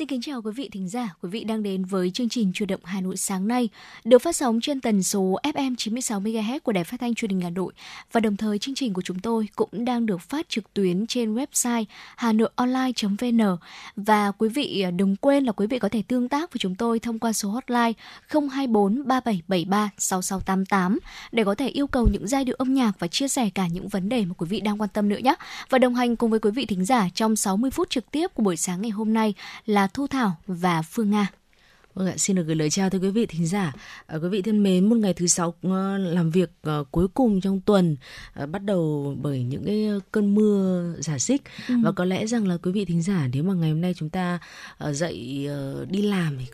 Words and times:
Xin 0.00 0.08
kính 0.08 0.20
chào 0.20 0.42
quý 0.42 0.50
vị 0.56 0.68
thính 0.72 0.88
giả, 0.88 1.14
quý 1.22 1.28
vị 1.28 1.44
đang 1.44 1.62
đến 1.62 1.84
với 1.84 2.10
chương 2.10 2.28
trình 2.28 2.52
Chủ 2.54 2.64
động 2.66 2.80
Hà 2.84 3.00
Nội 3.00 3.16
sáng 3.16 3.48
nay, 3.48 3.68
được 4.04 4.18
phát 4.18 4.36
sóng 4.36 4.60
trên 4.60 4.80
tần 4.80 5.02
số 5.02 5.38
FM 5.42 5.74
96 5.78 6.20
MHz 6.20 6.60
của 6.60 6.72
Đài 6.72 6.84
Phát 6.84 7.00
thanh 7.00 7.14
Truyền 7.14 7.30
hình 7.30 7.40
Hà 7.40 7.50
Nội. 7.50 7.72
Và 8.12 8.20
đồng 8.20 8.36
thời 8.36 8.58
chương 8.58 8.74
trình 8.74 8.92
của 8.92 9.02
chúng 9.02 9.18
tôi 9.18 9.48
cũng 9.56 9.84
đang 9.84 10.06
được 10.06 10.20
phát 10.20 10.48
trực 10.48 10.74
tuyến 10.74 11.06
trên 11.06 11.34
website 11.34 11.84
hanoionline.vn 12.16 13.56
và 13.96 14.32
quý 14.38 14.48
vị 14.48 14.80
à, 14.80 14.90
đừng 14.90 15.16
quên 15.16 15.44
là 15.44 15.52
quý 15.52 15.66
vị 15.66 15.78
có 15.78 15.88
thể 15.88 16.02
tương 16.08 16.28
tác 16.28 16.52
với 16.52 16.58
chúng 16.58 16.74
tôi 16.74 16.98
thông 16.98 17.18
qua 17.18 17.32
số 17.32 17.48
hotline 17.48 17.92
024 18.28 19.08
3773 19.08 19.90
6688 19.98 20.98
để 21.32 21.44
có 21.44 21.54
thể 21.54 21.68
yêu 21.68 21.86
cầu 21.86 22.08
những 22.12 22.28
giai 22.28 22.44
điệu 22.44 22.56
âm 22.58 22.74
nhạc 22.74 22.92
và 22.98 23.06
chia 23.06 23.28
sẻ 23.28 23.50
cả 23.54 23.66
những 23.66 23.88
vấn 23.88 24.08
đề 24.08 24.24
mà 24.24 24.34
quý 24.38 24.46
vị 24.50 24.60
đang 24.60 24.80
quan 24.80 24.90
tâm 24.92 25.08
nữa 25.08 25.18
nhé. 25.24 25.34
Và 25.70 25.78
đồng 25.78 25.94
hành 25.94 26.16
cùng 26.16 26.30
với 26.30 26.40
quý 26.40 26.50
vị 26.50 26.66
thính 26.66 26.84
giả 26.84 27.08
trong 27.14 27.36
60 27.36 27.70
phút 27.70 27.90
trực 27.90 28.10
tiếp 28.10 28.34
của 28.34 28.42
buổi 28.42 28.56
sáng 28.56 28.82
ngày 28.82 28.90
hôm 28.90 29.14
nay 29.14 29.34
là 29.66 29.89
Thu 29.94 30.06
Thảo 30.06 30.36
và 30.46 30.82
Phương 30.82 31.10
Nga. 31.10 31.28
Vâng 31.94 32.06
ạ, 32.06 32.14
xin 32.16 32.36
được 32.36 32.42
gửi 32.42 32.56
lời 32.56 32.70
chào 32.70 32.90
tới 32.90 33.00
quý 33.00 33.10
vị 33.10 33.26
thính 33.26 33.46
giả. 33.46 33.72
À, 34.06 34.16
quý 34.22 34.28
vị 34.28 34.42
thân 34.42 34.62
mến, 34.62 34.88
một 34.88 34.96
ngày 34.96 35.14
thứ 35.14 35.26
sáu 35.26 35.48
uh, 35.48 35.72
làm 35.98 36.30
việc 36.30 36.50
uh, 36.68 36.86
cuối 36.90 37.08
cùng 37.08 37.40
trong 37.40 37.60
tuần 37.60 37.96
uh, 38.42 38.48
bắt 38.48 38.64
đầu 38.64 39.14
bởi 39.22 39.42
những 39.42 39.64
cái 39.64 39.88
cơn 40.12 40.34
mưa 40.34 40.84
giả 40.98 41.18
xích 41.18 41.42
ừ. 41.68 41.74
và 41.82 41.92
có 41.92 42.04
lẽ 42.04 42.26
rằng 42.26 42.48
là 42.48 42.56
quý 42.56 42.72
vị 42.72 42.84
thính 42.84 43.02
giả 43.02 43.28
nếu 43.32 43.42
mà 43.42 43.54
ngày 43.54 43.70
hôm 43.70 43.80
nay 43.80 43.94
chúng 43.96 44.10
ta 44.10 44.38
uh, 44.88 44.94
dậy 44.94 45.48
uh, 45.82 45.90
đi 45.90 46.02
làm 46.02 46.38
thì 46.38 46.46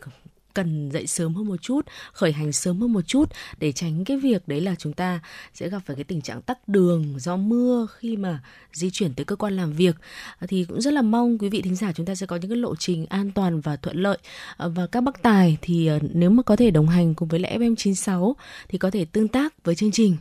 cần 0.57 0.89
dậy 0.91 1.07
sớm 1.07 1.35
hơn 1.35 1.47
một 1.47 1.61
chút, 1.61 1.81
khởi 2.13 2.31
hành 2.31 2.51
sớm 2.51 2.79
hơn 2.79 2.93
một 2.93 3.01
chút 3.07 3.31
để 3.59 3.71
tránh 3.71 4.05
cái 4.05 4.17
việc 4.17 4.47
đấy 4.47 4.61
là 4.61 4.75
chúng 4.75 4.93
ta 4.93 5.19
sẽ 5.53 5.69
gặp 5.69 5.81
phải 5.85 5.95
cái 5.95 6.03
tình 6.03 6.21
trạng 6.21 6.41
tắc 6.41 6.67
đường 6.67 7.19
do 7.19 7.37
mưa 7.37 7.87
khi 7.97 8.17
mà 8.17 8.39
di 8.73 8.89
chuyển 8.89 9.13
tới 9.13 9.25
cơ 9.25 9.35
quan 9.35 9.55
làm 9.55 9.73
việc. 9.73 9.95
À, 10.39 10.47
thì 10.47 10.65
cũng 10.65 10.81
rất 10.81 10.93
là 10.93 11.01
mong 11.01 11.37
quý 11.37 11.49
vị 11.49 11.61
thính 11.61 11.75
giả 11.75 11.91
chúng 11.91 12.05
ta 12.05 12.15
sẽ 12.15 12.25
có 12.25 12.35
những 12.35 12.49
cái 12.51 12.57
lộ 12.57 12.75
trình 12.75 13.05
an 13.05 13.31
toàn 13.31 13.61
và 13.61 13.75
thuận 13.75 13.97
lợi. 13.97 14.17
À, 14.57 14.67
và 14.67 14.87
các 14.87 15.01
bác 15.01 15.21
tài 15.21 15.57
thì 15.61 15.87
à, 15.87 15.99
nếu 16.13 16.29
mà 16.29 16.43
có 16.43 16.55
thể 16.55 16.71
đồng 16.71 16.87
hành 16.87 17.15
cùng 17.15 17.27
với 17.27 17.39
lẽ 17.39 17.57
FM96 17.57 18.33
thì 18.69 18.77
có 18.77 18.91
thể 18.91 19.05
tương 19.05 19.27
tác 19.27 19.63
với 19.63 19.75
chương 19.75 19.91
trình 19.91 20.17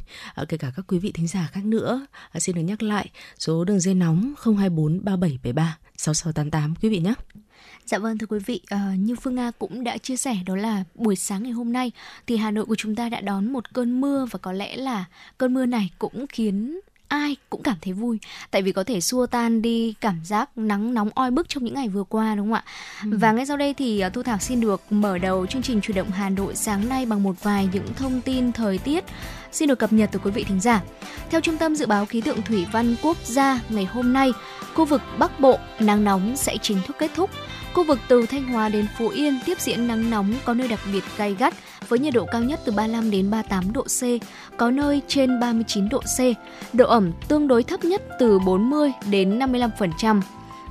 kể 0.49 0.57
cả 0.57 0.73
các 0.77 0.85
quý 0.89 0.99
vị 0.99 1.13
thính 1.13 1.27
giả 1.27 1.49
khác 1.53 1.65
nữa. 1.65 2.07
Xin 2.35 2.57
được 2.57 2.63
nhắc 2.63 2.83
lại 2.83 3.11
số 3.39 3.65
đường 3.65 3.81
dây 3.81 3.95
nóng 3.95 4.35
024 4.45 5.05
3773 5.05 5.79
6688 5.97 6.75
quý 6.83 6.89
vị 6.89 6.99
nhé. 6.99 7.15
Dạ 7.85 7.99
vâng 7.99 8.19
thưa 8.19 8.27
quý 8.27 8.39
vị, 8.47 8.61
uh, 8.75 8.99
như 8.99 9.17
Phương 9.17 9.35
Nga 9.35 9.51
cũng 9.51 9.85
đã 9.85 9.99
chia 9.99 10.17
sẻ 10.17 10.37
đó 10.47 10.57
là 10.57 10.85
buổi 10.95 11.17
sáng 11.17 11.43
ngày 11.43 11.53
hôm 11.53 11.73
nay 11.73 11.93
thì 12.27 12.37
Hà 12.37 12.51
Nội 12.51 12.65
của 12.65 12.75
chúng 12.75 12.95
ta 12.95 13.09
đã 13.09 13.21
đón 13.21 13.53
một 13.53 13.73
cơn 13.75 14.01
mưa 14.01 14.27
và 14.31 14.39
có 14.39 14.53
lẽ 14.53 14.77
là 14.77 15.05
cơn 15.39 15.55
mưa 15.55 15.67
này 15.67 15.91
cũng 15.99 16.27
khiến 16.27 16.81
ai 17.09 17.37
cũng 17.51 17.63
cảm 17.63 17.77
thấy 17.83 17.93
vui. 17.93 18.19
Tại 18.51 18.63
vì 18.63 18.73
có 18.73 18.85
thể 18.85 19.01
xua 19.01 19.27
tan 19.27 19.63
đi 19.63 19.95
cảm 20.01 20.21
giác 20.25 20.59
nắng 20.59 20.95
nóng 20.95 21.11
oi 21.15 21.31
bức 21.31 21.49
trong 21.49 21.65
những 21.65 21.75
ngày 21.75 21.89
vừa 21.89 22.05
qua 22.05 22.35
đúng 22.35 22.47
không 22.47 22.55
ạ? 22.55 22.65
Ừ. 23.03 23.19
và 23.19 23.33
ngay 23.33 23.47
sau 23.47 23.57
đây 23.57 23.75
thì 23.75 24.03
uh, 24.07 24.13
thu 24.13 24.23
thảo 24.23 24.39
xin 24.39 24.61
được 24.61 24.83
mở 24.91 25.19
đầu 25.19 25.47
chương 25.47 25.63
trình 25.63 25.81
chủ 25.81 25.93
động 25.93 26.11
hà 26.11 26.31
nội 26.31 26.55
sáng 26.55 26.89
nay 26.89 27.07
bằng 27.07 27.23
một 27.23 27.43
vài 27.43 27.69
những 27.73 27.87
thông 27.97 28.21
tin 28.21 28.53
thời 28.53 28.79
tiết. 28.79 29.05
Xin 29.53 29.69
được 29.69 29.79
cập 29.79 29.93
nhật 29.93 30.09
từ 30.13 30.19
quý 30.19 30.31
vị 30.31 30.45
thính 30.45 30.61
giả. 30.61 30.83
Theo 31.31 31.41
trung 31.41 31.59
tâm 31.59 31.77
dự 31.77 31.87
báo 31.87 32.07
khí 32.07 32.21
tượng 32.21 32.43
thủy 32.43 32.67
văn 32.73 32.97
quốc 33.03 33.17
gia 33.25 33.61
ngày 33.69 33.85
hôm 33.85 34.13
nay 34.13 34.33
khu 34.75 34.85
vực 34.85 35.03
bắc 35.19 35.41
bộ 35.41 35.59
nắng 35.81 36.05
nóng 36.05 36.37
sẽ 36.37 36.57
chính 36.63 36.79
thức 36.87 36.97
kết 36.99 37.11
thúc. 37.15 37.31
Khu 37.75 37.85
vực 37.85 37.99
từ 38.09 38.27
Thanh 38.27 38.45
Hóa 38.45 38.69
đến 38.69 38.87
Phú 38.99 39.09
Yên 39.09 39.39
tiếp 39.47 39.61
diễn 39.61 39.87
nắng 39.87 40.11
nóng 40.11 40.35
có 40.45 40.55
nơi 40.55 40.69
đặc 40.69 40.81
biệt 40.93 41.05
gay 41.17 41.37
gắt 41.39 41.55
với 41.89 41.99
nhiệt 41.99 42.15
độ 42.15 42.27
cao 42.33 42.43
nhất 42.43 42.61
từ 42.65 42.73
35 42.73 43.11
đến 43.11 43.31
38 43.31 43.73
độ 43.73 43.83
C, 43.83 44.03
có 44.57 44.71
nơi 44.71 45.03
trên 45.09 45.41
39 45.41 45.89
độ 45.89 46.01
C. 46.01 46.21
Độ 46.73 46.87
ẩm 46.87 47.13
tương 47.29 47.49
đối 47.49 47.63
thấp 47.63 47.85
nhất 47.85 48.03
từ 48.19 48.39
40 48.39 48.93
đến 49.11 49.39
55%. 49.39 50.21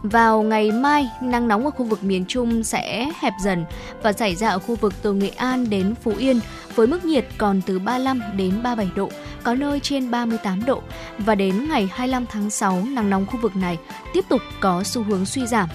Vào 0.03 0.41
ngày 0.41 0.71
mai, 0.71 1.09
nắng 1.21 1.47
nóng 1.47 1.65
ở 1.65 1.71
khu 1.71 1.85
vực 1.85 2.03
miền 2.03 2.25
Trung 2.27 2.63
sẽ 2.63 3.11
hẹp 3.19 3.33
dần 3.43 3.65
và 4.03 4.13
xảy 4.13 4.35
ra 4.35 4.49
ở 4.49 4.59
khu 4.59 4.75
vực 4.75 4.93
từ 5.01 5.13
Nghệ 5.13 5.29
An 5.29 5.69
đến 5.69 5.95
Phú 6.03 6.13
Yên 6.17 6.39
với 6.75 6.87
mức 6.87 7.05
nhiệt 7.05 7.27
còn 7.37 7.61
từ 7.65 7.79
35 7.79 8.21
đến 8.37 8.63
37 8.63 8.91
độ, 8.95 9.09
có 9.43 9.53
nơi 9.53 9.79
trên 9.79 10.11
38 10.11 10.65
độ 10.65 10.81
và 11.17 11.35
đến 11.35 11.67
ngày 11.69 11.89
25 11.93 12.25
tháng 12.25 12.49
6 12.49 12.83
nắng 12.89 13.09
nóng 13.09 13.25
khu 13.25 13.39
vực 13.41 13.55
này 13.55 13.77
tiếp 14.13 14.25
tục 14.29 14.41
có 14.59 14.83
xu 14.83 15.03
hướng 15.03 15.25
suy 15.25 15.47
giảm 15.47 15.69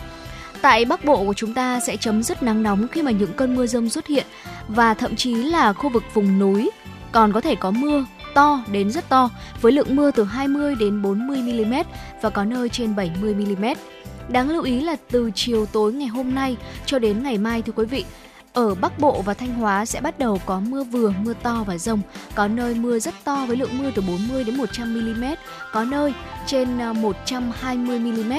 Tại 0.63 0.85
Bắc 0.85 1.05
Bộ 1.05 1.25
của 1.25 1.35
chúng 1.35 1.55
ta 1.55 1.81
sẽ 1.81 1.97
chấm 1.97 2.23
dứt 2.23 2.43
nắng 2.43 2.63
nóng 2.63 2.89
khi 2.89 3.03
mà 3.03 3.11
những 3.11 3.33
cơn 3.33 3.57
mưa 3.57 3.67
rông 3.67 3.89
xuất 3.89 4.07
hiện 4.07 4.27
và 4.69 4.95
thậm 4.95 5.17
chí 5.17 5.35
là 5.35 5.73
khu 5.73 5.91
vực 5.91 6.03
vùng 6.15 6.39
núi 6.39 6.71
còn 7.13 7.33
có 7.33 7.41
thể 7.41 7.55
có 7.55 7.71
mưa 7.71 8.05
to 8.35 8.65
đến 8.73 8.91
rất 8.91 9.09
to 9.09 9.31
với 9.61 9.73
lượng 9.73 9.97
mưa 9.97 10.11
từ 10.11 10.25
20 10.25 10.75
đến 10.75 11.03
40 11.03 11.43
mm 11.43 11.75
và 12.23 12.31
có 12.31 12.45
nơi 12.45 12.69
trên 12.69 12.97
70 12.97 13.35
mm. 13.35 13.65
Đáng 14.29 14.51
lưu 14.51 14.63
ý 14.63 14.81
là 14.81 14.97
từ 15.11 15.31
chiều 15.35 15.67
tối 15.67 15.93
ngày 15.93 16.09
hôm 16.09 16.35
nay 16.35 16.57
cho 16.87 16.99
đến 16.99 17.23
ngày 17.23 17.39
mai 17.39 17.63
thưa 17.63 17.73
quý 17.77 17.85
vị, 17.85 18.05
ở 18.53 18.75
Bắc 18.75 18.99
Bộ 18.99 19.23
và 19.23 19.35
Thanh 19.35 19.55
Hóa 19.55 19.85
sẽ 19.87 20.01
bắt 20.01 20.19
đầu 20.19 20.41
có 20.47 20.61
mưa 20.61 20.85
vừa, 20.85 21.13
mưa 21.25 21.35
to 21.43 21.65
và 21.67 21.79
rông. 21.79 22.01
Có 22.35 22.49
nơi 22.49 22.75
mưa 22.75 22.99
rất 22.99 23.15
to 23.25 23.45
với 23.49 23.57
lượng 23.57 23.79
mưa 23.79 23.91
từ 23.95 24.03
40 24.03 24.45
đến 24.45 24.57
100 24.57 24.95
mm, 24.95 25.25
có 25.73 25.85
nơi 25.85 26.15
trên 26.47 26.79
ờ, 26.79 26.93
120 26.93 27.99
mm 27.99 28.33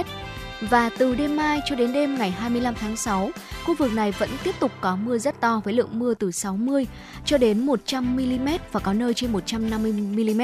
và 0.62 0.90
từ 0.98 1.16
đêm 1.16 1.36
mai 1.36 1.60
cho 1.66 1.76
đến 1.76 1.94
đêm 1.94 2.16
ngày 2.16 2.32
25 2.32 2.74
tháng 2.76 2.98
6, 2.98 3.30
khu 3.66 3.76
vực 3.76 3.94
này 3.94 4.12
vẫn 4.12 4.30
tiếp 4.44 4.56
tục 4.60 4.72
có 4.82 4.96
mưa 4.96 5.18
rất 5.18 5.42
to 5.42 5.62
với 5.64 5.74
lượng 5.74 6.00
mưa 6.00 6.14
từ 6.14 6.32
60 6.32 6.88
cho 7.26 7.38
đến 7.38 7.66
100 7.66 8.16
mm 8.16 8.50
và 8.72 8.80
có 8.80 8.94
nơi 8.94 9.14
trên 9.14 9.32
150 9.32 9.92
mm. 9.92 10.42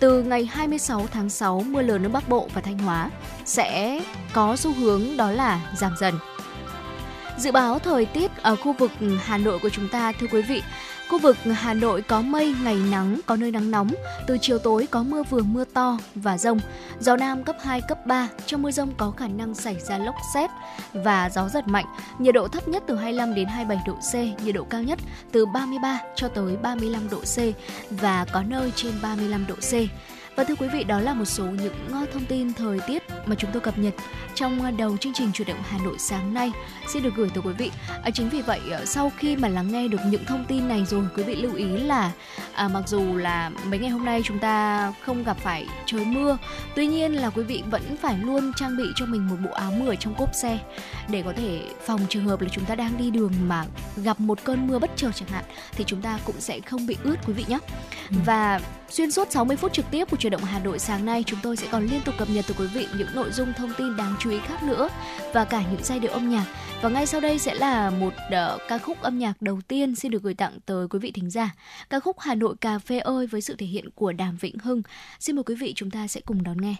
Từ 0.00 0.22
ngày 0.22 0.44
26 0.44 1.06
tháng 1.12 1.30
6, 1.30 1.64
mưa 1.66 1.82
lớn 1.82 2.06
ở 2.06 2.08
Bắc 2.08 2.28
Bộ 2.28 2.48
và 2.54 2.60
Thanh 2.60 2.78
Hóa 2.78 3.10
sẽ 3.44 4.00
có 4.32 4.56
xu 4.56 4.72
hướng 4.72 5.16
đó 5.16 5.30
là 5.30 5.60
giảm 5.76 5.92
dần. 6.00 6.14
Dự 7.38 7.52
báo 7.52 7.78
thời 7.78 8.06
tiết 8.06 8.30
ở 8.42 8.56
khu 8.56 8.72
vực 8.72 8.90
Hà 9.24 9.38
Nội 9.38 9.58
của 9.58 9.68
chúng 9.68 9.88
ta 9.88 10.12
thưa 10.12 10.26
quý 10.32 10.42
vị, 10.42 10.62
Khu 11.12 11.18
vực 11.18 11.36
Hà 11.54 11.74
Nội 11.74 12.02
có 12.02 12.22
mây, 12.22 12.54
ngày 12.64 12.76
nắng, 12.90 13.20
có 13.26 13.36
nơi 13.36 13.50
nắng 13.50 13.70
nóng. 13.70 13.90
Từ 14.26 14.38
chiều 14.40 14.58
tối 14.58 14.88
có 14.90 15.02
mưa 15.02 15.22
vừa 15.22 15.42
mưa 15.42 15.64
to 15.64 15.98
và 16.14 16.38
rông. 16.38 16.58
Gió 17.00 17.16
Nam 17.16 17.44
cấp 17.44 17.56
2, 17.62 17.80
cấp 17.88 18.06
3. 18.06 18.28
Trong 18.46 18.62
mưa 18.62 18.70
rông 18.70 18.94
có 18.96 19.10
khả 19.10 19.28
năng 19.28 19.54
xảy 19.54 19.76
ra 19.80 19.98
lốc 19.98 20.14
xét 20.34 20.50
và 20.92 21.30
gió 21.34 21.48
giật 21.48 21.68
mạnh. 21.68 21.84
Nhiệt 22.18 22.34
độ 22.34 22.48
thấp 22.48 22.68
nhất 22.68 22.82
từ 22.86 22.96
25 22.96 23.34
đến 23.34 23.48
27 23.48 23.84
độ 23.86 23.94
C. 23.94 24.42
Nhiệt 24.44 24.54
độ 24.54 24.64
cao 24.64 24.82
nhất 24.82 24.98
từ 25.32 25.46
33 25.46 26.00
cho 26.14 26.28
tới 26.28 26.56
35 26.56 27.08
độ 27.10 27.18
C. 27.18 27.38
Và 27.90 28.24
có 28.32 28.42
nơi 28.42 28.72
trên 28.76 28.92
35 29.02 29.46
độ 29.46 29.54
C. 29.54 29.72
Và 30.36 30.44
thưa 30.44 30.54
quý 30.54 30.68
vị, 30.68 30.84
đó 30.84 31.00
là 31.00 31.14
một 31.14 31.24
số 31.24 31.44
những 31.44 31.74
ờ, 31.92 32.06
thông 32.12 32.24
tin 32.24 32.52
thời 32.52 32.80
tiết 32.86 33.02
mà 33.26 33.34
chúng 33.38 33.50
tôi 33.52 33.60
cập 33.60 33.78
nhật 33.78 33.94
trong 34.34 34.62
ờ, 34.62 34.70
đầu 34.70 34.96
chương 34.96 35.12
trình 35.12 35.30
chủ 35.32 35.44
động 35.46 35.62
Hà 35.62 35.78
Nội 35.78 35.96
sáng 35.98 36.34
nay 36.34 36.52
xin 36.88 37.02
được 37.02 37.14
gửi 37.16 37.30
tới 37.34 37.42
quý 37.46 37.52
vị. 37.52 37.70
À, 38.02 38.10
chính 38.10 38.28
vì 38.28 38.42
vậy, 38.42 38.60
sau 38.84 39.12
khi 39.16 39.36
mà 39.36 39.48
lắng 39.48 39.72
nghe 39.72 39.88
được 39.88 40.00
những 40.06 40.24
thông 40.24 40.44
tin 40.48 40.68
này 40.68 40.84
rồi, 40.84 41.04
quý 41.16 41.22
vị 41.22 41.34
lưu 41.34 41.54
ý 41.54 41.64
là 41.64 42.12
à, 42.52 42.68
mặc 42.68 42.82
dù 42.86 43.16
là 43.16 43.50
mấy 43.64 43.78
ngày 43.78 43.90
hôm 43.90 44.04
nay 44.04 44.22
chúng 44.24 44.38
ta 44.38 44.92
không 45.06 45.24
gặp 45.24 45.36
phải 45.38 45.66
trời 45.86 46.04
mưa, 46.04 46.38
tuy 46.74 46.86
nhiên 46.86 47.12
là 47.12 47.30
quý 47.30 47.42
vị 47.42 47.62
vẫn 47.70 47.96
phải 47.96 48.18
luôn 48.18 48.52
trang 48.56 48.76
bị 48.76 48.84
cho 48.96 49.06
mình 49.06 49.28
một 49.28 49.36
bộ 49.44 49.50
áo 49.50 49.72
mưa 49.72 49.94
trong 49.94 50.14
cốp 50.14 50.30
xe 50.42 50.58
để 51.08 51.22
có 51.22 51.32
thể 51.36 51.62
phòng 51.86 52.00
trường 52.08 52.24
hợp 52.24 52.40
là 52.40 52.48
chúng 52.52 52.64
ta 52.64 52.74
đang 52.74 52.98
đi 52.98 53.10
đường 53.10 53.32
mà 53.46 53.64
gặp 53.96 54.20
một 54.20 54.44
cơn 54.44 54.66
mưa 54.66 54.78
bất 54.78 54.90
chợt 54.96 55.10
chẳng 55.14 55.28
hạn 55.28 55.44
thì 55.72 55.84
chúng 55.86 56.02
ta 56.02 56.18
cũng 56.24 56.40
sẽ 56.40 56.60
không 56.60 56.86
bị 56.86 56.96
ướt 57.04 57.16
quý 57.26 57.32
vị 57.32 57.44
nhé. 57.48 57.58
Ừ. 58.10 58.16
Và 58.26 58.60
Xuyên 58.92 59.10
suốt 59.10 59.32
60 59.32 59.56
phút 59.56 59.72
trực 59.72 59.84
tiếp 59.90 60.10
của 60.10 60.16
truyền 60.16 60.30
động 60.30 60.44
Hà 60.44 60.58
Nội 60.58 60.78
sáng 60.78 61.04
nay, 61.04 61.24
chúng 61.26 61.38
tôi 61.42 61.56
sẽ 61.56 61.66
còn 61.70 61.86
liên 61.86 62.00
tục 62.04 62.14
cập 62.18 62.30
nhật 62.30 62.44
từ 62.48 62.54
quý 62.58 62.66
vị 62.66 62.86
những 62.98 63.08
nội 63.14 63.30
dung 63.30 63.52
thông 63.56 63.72
tin 63.78 63.96
đáng 63.96 64.14
chú 64.20 64.30
ý 64.30 64.31
khác 64.38 64.62
nữa 64.62 64.88
và 65.32 65.44
cả 65.44 65.62
những 65.70 65.84
giai 65.84 65.98
điệu 65.98 66.12
âm 66.12 66.30
nhạc. 66.30 66.46
Và 66.82 66.88
ngay 66.88 67.06
sau 67.06 67.20
đây 67.20 67.38
sẽ 67.38 67.54
là 67.54 67.90
một 67.90 68.12
uh, 68.26 68.60
ca 68.68 68.78
khúc 68.78 69.00
âm 69.00 69.18
nhạc 69.18 69.42
đầu 69.42 69.60
tiên 69.68 69.94
xin 69.94 70.10
được 70.10 70.22
gửi 70.22 70.34
tặng 70.34 70.58
tới 70.66 70.88
quý 70.88 70.98
vị 70.98 71.10
thính 71.10 71.30
giả. 71.30 71.54
Ca 71.90 72.00
khúc 72.00 72.16
Hà 72.20 72.34
Nội 72.34 72.54
cà 72.60 72.78
phê 72.78 72.98
ơi 72.98 73.26
với 73.26 73.40
sự 73.40 73.56
thể 73.58 73.66
hiện 73.66 73.90
của 73.90 74.12
Đàm 74.12 74.36
Vĩnh 74.36 74.58
Hưng. 74.58 74.82
Xin 75.20 75.36
mời 75.36 75.42
quý 75.44 75.54
vị 75.54 75.72
chúng 75.76 75.90
ta 75.90 76.06
sẽ 76.06 76.20
cùng 76.20 76.42
đón 76.42 76.56
nghe. 76.60 76.74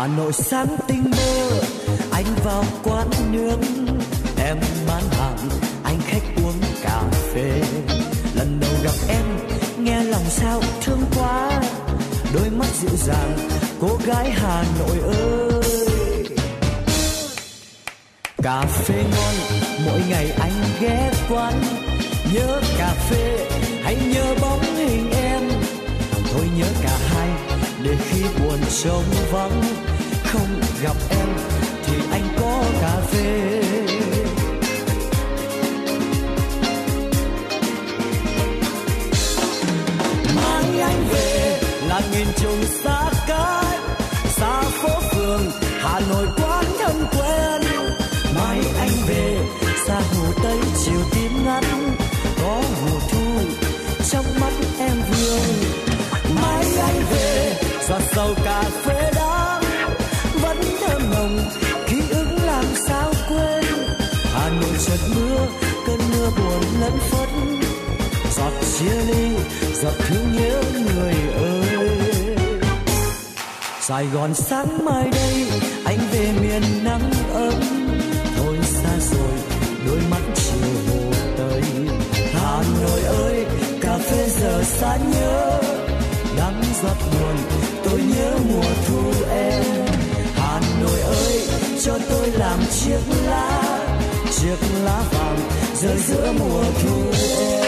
Hà 0.00 0.06
Nội 0.06 0.32
sáng 0.32 0.76
tinh 0.88 1.04
mơ, 1.10 1.50
anh 2.12 2.24
vào 2.44 2.64
quán 2.84 3.08
nước 3.30 3.56
em 4.44 4.56
bán 4.88 5.02
hàng, 5.10 5.36
anh 5.84 5.98
khách 6.06 6.22
uống 6.36 6.60
cà 6.82 7.02
phê. 7.34 7.62
Lần 8.34 8.60
đầu 8.60 8.70
gặp 8.84 8.94
em, 9.08 9.24
nghe 9.78 10.04
lòng 10.04 10.24
sao 10.28 10.62
thương 10.82 11.00
quá, 11.16 11.62
đôi 12.34 12.50
mắt 12.50 12.66
dịu 12.80 12.96
dàng, 12.96 13.38
cô 13.80 13.98
gái 14.06 14.30
hà 14.30 14.64
nội 14.78 14.98
ơi. 15.14 16.26
Cà 18.42 18.62
phê 18.62 19.04
ngon, 19.12 19.34
mỗi 19.86 20.00
ngày 20.10 20.30
anh 20.40 20.64
ghé 20.80 21.10
quán, 21.30 21.62
nhớ 22.34 22.60
cà 22.78 22.94
phê, 23.10 23.48
hãy 23.82 23.96
nhớ 24.14 24.34
bóng 24.40 24.76
hình 24.76 25.10
em. 25.10 25.50
Thôi 26.32 26.48
nhớ 26.58 26.66
cả 26.82 26.98
hai 27.08 27.49
để 27.84 27.96
khi 28.00 28.22
buồn 28.38 28.58
trống 28.82 29.04
vắng 29.30 29.62
không 30.24 30.60
gặp 30.82 30.96
em 31.10 31.28
thì 31.84 31.96
anh 32.10 32.28
có 32.40 32.64
cà 32.80 33.00
phê 33.00 33.60
Sài 73.90 74.06
Gòn 74.06 74.34
sáng 74.34 74.84
mai 74.84 75.08
đây, 75.12 75.46
anh 75.84 75.98
về 76.12 76.32
miền 76.40 76.62
nắng 76.84 77.10
ấm. 77.34 77.54
Thôi 78.36 78.58
xa 78.62 78.90
rồi, 79.10 79.32
đôi 79.86 79.98
mắt 80.10 80.20
chiều 80.34 80.70
hồ 80.88 81.12
tây. 81.36 81.62
Hà 82.34 82.62
Nội 82.82 83.00
ơi, 83.02 83.44
cà 83.80 83.98
phê 83.98 84.28
giờ 84.28 84.62
xa 84.64 84.96
nhớ. 84.96 85.60
Đắng 86.36 86.62
giọt 86.82 86.96
buồn, 87.12 87.36
tôi 87.84 88.00
nhớ 88.16 88.32
mùa 88.52 88.70
thu 88.86 89.12
em. 89.30 89.64
Hà 90.34 90.60
Nội 90.82 91.00
ơi, 91.00 91.42
cho 91.84 91.98
tôi 92.10 92.28
làm 92.28 92.58
chiếc 92.70 93.00
lá. 93.26 93.62
Chiếc 94.32 94.56
lá 94.84 95.02
vàng 95.12 95.38
rơi 95.82 95.98
giữa 95.98 96.32
mùa 96.38 96.62
thu 96.82 97.02
em. 97.28 97.59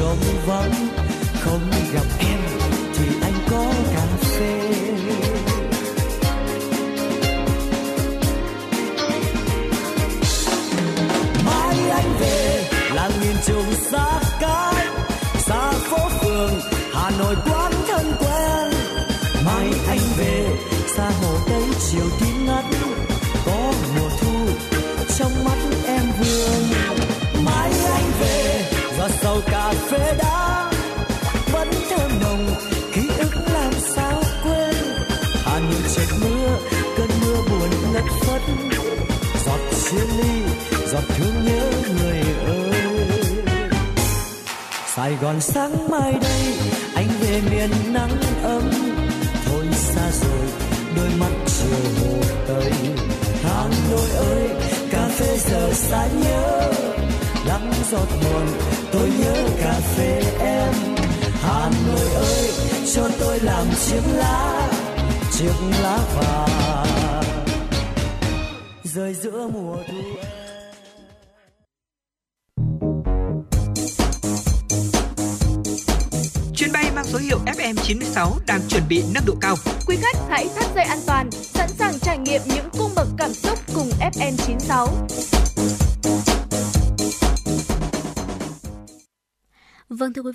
Trống 0.00 0.18
vắng 0.46 0.72
không 1.40 1.69
cà 29.46 29.72
phê 29.72 30.14
đá 30.18 30.70
vẫn 31.52 31.70
thơm 31.90 32.10
nồng 32.20 32.46
ký 32.94 33.08
ức 33.18 33.34
làm 33.52 33.72
sao 33.96 34.22
quên. 34.44 34.74
Hà 35.44 35.58
nội 35.58 35.82
trời 35.96 36.06
mưa, 36.20 36.58
cơn 36.96 37.08
mưa 37.20 37.36
buồn 37.50 37.92
ngất 37.92 38.04
phất. 38.20 38.42
Giọt 39.46 39.60
chia 39.90 40.06
ly, 40.16 40.42
giọt 40.92 41.04
thương 41.16 41.44
nhớ 41.44 41.70
người 41.98 42.22
ơi. 42.46 42.82
Sài 44.96 45.16
Gòn 45.22 45.40
sáng 45.40 45.90
mai 45.90 46.12
đây, 46.22 46.54
anh 46.94 47.08
về 47.20 47.40
miền 47.50 47.70
nắng 47.92 48.16
ấm. 48.42 48.70
Thôi 49.46 49.66
xa 49.72 50.10
rồi, 50.22 50.48
đôi 50.96 51.08
mắt 51.18 51.32
chiều 51.46 51.78
hồ 52.00 52.16
tây. 52.48 52.72
Hà 53.44 53.64
Nội 53.90 54.10
ơi, 54.16 54.48
cà 54.90 55.08
phê 55.08 55.38
giờ 55.38 55.70
xa 55.72 56.06
nhớ 56.06 56.72
giọt 57.90 58.08
buồn, 58.22 58.46
tôi 58.92 59.10
nhớ 59.20 59.34
cà 59.60 59.80
phê 59.96 60.22
em. 60.40 60.74
Hà 61.42 61.70
Nội 61.86 62.10
ơi, 62.14 62.50
cho 62.94 63.08
tôi 63.20 63.40
làm 63.40 63.66
chiếc 63.86 64.02
lá 64.14 64.68
chiếc 65.32 65.52
lá 65.82 65.98
vàng. 66.14 67.24
Rơi 68.84 69.14
giữa 69.14 69.48
mùa 69.52 69.76
thu 69.88 70.19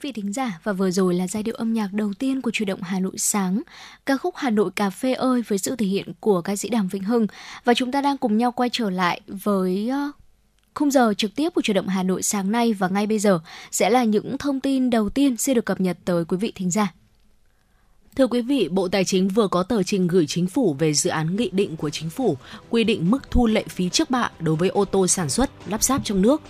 vị 0.05 0.11
thính 0.11 0.33
giả 0.33 0.59
và 0.63 0.73
vừa 0.73 0.91
rồi 0.91 1.13
là 1.13 1.27
giai 1.27 1.43
điệu 1.43 1.55
âm 1.55 1.73
nhạc 1.73 1.93
đầu 1.93 2.13
tiên 2.19 2.41
của 2.41 2.51
chủ 2.51 2.65
động 2.65 2.81
Hà 2.81 2.99
Nội 2.99 3.17
sáng, 3.17 3.61
ca 4.05 4.17
khúc 4.17 4.35
Hà 4.37 4.49
Nội 4.49 4.71
cà 4.75 4.89
phê 4.89 5.13
ơi 5.13 5.43
với 5.47 5.57
sự 5.57 5.75
thể 5.75 5.85
hiện 5.85 6.07
của 6.19 6.41
ca 6.41 6.55
sĩ 6.55 6.69
Đàm 6.69 6.87
Vĩnh 6.87 7.03
Hưng 7.03 7.27
và 7.63 7.73
chúng 7.73 7.91
ta 7.91 8.01
đang 8.01 8.17
cùng 8.17 8.37
nhau 8.37 8.51
quay 8.51 8.69
trở 8.71 8.89
lại 8.89 9.21
với 9.27 9.89
ờ, 9.89 10.11
khung 10.73 10.91
giờ 10.91 11.13
trực 11.17 11.35
tiếp 11.35 11.49
của 11.49 11.61
chủ 11.61 11.73
động 11.73 11.87
Hà 11.87 12.03
Nội 12.03 12.23
sáng 12.23 12.51
nay 12.51 12.73
và 12.73 12.87
ngay 12.87 13.07
bây 13.07 13.19
giờ 13.19 13.39
sẽ 13.71 13.89
là 13.89 14.03
những 14.03 14.37
thông 14.37 14.59
tin 14.59 14.89
đầu 14.89 15.09
tiên 15.09 15.37
sẽ 15.37 15.53
được 15.53 15.65
cập 15.65 15.81
nhật 15.81 15.97
tới 16.05 16.25
quý 16.25 16.37
vị 16.37 16.51
thính 16.55 16.71
giả. 16.71 16.93
Thưa 18.15 18.27
quý 18.27 18.41
vị, 18.41 18.69
Bộ 18.71 18.87
Tài 18.87 19.05
chính 19.05 19.27
vừa 19.27 19.47
có 19.47 19.63
tờ 19.63 19.83
trình 19.83 20.07
gửi 20.07 20.25
chính 20.27 20.47
phủ 20.47 20.75
về 20.79 20.93
dự 20.93 21.09
án 21.09 21.35
nghị 21.35 21.49
định 21.49 21.77
của 21.77 21.89
chính 21.89 22.09
phủ 22.09 22.37
quy 22.69 22.83
định 22.83 23.11
mức 23.11 23.31
thu 23.31 23.47
lệ 23.47 23.63
phí 23.69 23.89
trước 23.89 24.09
bạ 24.09 24.31
đối 24.39 24.55
với 24.55 24.69
ô 24.69 24.85
tô 24.85 25.07
sản 25.07 25.29
xuất, 25.29 25.49
lắp 25.67 25.83
ráp 25.83 26.05
trong 26.05 26.21
nước. 26.21 26.41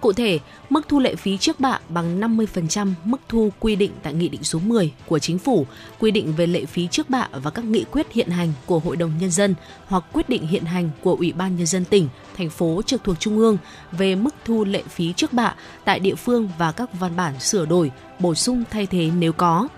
Cụ 0.00 0.12
thể, 0.12 0.38
mức 0.70 0.88
thu 0.88 0.98
lệ 0.98 1.14
phí 1.14 1.36
trước 1.36 1.60
bạ 1.60 1.80
bằng 1.88 2.20
50% 2.20 2.92
mức 3.04 3.20
thu 3.28 3.52
quy 3.60 3.76
định 3.76 3.92
tại 4.02 4.14
Nghị 4.14 4.28
định 4.28 4.44
số 4.44 4.58
10 4.58 4.92
của 5.06 5.18
Chính 5.18 5.38
phủ, 5.38 5.66
quy 5.98 6.10
định 6.10 6.32
về 6.32 6.46
lệ 6.46 6.64
phí 6.64 6.88
trước 6.90 7.10
bạ 7.10 7.28
và 7.32 7.50
các 7.50 7.64
nghị 7.64 7.84
quyết 7.84 8.12
hiện 8.12 8.28
hành 8.28 8.52
của 8.66 8.78
Hội 8.78 8.96
đồng 8.96 9.12
Nhân 9.20 9.30
dân 9.30 9.54
hoặc 9.86 10.04
quyết 10.12 10.28
định 10.28 10.46
hiện 10.46 10.64
hành 10.64 10.90
của 11.02 11.14
Ủy 11.14 11.32
ban 11.32 11.56
Nhân 11.56 11.66
dân 11.66 11.84
tỉnh, 11.84 12.08
thành 12.36 12.50
phố 12.50 12.82
trực 12.86 13.04
thuộc 13.04 13.20
Trung 13.20 13.38
ương 13.38 13.58
về 13.92 14.14
mức 14.14 14.34
thu 14.44 14.64
lệ 14.64 14.82
phí 14.88 15.12
trước 15.12 15.32
bạ 15.32 15.54
tại 15.84 16.00
địa 16.00 16.14
phương 16.14 16.48
và 16.58 16.72
các 16.72 16.90
văn 17.00 17.16
bản 17.16 17.40
sửa 17.40 17.66
đổi, 17.66 17.90
bổ 18.18 18.34
sung 18.34 18.64
thay 18.70 18.86
thế 18.86 19.10
nếu 19.18 19.32
có. 19.32 19.68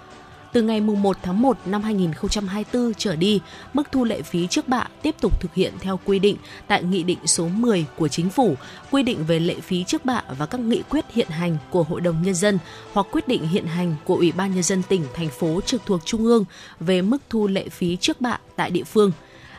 Từ 0.52 0.62
ngày 0.62 0.80
1 0.80 1.16
tháng 1.22 1.42
1 1.42 1.56
năm 1.66 1.82
2024 1.82 2.94
trở 2.94 3.16
đi, 3.16 3.40
mức 3.74 3.82
thu 3.92 4.04
lệ 4.04 4.22
phí 4.22 4.46
trước 4.46 4.68
bạ 4.68 4.86
tiếp 5.02 5.14
tục 5.20 5.40
thực 5.40 5.54
hiện 5.54 5.72
theo 5.80 6.00
quy 6.04 6.18
định 6.18 6.36
tại 6.66 6.82
Nghị 6.82 7.02
định 7.02 7.18
số 7.26 7.48
10 7.48 7.86
của 7.96 8.08
Chính 8.08 8.30
phủ, 8.30 8.54
quy 8.90 9.02
định 9.02 9.24
về 9.24 9.40
lệ 9.40 9.54
phí 9.60 9.84
trước 9.84 10.04
bạ 10.04 10.22
và 10.38 10.46
các 10.46 10.60
nghị 10.60 10.82
quyết 10.88 11.04
hiện 11.12 11.28
hành 11.28 11.56
của 11.70 11.82
Hội 11.82 12.00
đồng 12.00 12.22
Nhân 12.22 12.34
dân 12.34 12.58
hoặc 12.92 13.06
quyết 13.12 13.28
định 13.28 13.48
hiện 13.48 13.66
hành 13.66 13.94
của 14.04 14.14
Ủy 14.14 14.32
ban 14.32 14.54
Nhân 14.54 14.62
dân 14.62 14.82
tỉnh, 14.88 15.04
thành 15.14 15.28
phố 15.28 15.60
trực 15.60 15.82
thuộc 15.86 16.00
Trung 16.04 16.24
ương 16.24 16.44
về 16.80 17.02
mức 17.02 17.18
thu 17.30 17.46
lệ 17.46 17.68
phí 17.68 17.96
trước 17.96 18.20
bạ 18.20 18.38
tại 18.56 18.70
địa 18.70 18.84
phương. 18.84 19.12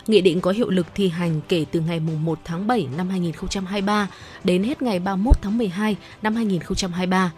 Nghị 0.08 0.22
định 0.22 0.42
có 0.42 0.52
hiệu 0.52 0.70
lực 0.70 0.88
thi 0.96 1.10
hành 1.10 1.42
kể 1.48 1.66
từ 1.72 1.80
ngày 1.80 2.00
1 2.00 2.40
tháng 2.46 2.68
7 2.68 2.88
năm 2.98 3.10
2023 3.10 4.08
đến 4.44 4.64
hết 4.64 4.82
ngày 4.82 5.00
31 5.00 5.36
tháng 5.42 5.58
12 5.58 5.96
năm 6.22 6.36
2023. 6.36 7.32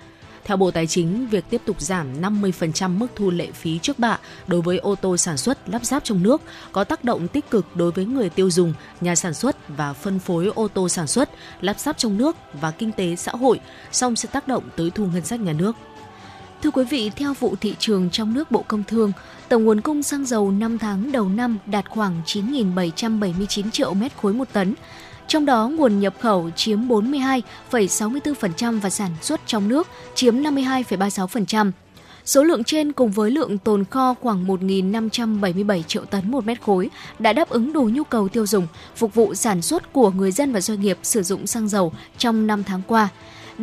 Theo 0.45 0.57
Bộ 0.57 0.71
Tài 0.71 0.87
chính, 0.87 1.27
việc 1.27 1.45
tiếp 1.49 1.61
tục 1.65 1.81
giảm 1.81 2.21
50% 2.21 2.97
mức 2.97 3.07
thu 3.15 3.29
lệ 3.29 3.51
phí 3.51 3.79
trước 3.79 3.99
bạ 3.99 4.19
đối 4.47 4.61
với 4.61 4.77
ô 4.77 4.95
tô 4.95 5.17
sản 5.17 5.37
xuất 5.37 5.69
lắp 5.69 5.85
ráp 5.85 6.03
trong 6.03 6.23
nước 6.23 6.41
có 6.71 6.83
tác 6.83 7.03
động 7.03 7.27
tích 7.27 7.49
cực 7.49 7.75
đối 7.75 7.91
với 7.91 8.05
người 8.05 8.29
tiêu 8.29 8.49
dùng, 8.49 8.73
nhà 9.01 9.15
sản 9.15 9.33
xuất 9.33 9.55
và 9.67 9.93
phân 9.93 10.19
phối 10.19 10.47
ô 10.55 10.67
tô 10.67 10.89
sản 10.89 11.07
xuất, 11.07 11.29
lắp 11.61 11.79
ráp 11.79 11.97
trong 11.97 12.17
nước 12.17 12.35
và 12.53 12.71
kinh 12.71 12.91
tế 12.91 13.15
xã 13.15 13.31
hội, 13.31 13.59
song 13.91 14.15
sẽ 14.15 14.29
tác 14.31 14.47
động 14.47 14.63
tới 14.75 14.89
thu 14.89 15.05
ngân 15.05 15.25
sách 15.25 15.39
nhà 15.39 15.53
nước. 15.53 15.75
Thưa 16.63 16.71
quý 16.71 16.83
vị, 16.89 17.11
theo 17.15 17.33
vụ 17.33 17.55
thị 17.61 17.75
trường 17.79 18.09
trong 18.09 18.33
nước 18.33 18.51
Bộ 18.51 18.63
Công 18.67 18.83
Thương, 18.83 19.11
tổng 19.49 19.63
nguồn 19.63 19.81
cung 19.81 20.03
xăng 20.03 20.25
dầu 20.25 20.51
5 20.51 20.77
tháng 20.77 21.11
đầu 21.11 21.29
năm 21.29 21.57
đạt 21.65 21.89
khoảng 21.89 22.21
9.779 22.25 23.71
triệu 23.71 23.93
mét 23.93 24.17
khối 24.17 24.33
một 24.33 24.47
tấn. 24.53 24.73
Trong 25.31 25.45
đó, 25.45 25.67
nguồn 25.67 25.99
nhập 25.99 26.13
khẩu 26.19 26.49
chiếm 26.55 26.87
42,64% 26.87 28.79
và 28.79 28.89
sản 28.89 29.11
xuất 29.21 29.41
trong 29.45 29.67
nước 29.67 29.87
chiếm 30.15 30.35
52,36%. 30.35 31.71
Số 32.25 32.43
lượng 32.43 32.63
trên 32.63 32.91
cùng 32.91 33.11
với 33.11 33.31
lượng 33.31 33.57
tồn 33.57 33.85
kho 33.85 34.13
khoảng 34.21 34.47
1.577 34.47 35.81
triệu 35.81 36.05
tấn 36.05 36.31
một 36.31 36.45
mét 36.45 36.61
khối 36.61 36.89
đã 37.19 37.33
đáp 37.33 37.49
ứng 37.49 37.73
đủ 37.73 37.89
nhu 37.93 38.03
cầu 38.03 38.27
tiêu 38.27 38.45
dùng, 38.45 38.67
phục 38.95 39.13
vụ 39.13 39.35
sản 39.35 39.61
xuất 39.61 39.93
của 39.93 40.11
người 40.11 40.31
dân 40.31 40.53
và 40.53 40.61
doanh 40.61 40.81
nghiệp 40.81 40.97
sử 41.03 41.23
dụng 41.23 41.47
xăng 41.47 41.69
dầu 41.69 41.93
trong 42.17 42.47
5 42.47 42.63
tháng 42.63 42.81
qua. 42.87 43.09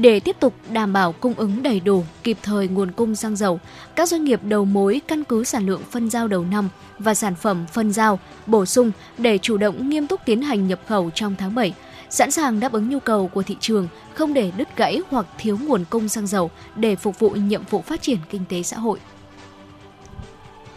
Để 0.00 0.20
tiếp 0.20 0.36
tục 0.40 0.54
đảm 0.72 0.92
bảo 0.92 1.12
cung 1.12 1.34
ứng 1.34 1.62
đầy 1.62 1.80
đủ, 1.80 2.04
kịp 2.22 2.38
thời 2.42 2.68
nguồn 2.68 2.90
cung 2.90 3.14
xăng 3.14 3.36
dầu, 3.36 3.60
các 3.96 4.08
doanh 4.08 4.24
nghiệp 4.24 4.40
đầu 4.44 4.64
mối 4.64 5.00
căn 5.08 5.24
cứ 5.24 5.44
sản 5.44 5.66
lượng 5.66 5.82
phân 5.90 6.10
giao 6.10 6.28
đầu 6.28 6.44
năm 6.44 6.68
và 6.98 7.14
sản 7.14 7.34
phẩm 7.34 7.66
phân 7.72 7.92
giao 7.92 8.18
bổ 8.46 8.66
sung 8.66 8.90
để 9.18 9.38
chủ 9.38 9.56
động 9.56 9.88
nghiêm 9.88 10.06
túc 10.06 10.20
tiến 10.24 10.42
hành 10.42 10.68
nhập 10.68 10.80
khẩu 10.86 11.10
trong 11.10 11.34
tháng 11.38 11.54
7, 11.54 11.74
sẵn 12.10 12.30
sàng 12.30 12.60
đáp 12.60 12.72
ứng 12.72 12.88
nhu 12.88 12.98
cầu 13.00 13.28
của 13.28 13.42
thị 13.42 13.56
trường, 13.60 13.88
không 14.14 14.34
để 14.34 14.52
đứt 14.56 14.76
gãy 14.76 15.00
hoặc 15.10 15.26
thiếu 15.38 15.58
nguồn 15.66 15.84
cung 15.90 16.08
xăng 16.08 16.26
dầu 16.26 16.50
để 16.76 16.96
phục 16.96 17.18
vụ 17.18 17.30
nhiệm 17.30 17.62
vụ 17.70 17.82
phát 17.82 18.02
triển 18.02 18.18
kinh 18.30 18.44
tế 18.48 18.62
xã 18.62 18.78
hội. 18.78 18.98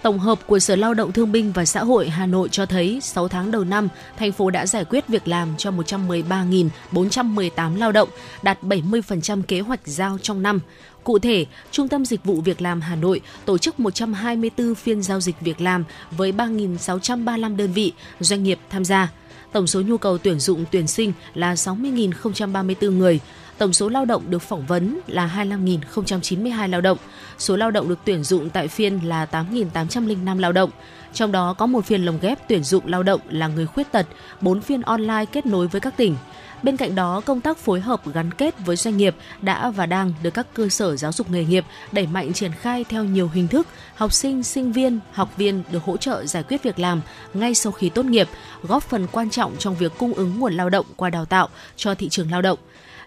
Tổng 0.02 0.20
hợp 0.20 0.48
của 0.48 0.60
Sở 0.60 0.76
Lao 0.76 0.94
động 0.94 1.12
Thương 1.12 1.32
binh 1.32 1.52
và 1.52 1.66
Xã 1.66 1.84
hội 1.84 2.10
Hà 2.10 2.26
Nội 2.26 2.50
cho 2.50 2.66
thấy 2.66 3.00
6 3.02 3.28
tháng 3.28 3.52
đầu 3.52 3.64
năm, 3.64 3.88
thành 4.18 4.32
phố 4.32 4.50
đã 4.50 4.66
giải 4.66 4.86
quyết 4.86 5.08
việc 5.08 5.28
làm 5.28 5.50
cho 5.58 5.72
113.418 5.72 7.78
lao 7.78 7.92
động, 7.92 8.10
đạt 8.42 8.64
70% 8.64 9.42
kế 9.42 9.60
hoạch 9.60 9.80
giao 9.86 10.18
trong 10.22 10.44
năm. 10.44 10.60
Cụ 11.04 11.20
thể, 11.20 11.46
Trung 11.72 11.88
tâm 11.88 12.06
Dịch 12.06 12.24
vụ 12.24 12.42
Việc 12.42 12.62
làm 12.62 12.82
Hà 12.82 12.96
Nội 12.96 13.22
tổ 13.46 13.58
chức 13.58 13.80
124 13.80 14.76
phiên 14.76 15.04
giao 15.04 15.20
dịch 15.20 15.36
việc 15.42 15.62
làm 15.62 15.84
với 16.12 16.32
3.635 16.32 17.56
đơn 17.56 17.74
vị, 17.74 17.94
doanh 18.20 18.44
nghiệp 18.44 18.60
tham 18.70 18.86
gia. 18.86 19.10
Tổng 19.52 19.68
số 19.68 19.82
nhu 19.82 19.98
cầu 19.98 20.18
tuyển 20.18 20.40
dụng 20.40 20.66
tuyển 20.72 20.88
sinh 20.88 21.14
là 21.34 21.54
60.034 21.54 22.92
người. 22.92 23.20
Tổng 23.58 23.74
số 23.74 23.90
lao 23.90 24.06
động 24.06 24.24
được 24.30 24.40
phỏng 24.40 24.66
vấn 24.66 25.00
là 25.08 25.32
25.092 25.38 26.70
lao 26.70 26.82
động. 26.82 26.98
Số 27.38 27.56
lao 27.56 27.72
động 27.72 27.90
được 27.90 28.00
tuyển 28.06 28.24
dụng 28.24 28.50
tại 28.50 28.68
phiên 28.68 29.00
là 29.04 29.28
8.805 29.32 30.40
lao 30.40 30.52
động. 30.52 30.70
Trong 31.14 31.32
đó 31.32 31.54
có 31.54 31.66
một 31.66 31.86
phiên 31.86 32.06
lồng 32.06 32.20
ghép 32.22 32.48
tuyển 32.48 32.64
dụng 32.64 32.88
lao 32.88 33.04
động 33.04 33.22
là 33.30 33.48
người 33.48 33.66
khuyết 33.66 33.92
tật, 33.92 34.06
4 34.42 34.62
phiên 34.62 34.82
online 34.82 35.26
kết 35.32 35.46
nối 35.46 35.68
với 35.68 35.82
các 35.82 35.98
tỉnh. 35.98 36.16
Bên 36.64 36.78
cạnh 36.78 36.96
đó, 36.96 37.22
công 37.26 37.42
tác 37.42 37.58
phối 37.58 37.80
hợp 37.80 38.02
gắn 38.14 38.32
kết 38.32 38.56
với 38.66 38.76
doanh 38.76 38.98
nghiệp 38.98 39.16
đã 39.42 39.70
và 39.70 39.86
đang 39.86 40.14
được 40.24 40.30
các 40.34 40.48
cơ 40.54 40.70
sở 40.70 40.96
giáo 40.96 41.12
dục 41.12 41.32
nghề 41.32 41.46
nghiệp 41.46 41.66
đẩy 41.92 42.08
mạnh 42.08 42.34
triển 42.34 42.52
khai 42.52 42.86
theo 42.90 43.04
nhiều 43.04 43.30
hình 43.34 43.48
thức. 43.48 43.68
Học 43.96 44.14
sinh, 44.14 44.44
sinh 44.44 44.72
viên, 44.72 45.00
học 45.12 45.38
viên 45.38 45.64
được 45.72 45.84
hỗ 45.84 45.98
trợ 45.98 46.26
giải 46.26 46.44
quyết 46.44 46.64
việc 46.64 46.80
làm 46.80 47.02
ngay 47.34 47.56
sau 47.56 47.72
khi 47.72 47.90
tốt 47.90 48.06
nghiệp, 48.06 48.28
góp 48.64 48.84
phần 48.84 49.08
quan 49.12 49.30
trọng 49.30 49.56
trong 49.60 49.76
việc 49.76 49.92
cung 49.98 50.14
ứng 50.14 50.40
nguồn 50.40 50.54
lao 50.54 50.70
động 50.70 50.86
qua 50.96 51.10
đào 51.10 51.26
tạo 51.26 51.50
cho 51.76 51.96
thị 51.96 52.10
trường 52.10 52.32
lao 52.32 52.42
động 52.42 52.60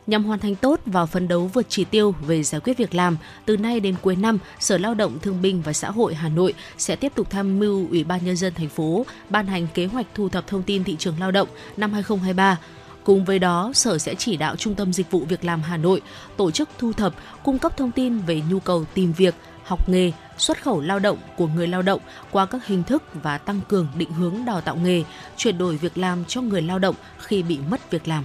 nhằm 0.07 0.25
hoàn 0.25 0.39
thành 0.39 0.55
tốt 0.55 0.81
và 0.87 1.07
phấn 1.07 1.29
đấu 1.29 1.51
vượt 1.55 1.67
chỉ 1.69 1.85
tiêu 1.85 2.15
về 2.27 2.43
giải 2.43 2.61
quyết 2.61 2.79
việc 2.79 2.95
làm. 2.95 3.17
Từ 3.45 3.57
nay 3.57 3.81
đến 3.81 3.95
cuối 4.03 4.17
năm, 4.17 4.39
Sở 4.61 4.79
Lao 4.79 4.95
động 4.95 5.19
Thương 5.19 5.43
binh 5.43 5.63
và 5.63 5.73
Xã 5.73 5.91
hội 5.91 6.15
Hà 6.15 6.29
Nội 6.29 6.55
sẽ 6.79 6.97
tiếp 6.97 7.13
tục 7.15 7.31
tham 7.31 7.59
mưu 7.59 7.89
Ủy 7.89 8.05
ban 8.05 8.25
nhân 8.25 8.37
dân 8.37 8.55
thành 8.55 8.69
phố 8.69 9.07
ban 9.29 9.47
hành 9.47 9.67
kế 9.75 9.87
hoạch 9.87 10.07
thu 10.15 10.29
thập 10.29 10.47
thông 10.47 10.63
tin 10.63 10.85
thị 10.85 10.97
trường 10.99 11.21
lao 11.21 11.31
động 11.31 11.49
năm 11.77 11.93
2023 11.93 12.59
Cùng 13.05 13.25
với 13.25 13.39
đó, 13.39 13.71
Sở 13.75 13.99
sẽ 13.99 14.15
chỉ 14.15 14.37
đạo 14.37 14.57
Trung 14.57 14.75
tâm 14.75 14.93
Dịch 14.93 15.11
vụ 15.11 15.25
Việc 15.29 15.45
làm 15.45 15.63
Hà 15.63 15.77
Nội 15.77 16.03
tổ 16.37 16.51
chức 16.51 16.69
thu 16.79 16.93
thập, 16.93 17.15
cung 17.43 17.59
cấp 17.59 17.77
thông 17.77 17.91
tin 17.91 18.19
về 18.19 18.43
nhu 18.51 18.61
cầu 18.61 18.85
tìm 18.95 19.13
việc, 19.13 19.35
học 19.65 19.89
nghề, 19.89 20.13
xuất 20.39 20.63
khẩu 20.63 20.81
lao 20.81 20.99
động 20.99 21.19
của 21.37 21.47
người 21.47 21.67
lao 21.67 21.83
động 21.83 22.01
qua 22.31 22.47
các 22.47 22.67
hình 22.67 22.83
thức 22.83 23.03
và 23.15 23.39
tăng 23.39 23.61
cường 23.69 23.89
định 23.97 24.13
hướng 24.13 24.45
đào 24.47 24.61
tạo 24.61 24.77
nghề, 24.77 25.03
chuyển 25.37 25.59
đổi 25.59 25.77
việc 25.77 25.99
làm 25.99 26.25
cho 26.25 26.41
người 26.41 26.63
lao 26.63 26.79
động 26.79 26.95
khi 27.19 27.43
bị 27.43 27.59
mất 27.71 27.91
việc 27.91 28.09
làm. 28.09 28.25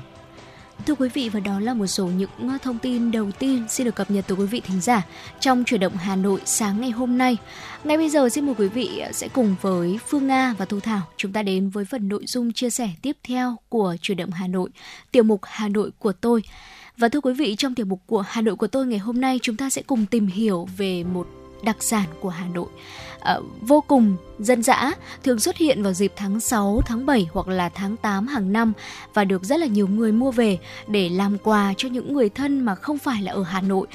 Thưa 0.85 0.95
quý 0.95 1.09
vị 1.13 1.29
và 1.29 1.39
đó 1.39 1.59
là 1.59 1.73
một 1.73 1.87
số 1.87 2.07
những 2.07 2.29
ờ, 2.39 2.57
thông 2.61 2.77
tin 2.77 3.11
đầu 3.11 3.31
tiên 3.31 3.65
xin 3.69 3.85
được 3.85 3.95
cập 3.95 4.11
nhật 4.11 4.27
tới 4.27 4.37
quý 4.37 4.45
vị 4.45 4.61
thính 4.65 4.81
giả 4.81 5.05
trong 5.39 5.63
chuyển 5.63 5.79
động 5.79 5.95
Hà 5.95 6.15
Nội 6.15 6.41
sáng 6.45 6.81
ngày 6.81 6.89
hôm 6.89 7.17
nay. 7.17 7.37
Ngay 7.83 7.97
bây 7.97 8.09
giờ 8.09 8.29
xin 8.29 8.45
mời 8.45 8.55
quý 8.57 8.67
vị 8.67 8.99
ờ, 8.99 9.11
sẽ 9.11 9.27
cùng 9.27 9.55
với 9.61 9.99
Phương 10.07 10.27
Nga 10.27 10.55
và 10.57 10.65
Thu 10.65 10.79
Thảo 10.79 11.01
chúng 11.17 11.33
ta 11.33 11.43
đến 11.43 11.69
với 11.69 11.85
phần 11.85 12.07
nội 12.07 12.25
dung 12.27 12.53
chia 12.53 12.69
sẻ 12.69 12.89
tiếp 13.01 13.17
theo 13.23 13.57
của 13.69 13.95
chuyển 14.01 14.17
động 14.17 14.31
Hà 14.31 14.47
Nội, 14.47 14.69
tiểu 15.11 15.23
mục 15.23 15.41
Hà 15.43 15.67
Nội 15.67 15.91
của 15.99 16.11
tôi. 16.11 16.43
Và 16.97 17.09
thưa 17.09 17.21
quý 17.21 17.33
vị, 17.33 17.55
trong 17.55 17.75
tiểu 17.75 17.85
mục 17.85 18.01
của 18.05 18.21
Hà 18.27 18.41
Nội 18.41 18.55
của 18.55 18.67
tôi 18.67 18.87
ngày 18.87 18.99
hôm 18.99 19.21
nay 19.21 19.39
chúng 19.41 19.57
ta 19.57 19.69
sẽ 19.69 19.81
cùng 19.81 20.05
tìm 20.05 20.27
hiểu 20.27 20.67
về 20.77 21.03
một 21.03 21.27
đặc 21.63 21.77
sản 21.79 22.07
của 22.21 22.29
Hà 22.29 22.47
Nội 22.47 22.67
uh, 23.37 23.45
vô 23.61 23.83
cùng 23.87 24.17
dân 24.39 24.63
dã, 24.63 24.93
thường 25.23 25.39
xuất 25.39 25.57
hiện 25.57 25.83
vào 25.83 25.93
dịp 25.93 26.13
tháng 26.15 26.39
6, 26.39 26.81
tháng 26.85 27.05
7 27.05 27.27
hoặc 27.31 27.47
là 27.47 27.69
tháng 27.69 27.97
8 27.97 28.27
hàng 28.27 28.53
năm 28.53 28.73
và 29.13 29.23
được 29.23 29.43
rất 29.43 29.59
là 29.59 29.65
nhiều 29.65 29.87
người 29.87 30.11
mua 30.11 30.31
về 30.31 30.57
để 30.87 31.09
làm 31.09 31.37
quà 31.37 31.73
cho 31.77 31.89
những 31.89 32.13
người 32.13 32.29
thân 32.29 32.61
mà 32.61 32.75
không 32.75 32.97
phải 32.97 33.21
là 33.21 33.31
ở 33.31 33.43
Hà 33.43 33.61
Nội 33.61 33.87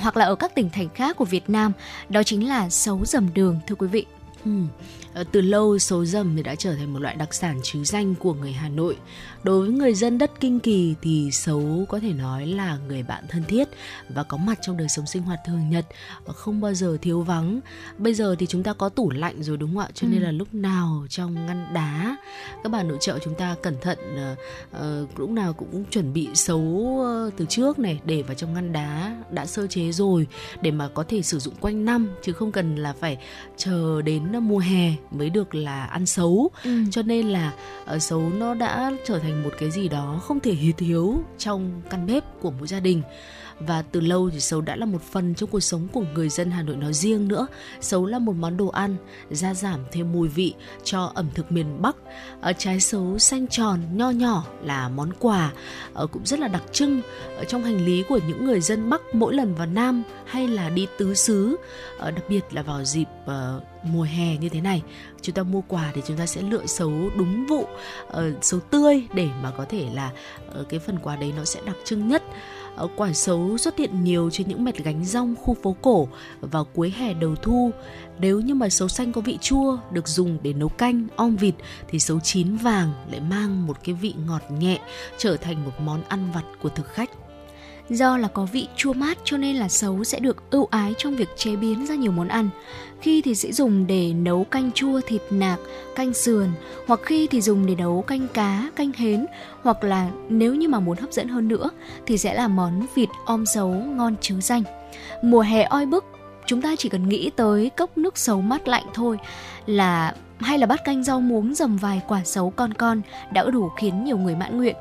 hoặc 0.00 0.16
là 0.16 0.24
ở 0.24 0.34
các 0.34 0.54
tỉnh 0.54 0.70
thành 0.70 0.88
khác 0.88 1.16
của 1.16 1.24
Việt 1.24 1.50
Nam. 1.50 1.72
Đó 2.08 2.22
chính 2.22 2.48
là 2.48 2.70
sấu 2.70 3.04
dầm 3.04 3.28
đường 3.34 3.60
thưa 3.66 3.74
quý 3.74 3.88
vị. 3.88 4.06
Ừ. 4.44 4.50
Ờ, 5.18 5.24
từ 5.32 5.40
lâu 5.40 5.78
sấu 5.78 6.04
dầm 6.04 6.36
thì 6.36 6.42
đã 6.42 6.54
trở 6.54 6.74
thành 6.74 6.92
một 6.92 6.98
loại 6.98 7.14
đặc 7.14 7.34
sản 7.34 7.60
chứ 7.62 7.84
danh 7.84 8.14
của 8.14 8.34
người 8.34 8.52
Hà 8.52 8.68
Nội. 8.68 8.96
Đối 9.42 9.60
với 9.60 9.70
người 9.70 9.94
dân 9.94 10.18
đất 10.18 10.30
Kinh 10.40 10.60
Kỳ 10.60 10.94
thì 11.02 11.30
sấu 11.32 11.84
có 11.88 12.00
thể 12.00 12.12
nói 12.12 12.46
là 12.46 12.78
người 12.88 13.02
bạn 13.02 13.24
thân 13.28 13.42
thiết 13.48 13.68
và 14.08 14.22
có 14.22 14.36
mặt 14.36 14.58
trong 14.62 14.76
đời 14.76 14.88
sống 14.88 15.06
sinh 15.06 15.22
hoạt 15.22 15.38
thường 15.46 15.70
nhật, 15.70 15.86
không 16.26 16.60
bao 16.60 16.74
giờ 16.74 16.98
thiếu 17.02 17.22
vắng. 17.22 17.60
Bây 17.98 18.14
giờ 18.14 18.36
thì 18.38 18.46
chúng 18.46 18.62
ta 18.62 18.72
có 18.72 18.88
tủ 18.88 19.10
lạnh 19.10 19.42
rồi 19.42 19.56
đúng 19.56 19.74
không 19.74 19.84
ạ? 19.84 19.88
Cho 19.94 20.08
nên 20.08 20.20
ừ. 20.20 20.24
là 20.24 20.32
lúc 20.32 20.54
nào 20.54 21.06
trong 21.08 21.46
ngăn 21.46 21.74
đá 21.74 22.16
các 22.62 22.72
bà 22.72 22.82
nội 22.82 22.98
trợ 23.00 23.18
chúng 23.18 23.34
ta 23.34 23.56
cẩn 23.62 23.74
thận 23.80 23.98
uh, 24.72 25.18
lúc 25.18 25.30
nào 25.30 25.52
cũng 25.52 25.84
chuẩn 25.90 26.12
bị 26.12 26.28
sấu 26.34 26.98
từ 27.36 27.44
trước 27.48 27.78
này 27.78 28.00
để 28.04 28.22
vào 28.22 28.34
trong 28.34 28.54
ngăn 28.54 28.72
đá 28.72 29.16
đã 29.30 29.46
sơ 29.46 29.66
chế 29.66 29.92
rồi 29.92 30.26
để 30.60 30.70
mà 30.70 30.88
có 30.88 31.04
thể 31.08 31.22
sử 31.22 31.38
dụng 31.38 31.54
quanh 31.60 31.84
năm 31.84 32.08
chứ 32.22 32.32
không 32.32 32.52
cần 32.52 32.76
là 32.76 32.92
phải 33.00 33.18
chờ 33.56 34.02
đến 34.02 34.38
mùa 34.38 34.58
hè 34.58 34.94
mới 35.10 35.30
được 35.30 35.54
là 35.54 35.84
ăn 35.84 36.06
xấu 36.06 36.50
ừ. 36.64 36.70
cho 36.90 37.02
nên 37.02 37.28
là 37.28 37.52
uh, 37.94 38.02
xấu 38.02 38.30
nó 38.38 38.54
đã 38.54 38.92
trở 39.06 39.18
thành 39.18 39.42
một 39.42 39.50
cái 39.58 39.70
gì 39.70 39.88
đó 39.88 40.20
không 40.22 40.40
thể 40.40 40.52
thiếu 40.72 41.22
trong 41.38 41.82
căn 41.90 42.06
bếp 42.06 42.24
của 42.40 42.50
mỗi 42.50 42.68
gia 42.68 42.80
đình 42.80 43.02
và 43.60 43.82
từ 43.82 44.00
lâu 44.00 44.30
thì 44.30 44.40
sấu 44.40 44.60
đã 44.60 44.76
là 44.76 44.86
một 44.86 45.02
phần 45.02 45.34
trong 45.34 45.50
cuộc 45.50 45.60
sống 45.60 45.88
của 45.92 46.04
người 46.14 46.28
dân 46.28 46.50
Hà 46.50 46.62
Nội 46.62 46.76
nói 46.76 46.92
riêng 46.92 47.28
nữa. 47.28 47.46
Sấu 47.80 48.06
là 48.06 48.18
một 48.18 48.32
món 48.32 48.56
đồ 48.56 48.68
ăn, 48.68 48.96
gia 49.30 49.54
giảm 49.54 49.80
thêm 49.92 50.12
mùi 50.12 50.28
vị 50.28 50.54
cho 50.84 51.12
ẩm 51.14 51.28
thực 51.34 51.52
miền 51.52 51.82
Bắc. 51.82 51.96
Ở 52.40 52.52
trái 52.52 52.80
sấu 52.80 53.18
xanh 53.18 53.46
tròn 53.46 53.80
nho 53.92 54.10
nhỏ 54.10 54.44
là 54.62 54.88
món 54.88 55.12
quà 55.18 55.52
ở 55.94 56.06
cũng 56.06 56.26
rất 56.26 56.40
là 56.40 56.48
đặc 56.48 56.62
trưng 56.72 57.02
ở 57.36 57.44
trong 57.44 57.62
hành 57.62 57.84
lý 57.84 58.02
của 58.08 58.20
những 58.28 58.44
người 58.44 58.60
dân 58.60 58.90
Bắc 58.90 59.00
mỗi 59.12 59.34
lần 59.34 59.54
vào 59.54 59.66
Nam 59.66 60.02
hay 60.26 60.48
là 60.48 60.70
đi 60.70 60.86
tứ 60.98 61.14
xứ, 61.14 61.56
ở 61.98 62.10
đặc 62.10 62.24
biệt 62.28 62.44
là 62.50 62.62
vào 62.62 62.84
dịp 62.84 63.06
uh, 63.24 63.62
mùa 63.82 64.02
hè 64.02 64.36
như 64.36 64.48
thế 64.48 64.60
này 64.60 64.82
chúng 65.22 65.34
ta 65.34 65.42
mua 65.42 65.60
quà 65.60 65.92
thì 65.94 66.02
chúng 66.06 66.16
ta 66.16 66.26
sẽ 66.26 66.42
lựa 66.42 66.66
sấu 66.66 66.92
đúng 67.16 67.46
vụ 67.46 67.60
uh, 68.06 68.16
sấu 68.42 68.60
tươi 68.60 69.06
để 69.14 69.28
mà 69.42 69.50
có 69.50 69.64
thể 69.68 69.88
là 69.94 70.10
uh, 70.60 70.68
cái 70.68 70.80
phần 70.80 70.98
quà 70.98 71.16
đấy 71.16 71.32
nó 71.36 71.44
sẽ 71.44 71.60
đặc 71.66 71.76
trưng 71.84 72.08
nhất 72.08 72.22
Ờ, 72.78 72.88
quả 72.96 73.12
sấu 73.12 73.58
xuất 73.58 73.78
hiện 73.78 74.04
nhiều 74.04 74.30
trên 74.32 74.48
những 74.48 74.64
mẹt 74.64 74.76
gánh 74.76 75.04
rong 75.04 75.34
khu 75.36 75.56
phố 75.62 75.76
cổ 75.82 76.08
vào 76.40 76.64
cuối 76.64 76.92
hè 76.96 77.14
đầu 77.14 77.34
thu. 77.34 77.70
Nếu 78.18 78.40
như 78.40 78.54
mà 78.54 78.68
sấu 78.68 78.88
xanh 78.88 79.12
có 79.12 79.20
vị 79.20 79.38
chua 79.40 79.78
được 79.90 80.08
dùng 80.08 80.38
để 80.42 80.52
nấu 80.52 80.68
canh, 80.68 81.06
om 81.16 81.36
vịt 81.36 81.54
thì 81.88 81.98
sấu 81.98 82.20
chín 82.20 82.56
vàng 82.56 82.92
lại 83.10 83.20
mang 83.20 83.66
một 83.66 83.76
cái 83.84 83.94
vị 83.94 84.14
ngọt 84.26 84.42
nhẹ 84.58 84.78
trở 85.18 85.36
thành 85.36 85.64
một 85.64 85.72
món 85.80 86.02
ăn 86.08 86.30
vặt 86.34 86.44
của 86.62 86.68
thực 86.68 86.86
khách. 86.86 87.10
Do 87.90 88.16
là 88.16 88.28
có 88.28 88.46
vị 88.52 88.68
chua 88.76 88.92
mát 88.92 89.18
cho 89.24 89.36
nên 89.36 89.56
là 89.56 89.68
sấu 89.68 90.04
sẽ 90.04 90.18
được 90.18 90.50
ưu 90.50 90.68
ái 90.70 90.94
trong 90.98 91.16
việc 91.16 91.28
chế 91.36 91.56
biến 91.56 91.86
ra 91.86 91.94
nhiều 91.94 92.12
món 92.12 92.28
ăn. 92.28 92.50
Khi 93.00 93.22
thì 93.22 93.34
sẽ 93.34 93.52
dùng 93.52 93.86
để 93.86 94.12
nấu 94.12 94.44
canh 94.44 94.72
chua 94.72 95.00
thịt 95.06 95.22
nạc, 95.30 95.58
canh 95.94 96.14
sườn, 96.14 96.48
hoặc 96.86 97.00
khi 97.02 97.26
thì 97.26 97.40
dùng 97.40 97.66
để 97.66 97.74
nấu 97.74 98.02
canh 98.02 98.26
cá, 98.34 98.70
canh 98.76 98.92
hến, 98.96 99.26
hoặc 99.62 99.84
là 99.84 100.10
nếu 100.28 100.54
như 100.54 100.68
mà 100.68 100.80
muốn 100.80 100.98
hấp 100.98 101.12
dẫn 101.12 101.28
hơn 101.28 101.48
nữa 101.48 101.70
thì 102.06 102.18
sẽ 102.18 102.34
là 102.34 102.48
món 102.48 102.86
vịt 102.94 103.08
om 103.24 103.46
sấu 103.46 103.68
ngon 103.68 104.14
chứ 104.20 104.40
danh. 104.40 104.62
Mùa 105.22 105.40
hè 105.40 105.62
oi 105.62 105.86
bức, 105.86 106.04
chúng 106.46 106.62
ta 106.62 106.76
chỉ 106.78 106.88
cần 106.88 107.08
nghĩ 107.08 107.30
tới 107.36 107.70
cốc 107.76 107.98
nước 107.98 108.18
sấu 108.18 108.40
mát 108.40 108.68
lạnh 108.68 108.84
thôi 108.94 109.18
là 109.66 110.14
hay 110.38 110.58
là 110.58 110.66
bát 110.66 110.84
canh 110.84 111.04
rau 111.04 111.20
muống 111.20 111.54
dầm 111.54 111.76
vài 111.76 112.00
quả 112.08 112.24
sấu 112.24 112.50
con 112.50 112.74
con 112.74 113.00
đã 113.32 113.44
đủ 113.44 113.68
khiến 113.76 114.04
nhiều 114.04 114.18
người 114.18 114.34
mãn 114.34 114.56
nguyện. 114.56 114.76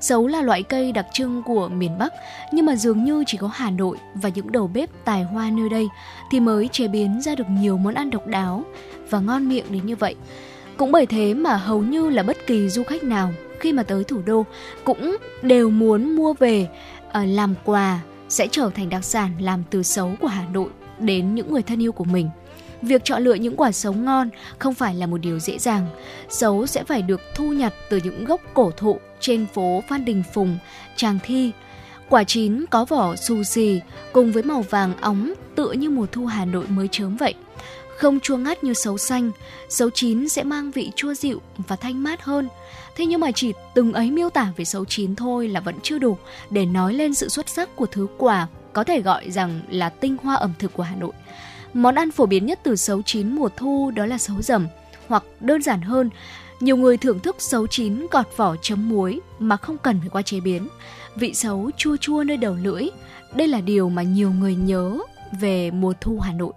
Sấu 0.00 0.26
là 0.26 0.42
loại 0.42 0.62
cây 0.62 0.92
đặc 0.92 1.06
trưng 1.12 1.42
của 1.42 1.68
miền 1.68 1.98
Bắc, 1.98 2.12
nhưng 2.52 2.66
mà 2.66 2.76
dường 2.76 3.04
như 3.04 3.24
chỉ 3.26 3.38
có 3.38 3.50
Hà 3.54 3.70
Nội 3.70 3.96
và 4.14 4.28
những 4.34 4.52
đầu 4.52 4.70
bếp 4.74 4.90
tài 5.04 5.22
hoa 5.22 5.50
nơi 5.50 5.68
đây 5.68 5.88
thì 6.30 6.40
mới 6.40 6.68
chế 6.68 6.88
biến 6.88 7.20
ra 7.20 7.34
được 7.34 7.46
nhiều 7.50 7.78
món 7.78 7.94
ăn 7.94 8.10
độc 8.10 8.26
đáo 8.26 8.64
và 9.10 9.20
ngon 9.20 9.48
miệng 9.48 9.64
đến 9.70 9.86
như 9.86 9.96
vậy. 9.96 10.14
Cũng 10.76 10.92
bởi 10.92 11.06
thế 11.06 11.34
mà 11.34 11.56
hầu 11.56 11.82
như 11.82 12.10
là 12.10 12.22
bất 12.22 12.36
kỳ 12.46 12.68
du 12.68 12.82
khách 12.82 13.02
nào 13.02 13.30
khi 13.60 13.72
mà 13.72 13.82
tới 13.82 14.04
thủ 14.04 14.20
đô 14.26 14.44
cũng 14.84 15.16
đều 15.42 15.70
muốn 15.70 16.16
mua 16.16 16.34
về 16.34 16.68
uh, 17.08 17.14
làm 17.26 17.54
quà 17.64 18.00
sẽ 18.28 18.48
trở 18.50 18.70
thành 18.74 18.88
đặc 18.88 19.04
sản 19.04 19.30
làm 19.40 19.62
từ 19.70 19.82
sấu 19.82 20.14
của 20.20 20.28
Hà 20.28 20.44
Nội 20.52 20.68
đến 20.98 21.34
những 21.34 21.52
người 21.52 21.62
thân 21.62 21.82
yêu 21.82 21.92
của 21.92 22.04
mình. 22.04 22.30
Việc 22.82 23.04
chọn 23.04 23.22
lựa 23.22 23.34
những 23.34 23.56
quả 23.56 23.72
sấu 23.72 23.92
ngon 23.92 24.30
không 24.58 24.74
phải 24.74 24.94
là 24.94 25.06
một 25.06 25.18
điều 25.18 25.38
dễ 25.38 25.58
dàng. 25.58 25.86
Sấu 26.28 26.66
sẽ 26.66 26.84
phải 26.84 27.02
được 27.02 27.20
thu 27.34 27.52
nhặt 27.52 27.72
từ 27.90 28.00
những 28.04 28.24
gốc 28.24 28.40
cổ 28.54 28.70
thụ 28.76 28.98
trên 29.20 29.46
phố 29.54 29.82
Phan 29.88 30.04
Đình 30.04 30.22
Phùng, 30.34 30.58
Tràng 30.96 31.18
Thi. 31.22 31.52
Quả 32.08 32.24
chín 32.24 32.64
có 32.70 32.84
vỏ 32.84 33.16
xù 33.16 33.42
xì 33.42 33.80
cùng 34.12 34.32
với 34.32 34.42
màu 34.42 34.62
vàng 34.62 34.92
óng 35.00 35.32
tựa 35.54 35.72
như 35.72 35.90
mùa 35.90 36.06
thu 36.12 36.26
Hà 36.26 36.44
Nội 36.44 36.66
mới 36.68 36.88
chớm 36.88 37.16
vậy. 37.16 37.34
Không 37.96 38.20
chua 38.20 38.36
ngắt 38.36 38.64
như 38.64 38.74
sấu 38.74 38.98
xanh, 38.98 39.30
sấu 39.68 39.90
chín 39.90 40.28
sẽ 40.28 40.42
mang 40.42 40.70
vị 40.70 40.90
chua 40.96 41.14
dịu 41.14 41.40
và 41.56 41.76
thanh 41.76 42.02
mát 42.02 42.22
hơn. 42.22 42.48
Thế 42.96 43.06
nhưng 43.06 43.20
mà 43.20 43.30
chỉ 43.32 43.52
từng 43.74 43.92
ấy 43.92 44.10
miêu 44.10 44.30
tả 44.30 44.52
về 44.56 44.64
sấu 44.64 44.84
chín 44.84 45.16
thôi 45.16 45.48
là 45.48 45.60
vẫn 45.60 45.74
chưa 45.82 45.98
đủ 45.98 46.16
để 46.50 46.64
nói 46.64 46.94
lên 46.94 47.14
sự 47.14 47.28
xuất 47.28 47.48
sắc 47.48 47.76
của 47.76 47.86
thứ 47.86 48.06
quả 48.18 48.46
có 48.72 48.84
thể 48.84 49.00
gọi 49.00 49.30
rằng 49.30 49.60
là 49.70 49.88
tinh 49.88 50.16
hoa 50.22 50.34
ẩm 50.34 50.52
thực 50.58 50.72
của 50.72 50.82
Hà 50.82 50.96
Nội. 50.96 51.12
Món 51.74 51.94
ăn 51.94 52.10
phổ 52.10 52.26
biến 52.26 52.46
nhất 52.46 52.60
từ 52.62 52.76
sấu 52.76 53.02
chín 53.02 53.32
mùa 53.32 53.48
thu 53.56 53.90
đó 53.90 54.06
là 54.06 54.18
sấu 54.18 54.42
dầm, 54.42 54.66
hoặc 55.08 55.24
đơn 55.40 55.62
giản 55.62 55.82
hơn, 55.82 56.10
nhiều 56.60 56.76
người 56.76 56.96
thưởng 56.96 57.20
thức 57.20 57.36
sấu 57.38 57.66
chín 57.66 58.06
gọt 58.10 58.26
vỏ 58.36 58.56
chấm 58.62 58.88
muối 58.88 59.20
mà 59.38 59.56
không 59.56 59.78
cần 59.78 60.00
phải 60.00 60.08
qua 60.08 60.22
chế 60.22 60.40
biến. 60.40 60.68
Vị 61.16 61.34
sấu 61.34 61.70
chua 61.76 61.96
chua 61.96 62.24
nơi 62.24 62.36
đầu 62.36 62.56
lưỡi, 62.62 62.82
đây 63.34 63.48
là 63.48 63.60
điều 63.60 63.88
mà 63.88 64.02
nhiều 64.02 64.30
người 64.30 64.54
nhớ 64.54 64.98
về 65.40 65.70
mùa 65.70 65.92
thu 66.00 66.18
Hà 66.18 66.32
Nội. 66.32 66.52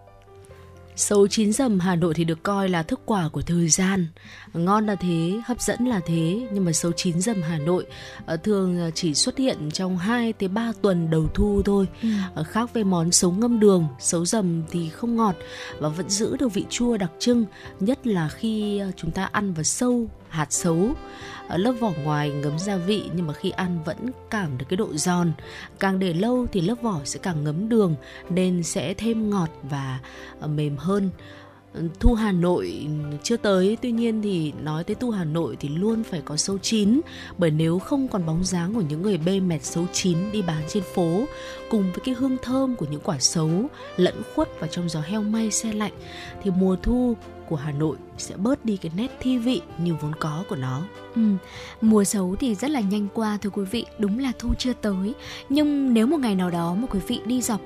Sấu 1.01 1.27
chín 1.27 1.53
dầm 1.53 1.79
Hà 1.79 1.95
Nội 1.95 2.13
thì 2.13 2.23
được 2.23 2.43
coi 2.43 2.69
là 2.69 2.83
thức 2.83 2.99
quả 3.05 3.29
của 3.31 3.41
thời 3.41 3.69
gian. 3.69 4.07
Ngon 4.53 4.85
là 4.85 4.95
thế, 4.95 5.39
hấp 5.45 5.61
dẫn 5.61 5.85
là 5.85 5.99
thế, 6.05 6.47
nhưng 6.53 6.65
mà 6.65 6.71
sấu 6.71 6.91
chín 6.91 7.21
dầm 7.21 7.41
Hà 7.41 7.57
Nội 7.57 7.85
ờ, 8.25 8.37
thường 8.37 8.79
ờ, 8.79 8.91
chỉ 8.91 9.13
xuất 9.13 9.37
hiện 9.37 9.69
trong 9.73 9.97
2 9.97 10.33
tới 10.33 10.49
3 10.49 10.71
tuần 10.81 11.09
đầu 11.09 11.27
thu 11.33 11.61
thôi. 11.65 11.87
Ừ. 12.01 12.09
Ờ, 12.35 12.43
khác 12.43 12.73
với 12.73 12.83
món 12.83 13.11
sấu 13.11 13.31
ngâm 13.31 13.59
đường, 13.59 13.87
sấu 13.99 14.25
dầm 14.25 14.63
thì 14.71 14.89
không 14.89 15.15
ngọt 15.15 15.35
và 15.79 15.89
vẫn 15.89 16.09
giữ 16.09 16.37
được 16.37 16.53
vị 16.53 16.65
chua 16.69 16.97
đặc 16.97 17.11
trưng, 17.19 17.45
nhất 17.79 18.07
là 18.07 18.29
khi 18.29 18.81
chúng 18.97 19.11
ta 19.11 19.29
ăn 19.31 19.53
vào 19.53 19.63
sâu 19.63 20.07
hạt 20.29 20.47
sấu 20.49 20.95
lớp 21.57 21.71
vỏ 21.79 21.91
ngoài 22.03 22.29
ngấm 22.29 22.59
gia 22.59 22.75
vị, 22.75 23.03
nhưng 23.15 23.27
mà 23.27 23.33
khi 23.33 23.49
ăn 23.49 23.79
vẫn 23.85 23.97
cảm 24.29 24.57
được 24.57 24.65
cái 24.69 24.77
độ 24.77 24.87
giòn. 24.93 25.31
Càng 25.79 25.99
để 25.99 26.13
lâu 26.13 26.47
thì 26.51 26.61
lớp 26.61 26.75
vỏ 26.81 26.99
sẽ 27.03 27.19
càng 27.23 27.43
ngấm 27.43 27.69
đường, 27.69 27.95
nên 28.29 28.63
sẽ 28.63 28.93
thêm 28.93 29.29
ngọt 29.29 29.49
và 29.63 29.99
ờ, 30.39 30.47
mềm 30.47 30.77
hơn 30.77 31.09
thu 31.99 32.13
Hà 32.13 32.31
Nội 32.31 32.87
chưa 33.23 33.37
tới 33.37 33.77
tuy 33.81 33.91
nhiên 33.91 34.21
thì 34.21 34.53
nói 34.63 34.83
tới 34.83 34.95
thu 34.95 35.09
Hà 35.09 35.23
Nội 35.23 35.57
thì 35.59 35.69
luôn 35.69 36.03
phải 36.03 36.21
có 36.25 36.37
sấu 36.37 36.57
chín 36.57 37.01
bởi 37.37 37.51
nếu 37.51 37.79
không 37.79 38.07
còn 38.07 38.25
bóng 38.25 38.43
dáng 38.43 38.73
của 38.73 38.81
những 38.81 39.01
người 39.01 39.17
bê 39.17 39.39
mẹt 39.39 39.63
sấu 39.63 39.85
chín 39.93 40.17
đi 40.31 40.41
bán 40.41 40.63
trên 40.67 40.83
phố 40.93 41.25
cùng 41.69 41.83
với 41.83 41.99
cái 42.05 42.15
hương 42.15 42.37
thơm 42.41 42.75
của 42.75 42.85
những 42.91 43.01
quả 43.03 43.19
sấu 43.19 43.49
lẫn 43.97 44.21
khuất 44.35 44.59
vào 44.59 44.67
trong 44.67 44.89
gió 44.89 45.01
heo 45.01 45.21
may 45.21 45.51
xe 45.51 45.73
lạnh 45.73 45.93
thì 46.43 46.51
mùa 46.51 46.75
thu 46.75 47.15
của 47.49 47.55
Hà 47.55 47.71
Nội 47.71 47.97
sẽ 48.17 48.37
bớt 48.37 48.65
đi 48.65 48.77
cái 48.77 48.91
nét 48.95 49.17
thi 49.19 49.37
vị 49.37 49.61
như 49.77 49.95
vốn 50.01 50.11
có 50.19 50.43
của 50.49 50.55
nó. 50.55 50.81
Ừ, 51.15 51.21
mùa 51.81 52.03
xấu 52.03 52.35
thì 52.35 52.55
rất 52.55 52.71
là 52.71 52.79
nhanh 52.79 53.07
qua 53.13 53.37
thưa 53.41 53.49
quý 53.49 53.63
vị, 53.63 53.85
đúng 53.99 54.19
là 54.19 54.31
thu 54.39 54.49
chưa 54.57 54.73
tới. 54.73 55.13
Nhưng 55.49 55.93
nếu 55.93 56.07
một 56.07 56.19
ngày 56.19 56.35
nào 56.35 56.49
đó 56.49 56.75
mà 56.75 56.87
quý 56.87 56.99
vị 57.07 57.19
đi 57.25 57.41
dọc 57.41 57.61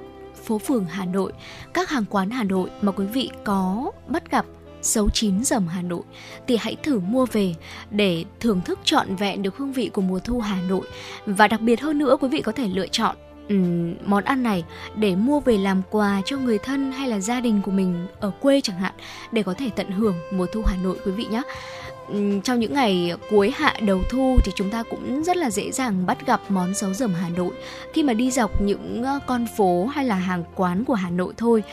phố 0.45 0.57
phường 0.57 0.85
Hà 0.85 1.05
Nội, 1.05 1.33
các 1.73 1.89
hàng 1.89 2.05
quán 2.09 2.29
Hà 2.29 2.43
Nội 2.43 2.69
mà 2.81 2.91
quý 2.91 3.05
vị 3.05 3.29
có 3.43 3.91
bắt 4.07 4.31
gặp 4.31 4.45
xấu 4.81 5.09
chín 5.09 5.43
dầm 5.43 5.67
Hà 5.67 5.81
Nội 5.81 6.03
thì 6.47 6.57
hãy 6.57 6.75
thử 6.83 6.99
mua 6.99 7.25
về 7.25 7.55
để 7.91 8.25
thưởng 8.39 8.61
thức 8.61 8.79
trọn 8.83 9.15
vẹn 9.15 9.43
được 9.43 9.57
hương 9.57 9.73
vị 9.73 9.89
của 9.93 10.01
mùa 10.01 10.19
thu 10.19 10.39
Hà 10.39 10.61
Nội. 10.61 10.87
Và 11.25 11.47
đặc 11.47 11.61
biệt 11.61 11.81
hơn 11.81 11.97
nữa 11.97 12.17
quý 12.21 12.27
vị 12.27 12.41
có 12.41 12.51
thể 12.51 12.67
lựa 12.67 12.87
chọn 12.87 13.15
um, 13.49 13.95
món 14.05 14.23
ăn 14.23 14.43
này 14.43 14.63
để 14.95 15.15
mua 15.15 15.39
về 15.39 15.57
làm 15.57 15.81
quà 15.89 16.21
cho 16.25 16.37
người 16.37 16.57
thân 16.57 16.91
hay 16.91 17.09
là 17.09 17.19
gia 17.19 17.41
đình 17.41 17.61
của 17.61 17.71
mình 17.71 18.07
ở 18.19 18.31
quê 18.41 18.61
chẳng 18.61 18.79
hạn 18.79 18.93
để 19.31 19.43
có 19.43 19.53
thể 19.53 19.69
tận 19.75 19.91
hưởng 19.91 20.15
mùa 20.31 20.45
thu 20.45 20.63
Hà 20.65 20.77
Nội 20.77 20.97
quý 21.05 21.11
vị 21.11 21.25
nhé 21.25 21.41
Ừ, 22.07 22.39
trong 22.43 22.59
những 22.59 22.73
ngày 22.73 23.13
cuối 23.29 23.51
hạ 23.55 23.75
đầu 23.81 24.01
thu 24.09 24.37
thì 24.43 24.51
chúng 24.55 24.69
ta 24.69 24.83
cũng 24.83 25.23
rất 25.23 25.37
là 25.37 25.49
dễ 25.49 25.71
dàng 25.71 26.05
bắt 26.05 26.25
gặp 26.25 26.41
món 26.49 26.73
sấu 26.73 26.93
dầm 26.93 27.13
Hà 27.13 27.29
Nội. 27.29 27.53
Khi 27.93 28.03
mà 28.03 28.13
đi 28.13 28.31
dọc 28.31 28.61
những 28.61 29.03
ờ, 29.03 29.19
con 29.25 29.47
phố 29.57 29.85
hay 29.85 30.05
là 30.05 30.15
hàng 30.15 30.43
quán 30.55 30.85
của 30.85 30.93
Hà 30.93 31.09
Nội 31.09 31.33
thôi. 31.37 31.63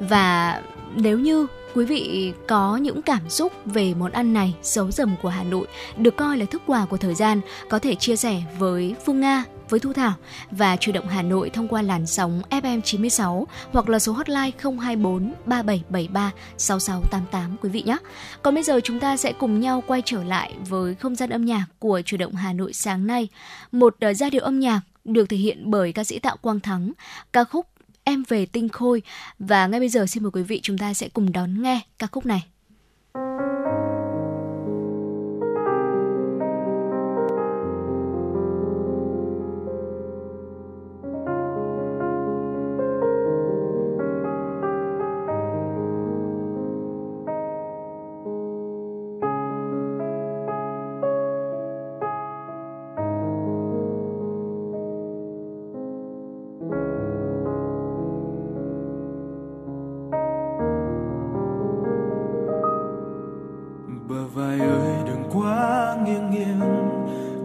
Và 0.00 0.60
nếu 0.94 1.18
như 1.18 1.46
quý 1.74 1.84
vị 1.84 2.32
có 2.48 2.76
những 2.76 3.02
cảm 3.02 3.28
xúc 3.28 3.52
về 3.64 3.94
món 3.94 4.12
ăn 4.12 4.32
này, 4.32 4.54
sấu 4.62 4.90
dầm 4.90 5.14
của 5.22 5.28
Hà 5.28 5.44
Nội, 5.44 5.66
được 5.96 6.16
coi 6.16 6.38
là 6.38 6.44
thức 6.44 6.62
quà 6.66 6.86
của 6.90 6.96
thời 6.96 7.14
gian, 7.14 7.40
có 7.68 7.78
thể 7.78 7.94
chia 7.94 8.16
sẻ 8.16 8.42
với 8.58 8.94
Phương 9.06 9.20
Nga 9.20 9.44
với 9.72 9.80
Thu 9.80 9.92
Thảo 9.92 10.14
và 10.50 10.76
chủ 10.76 10.92
động 10.92 11.08
Hà 11.08 11.22
Nội 11.22 11.50
thông 11.50 11.68
qua 11.68 11.82
làn 11.82 12.06
sóng 12.06 12.42
FM 12.50 12.80
96 12.80 13.46
hoặc 13.72 13.88
là 13.88 13.98
số 13.98 14.12
hotline 14.12 14.50
024 14.80 15.32
3773 15.46 16.32
6688 16.58 17.56
quý 17.62 17.68
vị 17.68 17.82
nhé. 17.82 17.96
Còn 18.42 18.54
bây 18.54 18.64
giờ 18.64 18.80
chúng 18.84 19.00
ta 19.00 19.16
sẽ 19.16 19.32
cùng 19.32 19.60
nhau 19.60 19.82
quay 19.86 20.02
trở 20.04 20.24
lại 20.24 20.54
với 20.68 20.94
không 20.94 21.14
gian 21.14 21.30
âm 21.30 21.44
nhạc 21.44 21.66
của 21.78 22.02
chủ 22.04 22.16
động 22.16 22.34
Hà 22.34 22.52
Nội 22.52 22.72
sáng 22.72 23.06
nay. 23.06 23.28
Một 23.72 23.96
uh, 24.10 24.16
giai 24.16 24.30
điệu 24.30 24.42
âm 24.42 24.60
nhạc 24.60 24.80
được 25.04 25.28
thể 25.28 25.36
hiện 25.36 25.70
bởi 25.70 25.92
ca 25.92 26.04
sĩ 26.04 26.18
Tạ 26.18 26.34
Quang 26.40 26.60
Thắng, 26.60 26.92
ca 27.32 27.44
khúc 27.44 27.66
Em 28.04 28.22
về 28.28 28.46
tinh 28.46 28.68
khôi 28.68 29.02
và 29.38 29.66
ngay 29.66 29.80
bây 29.80 29.88
giờ 29.88 30.06
xin 30.06 30.22
mời 30.22 30.30
quý 30.30 30.42
vị 30.42 30.60
chúng 30.62 30.78
ta 30.78 30.94
sẽ 30.94 31.08
cùng 31.08 31.32
đón 31.32 31.62
nghe 31.62 31.80
ca 31.98 32.06
khúc 32.06 32.26
này. 32.26 32.42
nghiêng 66.12 66.30
nghiêng, 66.30 66.60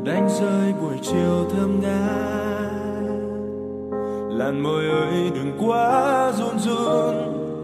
đánh 0.04 0.30
rơi 0.30 0.74
buổi 0.82 0.98
chiều 1.02 1.46
thơm 1.50 1.82
ngát. 1.82 2.72
Làn 4.38 4.64
môi 4.64 4.84
ơi, 4.90 5.32
đừng 5.36 5.58
quá 5.60 6.32
run 6.32 6.60
run, 6.60 7.16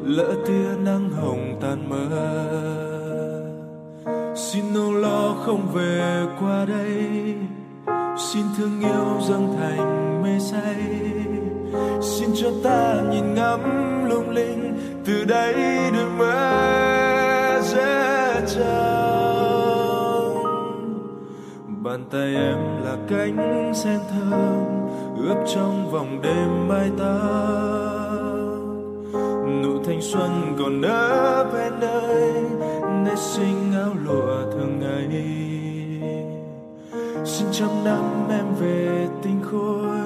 lỡ 0.06 0.36
tia 0.46 0.84
nắng 0.86 1.10
hồng 1.10 1.58
tan 1.62 1.90
mơ 1.90 2.10
xin 4.36 4.74
nô 4.74 4.92
lo 4.92 5.36
không 5.46 5.68
về 5.74 6.26
qua 6.40 6.66
đây, 6.66 7.36
xin 8.18 8.46
thương 8.58 8.80
yêu 8.80 9.22
dâng 9.22 9.56
thành 9.60 10.22
mê 10.24 10.40
say. 10.40 10.76
Xin 12.02 12.30
cho 12.36 12.50
ta 12.64 13.02
nhìn 13.12 13.34
ngắm 13.34 13.60
lung 14.10 14.30
linh, 14.30 14.80
từ 15.06 15.26
đây 15.26 15.73
tay 22.14 22.36
em 22.36 22.58
là 22.84 22.98
cánh 23.08 23.72
sen 23.76 24.00
thơm 24.10 24.64
ướp 25.28 25.38
trong 25.54 25.92
vòng 25.92 26.22
đêm 26.22 26.68
mai 26.68 26.92
ta 27.00 27.20
nụ 29.64 29.84
thanh 29.86 30.02
xuân 30.02 30.56
còn 30.60 30.82
nở 30.82 31.46
bên 31.54 31.74
nơi 31.80 32.34
nét 33.06 33.18
sinh 33.18 33.74
áo 33.74 33.92
lụa 34.06 34.52
thường 34.52 34.80
ngày. 34.80 35.08
Xin 37.26 37.48
trăm 37.52 37.70
năm 37.86 38.28
em 38.30 38.46
về 38.60 39.08
tinh 39.24 39.42
khôi, 39.52 39.98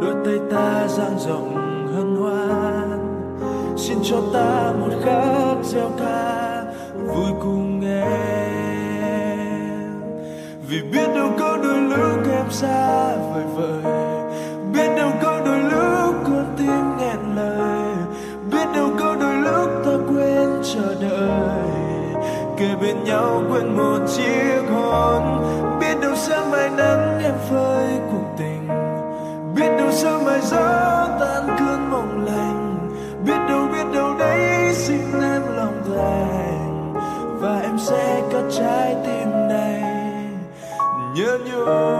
đôi 0.00 0.14
tay 0.24 0.38
ta 0.50 0.88
dang 0.88 1.18
rộng 1.18 1.56
hân 1.94 2.16
hoan. 2.16 2.98
Xin 3.76 3.98
cho 4.02 4.22
ta 4.32 4.72
một 4.80 4.92
khắc 5.04 5.64
gieo 5.64 5.90
ca 5.98 6.64
vui 7.06 7.32
cùng 7.42 7.69
vì 10.70 10.82
biết 10.82 11.14
đâu 11.14 11.30
có 11.38 11.56
đôi 11.62 11.80
lúc 11.80 12.32
em 12.32 12.50
xa 12.50 13.16
vời 13.16 13.44
vời. 13.56 13.92
Biết 14.72 14.88
đâu 14.96 15.10
có 15.22 15.40
đôi 15.46 15.58
lúc 15.58 16.14
con 16.24 16.54
tim 16.58 16.98
nghẹn 16.98 17.36
lời. 17.36 17.94
Biết 18.52 18.66
đâu 18.74 18.90
có 18.98 19.16
đôi 19.20 19.34
lúc 19.34 19.70
ta 19.84 19.90
quên 20.08 20.48
chờ 20.74 20.94
đợi. 21.00 22.24
Kề 22.56 22.76
bên 22.82 23.04
nhau 23.04 23.42
quên 23.50 23.76
một 23.76 23.98
chiếc 24.16 24.62
hôn. 24.72 25.22
Biết 25.80 25.94
đâu 26.02 26.16
sáng 26.16 26.50
mai 26.50 26.70
nắng 26.76 27.20
em 27.22 27.34
phơi 27.50 27.88
cuộc 28.10 28.34
tình. 28.38 28.68
Biết 29.54 29.76
đâu 29.78 29.92
sớm 29.92 30.24
mai 30.24 30.40
gió 30.40 31.08
tan 31.20 31.56
cơn 31.58 31.90
mộng 31.90 32.24
lành. 32.26 32.88
Biết 33.26 33.38
đâu 33.48 33.68
biết 33.72 33.84
đâu 33.94 34.14
đấy 34.18 34.74
xin 34.74 35.00
em 35.22 35.42
lòng 35.56 35.82
thành 35.86 36.94
và 37.40 37.60
em 37.62 37.78
sẽ 37.78 38.22
cất 38.32 38.44
trái 38.50 38.96
you. 41.66 41.99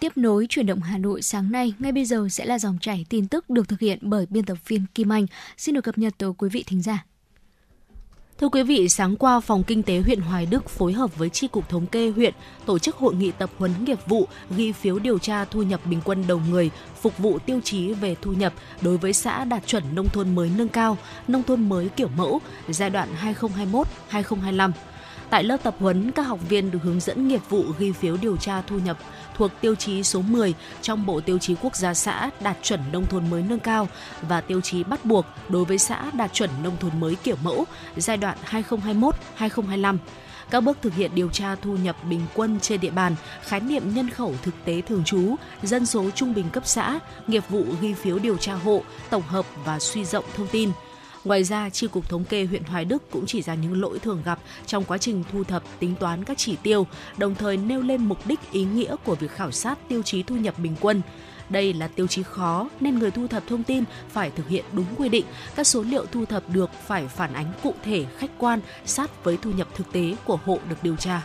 tiếp 0.00 0.12
nối 0.16 0.46
chuyển 0.48 0.66
động 0.66 0.80
Hà 0.80 0.98
Nội 0.98 1.22
sáng 1.22 1.52
nay, 1.52 1.74
ngay 1.78 1.92
bây 1.92 2.04
giờ 2.04 2.26
sẽ 2.30 2.44
là 2.44 2.58
dòng 2.58 2.78
chảy 2.80 3.06
tin 3.08 3.26
tức 3.26 3.50
được 3.50 3.68
thực 3.68 3.80
hiện 3.80 3.98
bởi 4.02 4.26
biên 4.30 4.44
tập 4.44 4.58
viên 4.66 4.86
Kim 4.94 5.12
Anh. 5.12 5.26
Xin 5.56 5.74
được 5.74 5.80
cập 5.80 5.98
nhật 5.98 6.14
tới 6.18 6.30
quý 6.38 6.48
vị 6.48 6.64
thính 6.66 6.82
giả. 6.82 7.04
Thưa 8.40 8.48
quý 8.48 8.62
vị, 8.62 8.88
sáng 8.88 9.16
qua 9.16 9.40
Phòng 9.40 9.62
Kinh 9.62 9.82
tế 9.82 10.00
huyện 10.00 10.20
Hoài 10.20 10.46
Đức 10.46 10.68
phối 10.68 10.92
hợp 10.92 11.18
với 11.18 11.28
Tri 11.28 11.48
cục 11.48 11.68
Thống 11.68 11.86
kê 11.86 12.10
huyện 12.10 12.34
tổ 12.66 12.78
chức 12.78 12.96
hội 12.96 13.14
nghị 13.14 13.30
tập 13.30 13.50
huấn 13.58 13.84
nghiệp 13.84 13.98
vụ 14.06 14.28
ghi 14.56 14.72
phiếu 14.72 14.98
điều 14.98 15.18
tra 15.18 15.44
thu 15.44 15.62
nhập 15.62 15.80
bình 15.86 16.00
quân 16.04 16.24
đầu 16.28 16.40
người 16.50 16.70
phục 17.00 17.18
vụ 17.18 17.38
tiêu 17.38 17.60
chí 17.64 17.92
về 17.92 18.16
thu 18.22 18.32
nhập 18.32 18.52
đối 18.80 18.96
với 18.96 19.12
xã 19.12 19.44
đạt 19.44 19.66
chuẩn 19.66 19.94
nông 19.94 20.08
thôn 20.08 20.34
mới 20.34 20.50
nâng 20.56 20.68
cao, 20.68 20.98
nông 21.28 21.42
thôn 21.42 21.68
mới 21.68 21.88
kiểu 21.88 22.08
mẫu 22.16 22.40
giai 22.68 22.90
đoạn 22.90 23.08
2021-2025. 24.10 24.70
Tại 25.34 25.44
lớp 25.44 25.56
tập 25.62 25.74
huấn, 25.78 26.10
các 26.10 26.22
học 26.22 26.38
viên 26.48 26.70
được 26.70 26.78
hướng 26.82 27.00
dẫn 27.00 27.28
nghiệp 27.28 27.40
vụ 27.48 27.64
ghi 27.78 27.92
phiếu 27.92 28.16
điều 28.16 28.36
tra 28.36 28.62
thu 28.62 28.78
nhập 28.78 28.98
thuộc 29.36 29.50
tiêu 29.60 29.74
chí 29.74 30.02
số 30.02 30.22
10 30.22 30.54
trong 30.82 31.06
Bộ 31.06 31.20
Tiêu 31.20 31.38
chí 31.38 31.54
Quốc 31.62 31.76
gia 31.76 31.94
xã 31.94 32.30
đạt 32.40 32.56
chuẩn 32.62 32.80
nông 32.92 33.06
thôn 33.06 33.30
mới 33.30 33.42
nâng 33.48 33.58
cao 33.58 33.88
và 34.22 34.40
tiêu 34.40 34.60
chí 34.60 34.84
bắt 34.84 35.04
buộc 35.04 35.26
đối 35.48 35.64
với 35.64 35.78
xã 35.78 36.10
đạt 36.12 36.32
chuẩn 36.32 36.50
nông 36.62 36.76
thôn 36.80 37.00
mới 37.00 37.14
kiểu 37.14 37.36
mẫu 37.42 37.64
giai 37.96 38.16
đoạn 38.16 38.38
2021-2025 39.38 39.96
các 40.50 40.60
bước 40.60 40.78
thực 40.82 40.94
hiện 40.94 41.10
điều 41.14 41.28
tra 41.28 41.54
thu 41.54 41.76
nhập 41.76 41.96
bình 42.08 42.20
quân 42.34 42.60
trên 42.60 42.80
địa 42.80 42.90
bàn, 42.90 43.14
khái 43.42 43.60
niệm 43.60 43.94
nhân 43.94 44.10
khẩu 44.10 44.34
thực 44.42 44.54
tế 44.64 44.80
thường 44.80 45.04
trú, 45.04 45.34
dân 45.62 45.86
số 45.86 46.10
trung 46.10 46.34
bình 46.34 46.50
cấp 46.52 46.62
xã, 46.66 46.98
nghiệp 47.26 47.44
vụ 47.48 47.64
ghi 47.80 47.94
phiếu 47.94 48.18
điều 48.18 48.36
tra 48.36 48.54
hộ, 48.54 48.82
tổng 49.10 49.22
hợp 49.22 49.46
và 49.64 49.78
suy 49.78 50.04
rộng 50.04 50.24
thông 50.36 50.46
tin– 50.52 50.70
Ngoài 51.24 51.44
ra, 51.44 51.70
Chi 51.70 51.86
cục 51.86 52.08
Thống 52.08 52.24
kê 52.24 52.44
huyện 52.44 52.64
Hoài 52.64 52.84
Đức 52.84 53.10
cũng 53.10 53.26
chỉ 53.26 53.42
ra 53.42 53.54
những 53.54 53.80
lỗi 53.80 53.98
thường 53.98 54.22
gặp 54.24 54.38
trong 54.66 54.84
quá 54.84 54.98
trình 54.98 55.24
thu 55.32 55.44
thập 55.44 55.62
tính 55.78 55.94
toán 56.00 56.24
các 56.24 56.38
chỉ 56.38 56.56
tiêu, 56.62 56.86
đồng 57.16 57.34
thời 57.34 57.56
nêu 57.56 57.82
lên 57.82 58.04
mục 58.04 58.26
đích 58.26 58.40
ý 58.52 58.64
nghĩa 58.64 58.96
của 59.04 59.14
việc 59.14 59.30
khảo 59.30 59.50
sát 59.50 59.78
tiêu 59.88 60.02
chí 60.02 60.22
thu 60.22 60.36
nhập 60.36 60.58
bình 60.58 60.76
quân. 60.80 61.02
Đây 61.48 61.72
là 61.72 61.88
tiêu 61.88 62.06
chí 62.06 62.22
khó 62.22 62.68
nên 62.80 62.98
người 62.98 63.10
thu 63.10 63.26
thập 63.26 63.46
thông 63.46 63.62
tin 63.62 63.84
phải 64.08 64.30
thực 64.30 64.48
hiện 64.48 64.64
đúng 64.72 64.86
quy 64.96 65.08
định. 65.08 65.24
Các 65.56 65.66
số 65.66 65.82
liệu 65.82 66.06
thu 66.06 66.24
thập 66.24 66.50
được 66.50 66.70
phải 66.86 67.08
phản 67.08 67.32
ánh 67.32 67.52
cụ 67.62 67.74
thể, 67.84 68.06
khách 68.18 68.30
quan, 68.38 68.60
sát 68.86 69.24
với 69.24 69.36
thu 69.42 69.50
nhập 69.50 69.68
thực 69.76 69.92
tế 69.92 70.16
của 70.24 70.38
hộ 70.44 70.58
được 70.68 70.76
điều 70.82 70.96
tra. 70.96 71.22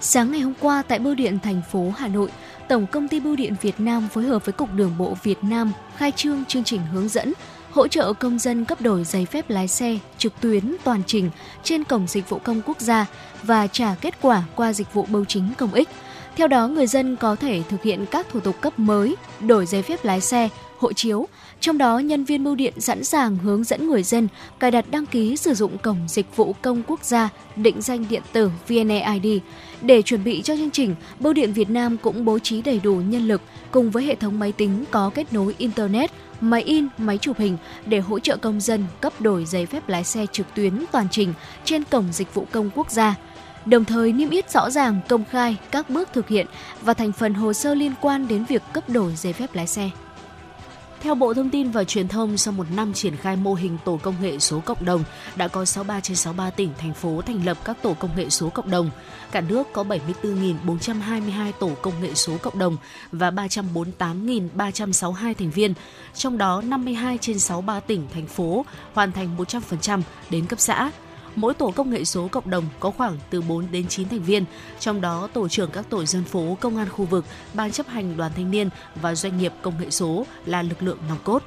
Sáng 0.00 0.32
ngày 0.32 0.40
hôm 0.40 0.54
qua 0.60 0.82
tại 0.88 0.98
Bưu 0.98 1.14
điện 1.14 1.38
thành 1.42 1.62
phố 1.72 1.92
Hà 1.96 2.08
Nội, 2.08 2.30
Tổng 2.68 2.86
công 2.86 3.08
ty 3.08 3.20
Bưu 3.20 3.36
điện 3.36 3.54
Việt 3.60 3.80
Nam 3.80 4.08
phối 4.08 4.24
hợp 4.24 4.44
với 4.44 4.52
Cục 4.52 4.74
Đường 4.74 4.98
bộ 4.98 5.16
Việt 5.22 5.44
Nam 5.44 5.72
khai 5.96 6.12
trương 6.16 6.44
chương 6.44 6.64
trình 6.64 6.80
hướng 6.92 7.08
dẫn 7.08 7.32
hỗ 7.74 7.88
trợ 7.88 8.12
công 8.12 8.38
dân 8.38 8.64
cấp 8.64 8.80
đổi 8.80 9.04
giấy 9.04 9.26
phép 9.26 9.50
lái 9.50 9.68
xe 9.68 9.98
trực 10.18 10.40
tuyến 10.40 10.76
toàn 10.84 11.02
trình 11.06 11.30
trên 11.62 11.84
cổng 11.84 12.06
dịch 12.06 12.28
vụ 12.28 12.38
công 12.38 12.62
quốc 12.66 12.80
gia 12.80 13.06
và 13.42 13.66
trả 13.66 13.94
kết 14.00 14.14
quả 14.20 14.42
qua 14.54 14.72
dịch 14.72 14.94
vụ 14.94 15.06
bưu 15.08 15.24
chính 15.24 15.48
công 15.58 15.74
ích. 15.74 15.88
Theo 16.36 16.48
đó, 16.48 16.68
người 16.68 16.86
dân 16.86 17.16
có 17.16 17.36
thể 17.36 17.62
thực 17.68 17.82
hiện 17.82 18.06
các 18.10 18.26
thủ 18.30 18.40
tục 18.40 18.60
cấp 18.60 18.78
mới, 18.78 19.16
đổi 19.40 19.66
giấy 19.66 19.82
phép 19.82 20.04
lái 20.04 20.20
xe, 20.20 20.48
hộ 20.78 20.92
chiếu. 20.92 21.28
Trong 21.60 21.78
đó, 21.78 21.98
nhân 21.98 22.24
viên 22.24 22.44
bưu 22.44 22.54
điện 22.54 22.80
sẵn 22.80 23.04
sàng 23.04 23.36
hướng 23.36 23.64
dẫn 23.64 23.88
người 23.88 24.02
dân 24.02 24.28
cài 24.58 24.70
đặt 24.70 24.84
đăng 24.90 25.06
ký 25.06 25.36
sử 25.36 25.54
dụng 25.54 25.78
cổng 25.78 25.98
dịch 26.08 26.36
vụ 26.36 26.54
công 26.62 26.82
quốc 26.86 27.04
gia 27.04 27.28
định 27.56 27.82
danh 27.82 28.06
điện 28.08 28.22
tử 28.32 28.50
VNeID. 28.68 29.26
Để 29.82 30.02
chuẩn 30.02 30.24
bị 30.24 30.42
cho 30.42 30.56
chương 30.56 30.70
trình, 30.70 30.94
Bưu 31.20 31.32
điện 31.32 31.52
Việt 31.52 31.70
Nam 31.70 31.96
cũng 31.96 32.24
bố 32.24 32.38
trí 32.38 32.62
đầy 32.62 32.80
đủ 32.82 32.94
nhân 32.94 33.28
lực 33.28 33.40
cùng 33.70 33.90
với 33.90 34.04
hệ 34.04 34.14
thống 34.14 34.38
máy 34.38 34.52
tính 34.52 34.84
có 34.90 35.10
kết 35.14 35.32
nối 35.32 35.54
Internet– 35.58 36.10
máy 36.50 36.62
in, 36.62 36.86
máy 36.98 37.18
chụp 37.18 37.38
hình 37.38 37.56
để 37.86 38.00
hỗ 38.00 38.18
trợ 38.18 38.36
công 38.36 38.60
dân 38.60 38.84
cấp 39.00 39.20
đổi 39.20 39.44
giấy 39.44 39.66
phép 39.66 39.88
lái 39.88 40.04
xe 40.04 40.26
trực 40.32 40.46
tuyến 40.54 40.84
toàn 40.92 41.06
trình 41.10 41.34
trên 41.64 41.84
cổng 41.84 42.12
dịch 42.12 42.34
vụ 42.34 42.46
công 42.52 42.70
quốc 42.74 42.90
gia. 42.90 43.14
Đồng 43.66 43.84
thời 43.84 44.12
niêm 44.12 44.30
yết 44.30 44.50
rõ 44.50 44.70
ràng 44.70 45.00
công 45.08 45.24
khai 45.24 45.56
các 45.70 45.90
bước 45.90 46.08
thực 46.12 46.28
hiện 46.28 46.46
và 46.80 46.94
thành 46.94 47.12
phần 47.12 47.34
hồ 47.34 47.52
sơ 47.52 47.74
liên 47.74 47.92
quan 48.00 48.28
đến 48.28 48.44
việc 48.44 48.62
cấp 48.72 48.88
đổi 48.88 49.12
giấy 49.16 49.32
phép 49.32 49.54
lái 49.54 49.66
xe. 49.66 49.90
Theo 51.04 51.14
Bộ 51.14 51.34
Thông 51.34 51.50
tin 51.50 51.70
và 51.70 51.84
Truyền 51.84 52.08
thông, 52.08 52.36
sau 52.36 52.52
một 52.52 52.66
năm 52.76 52.92
triển 52.92 53.16
khai 53.16 53.36
mô 53.36 53.54
hình 53.54 53.78
tổ 53.84 53.98
công 54.02 54.14
nghệ 54.22 54.38
số 54.38 54.60
cộng 54.60 54.84
đồng, 54.84 55.04
đã 55.36 55.48
có 55.48 55.64
63 55.64 56.00
trên 56.00 56.16
63 56.16 56.50
tỉnh, 56.50 56.70
thành 56.78 56.94
phố 56.94 57.20
thành 57.26 57.44
lập 57.44 57.58
các 57.64 57.76
tổ 57.82 57.94
công 57.94 58.10
nghệ 58.16 58.30
số 58.30 58.48
cộng 58.48 58.70
đồng. 58.70 58.90
Cả 59.32 59.40
nước 59.40 59.66
có 59.72 59.84
74.422 59.84 61.52
tổ 61.60 61.70
công 61.82 62.02
nghệ 62.02 62.14
số 62.14 62.36
cộng 62.42 62.58
đồng 62.58 62.76
và 63.12 63.30
348.362 63.30 65.34
thành 65.34 65.50
viên, 65.50 65.74
trong 66.14 66.38
đó 66.38 66.62
52 66.66 67.18
trên 67.18 67.38
63 67.38 67.80
tỉnh, 67.80 68.06
thành 68.14 68.26
phố 68.26 68.64
hoàn 68.94 69.12
thành 69.12 69.36
100% 69.36 70.00
đến 70.30 70.46
cấp 70.46 70.60
xã, 70.60 70.90
Mỗi 71.36 71.54
tổ 71.54 71.70
công 71.70 71.90
nghệ 71.90 72.04
số 72.04 72.28
cộng 72.28 72.50
đồng 72.50 72.64
có 72.80 72.90
khoảng 72.90 73.18
từ 73.30 73.40
4 73.40 73.66
đến 73.70 73.88
9 73.88 74.08
thành 74.08 74.22
viên, 74.22 74.44
trong 74.80 75.00
đó 75.00 75.28
tổ 75.32 75.48
trưởng 75.48 75.70
các 75.70 75.90
tổ 75.90 76.04
dân 76.04 76.24
phố, 76.24 76.56
công 76.60 76.76
an 76.76 76.88
khu 76.88 77.04
vực, 77.04 77.24
ban 77.54 77.72
chấp 77.72 77.86
hành 77.88 78.16
đoàn 78.16 78.32
thanh 78.36 78.50
niên 78.50 78.68
và 79.02 79.14
doanh 79.14 79.38
nghiệp 79.38 79.52
công 79.62 79.74
nghệ 79.80 79.90
số 79.90 80.26
là 80.46 80.62
lực 80.62 80.82
lượng 80.82 80.98
nòng 81.08 81.18
cốt 81.24 81.42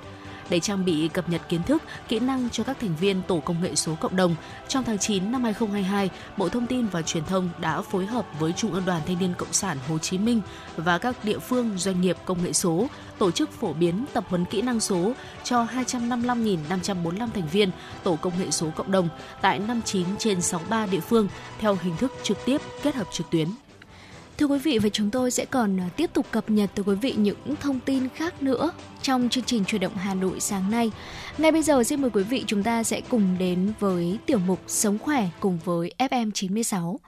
để 0.50 0.60
trang 0.60 0.86
bị 0.86 1.08
cập 1.08 1.30
nhật 1.30 1.42
kiến 1.50 1.64
thức, 1.64 1.84
kỹ 2.08 2.20
năng 2.20 2.50
cho 2.50 2.64
các 2.64 2.78
thành 2.80 2.96
viên 3.00 3.22
tổ 3.22 3.40
công 3.40 3.62
nghệ 3.62 3.76
số 3.76 3.96
cộng 3.96 4.16
đồng. 4.16 4.36
Trong 4.68 4.84
tháng 4.84 4.98
9 4.98 5.32
năm 5.32 5.44
2022, 5.44 6.10
Bộ 6.38 6.50
Thông 6.50 6.68
tin 6.68 6.88
và 6.88 7.02
Truyền 7.02 7.26
thông 7.26 7.50
đã 7.60 7.82
phối 7.82 8.06
hợp 8.06 8.26
với 8.40 8.54
Trung 8.54 8.74
ương 8.74 8.86
Đoàn 8.86 9.02
Thanh 9.06 9.20
niên 9.20 9.34
Cộng 9.38 9.54
sản 9.54 9.78
Hồ 9.88 9.98
Chí 9.98 10.18
Minh 10.18 10.42
và 10.78 10.98
các 10.98 11.26
địa 11.26 11.40
phương 11.40 11.78
doanh 11.78 12.02
nghiệp 12.02 12.18
công 12.26 12.44
nghệ 12.44 12.54
số 12.54 12.88
tổ 13.18 13.32
chức 13.32 13.52
phổ 13.52 13.74
biến 13.74 14.06
tập 14.14 14.24
huấn 14.30 14.46
kỹ 14.46 14.62
năng 14.62 14.80
số 14.80 15.14
cho 15.44 15.64
255.545 15.64 17.28
thành 17.34 17.48
viên 17.52 17.72
tổ 18.04 18.18
công 18.22 18.40
nghệ 18.40 18.52
số 18.52 18.68
cộng 18.76 18.92
đồng 18.92 19.10
tại 19.42 19.60
59 19.60 20.06
trên 20.18 20.42
63 20.42 20.86
địa 20.86 21.00
phương 21.00 21.28
theo 21.60 21.78
hình 21.82 21.98
thức 21.98 22.14
trực 22.24 22.46
tiếp 22.46 22.62
kết 22.84 22.96
hợp 22.96 23.08
trực 23.12 23.30
tuyến. 23.30 23.48
Thưa 24.38 24.46
quý 24.46 24.58
vị 24.58 24.80
và 24.80 24.90
chúng 24.90 25.10
tôi 25.10 25.32
sẽ 25.32 25.46
còn 25.46 25.80
à, 25.80 25.90
tiếp 25.96 26.10
tục 26.14 26.26
cập 26.32 26.50
nhật 26.50 26.70
tới 26.76 26.84
quý 26.84 26.96
vị 26.96 27.14
những 27.18 27.56
thông 27.62 27.80
tin 27.80 28.10
khác 28.10 28.44
nữa 28.44 28.72
trong 29.02 29.30
chương 29.30 29.44
trình 29.44 29.66
chuyển 29.66 29.82
động 29.82 29.96
Hà 29.96 30.14
Nội 30.14 30.40
sáng 30.40 30.72
nay. 30.72 30.92
Ngay 31.38 31.52
bây 31.52 31.64
giờ 31.64 31.84
xin 31.84 32.02
mời 32.02 32.10
quý 32.14 32.24
vị 32.24 32.44
chúng 32.48 32.64
ta 32.64 32.84
sẽ 32.84 33.02
cùng 33.10 33.36
đến 33.40 33.74
với 33.80 34.18
tiểu 34.26 34.40
mục 34.40 34.60
Sống 34.68 34.98
khỏe 35.00 35.30
cùng 35.40 35.60
với 35.64 35.94
FM 35.98 36.32
96. 36.32 37.00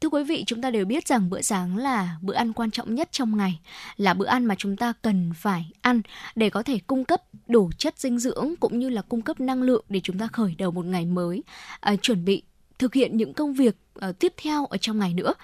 Thưa 0.00 0.08
quý 0.08 0.24
vị, 0.24 0.44
chúng 0.46 0.62
ta 0.62 0.70
đều 0.70 0.84
biết 0.84 1.06
rằng 1.06 1.30
bữa 1.30 1.40
sáng 1.40 1.76
là 1.76 2.16
bữa 2.22 2.34
ăn 2.34 2.52
quan 2.52 2.70
trọng 2.70 2.94
nhất 2.94 3.08
trong 3.12 3.36
ngày, 3.36 3.60
là 3.96 4.14
bữa 4.14 4.26
ăn 4.26 4.44
mà 4.44 4.54
chúng 4.58 4.76
ta 4.76 4.92
cần 5.02 5.32
phải 5.36 5.70
ăn 5.80 6.02
để 6.34 6.50
có 6.50 6.62
thể 6.62 6.78
cung 6.86 7.04
cấp 7.04 7.22
đủ 7.48 7.70
chất 7.78 7.98
dinh 7.98 8.18
dưỡng 8.18 8.54
cũng 8.60 8.78
như 8.78 8.88
là 8.88 9.02
cung 9.02 9.22
cấp 9.22 9.40
năng 9.40 9.62
lượng 9.62 9.84
để 9.88 10.00
chúng 10.02 10.18
ta 10.18 10.28
khởi 10.32 10.54
đầu 10.58 10.70
một 10.70 10.84
ngày 10.86 11.06
mới, 11.06 11.42
à, 11.80 11.96
chuẩn 11.96 12.24
bị 12.24 12.42
thực 12.78 12.94
hiện 12.94 13.16
những 13.16 13.34
công 13.34 13.54
việc 13.54 13.76
uh, 14.08 14.18
tiếp 14.18 14.32
theo 14.36 14.66
ở 14.66 14.76
trong 14.76 14.98
ngày 14.98 15.14
nữa. 15.14 15.34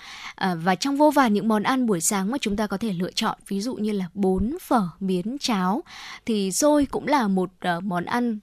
Uh, 0.45 0.59
và 0.63 0.75
trong 0.75 0.97
vô 0.97 1.11
vàn 1.11 1.33
những 1.33 1.49
món 1.49 1.63
ăn 1.63 1.87
buổi 1.87 2.01
sáng 2.01 2.31
mà 2.31 2.39
chúng 2.41 2.57
ta 2.57 2.67
có 2.67 2.77
thể 2.77 2.93
lựa 2.93 3.11
chọn 3.15 3.39
ví 3.49 3.61
dụ 3.61 3.75
như 3.75 3.93
là 3.93 4.09
bún 4.15 4.57
phở 4.63 4.89
miến 5.01 5.39
cháo 5.39 5.83
thì 6.27 6.53
xôi 6.53 6.87
cũng 6.87 7.07
là 7.07 7.29
một 7.29 7.51
uh, 7.77 7.85
món 7.85 8.05
ăn 8.05 8.39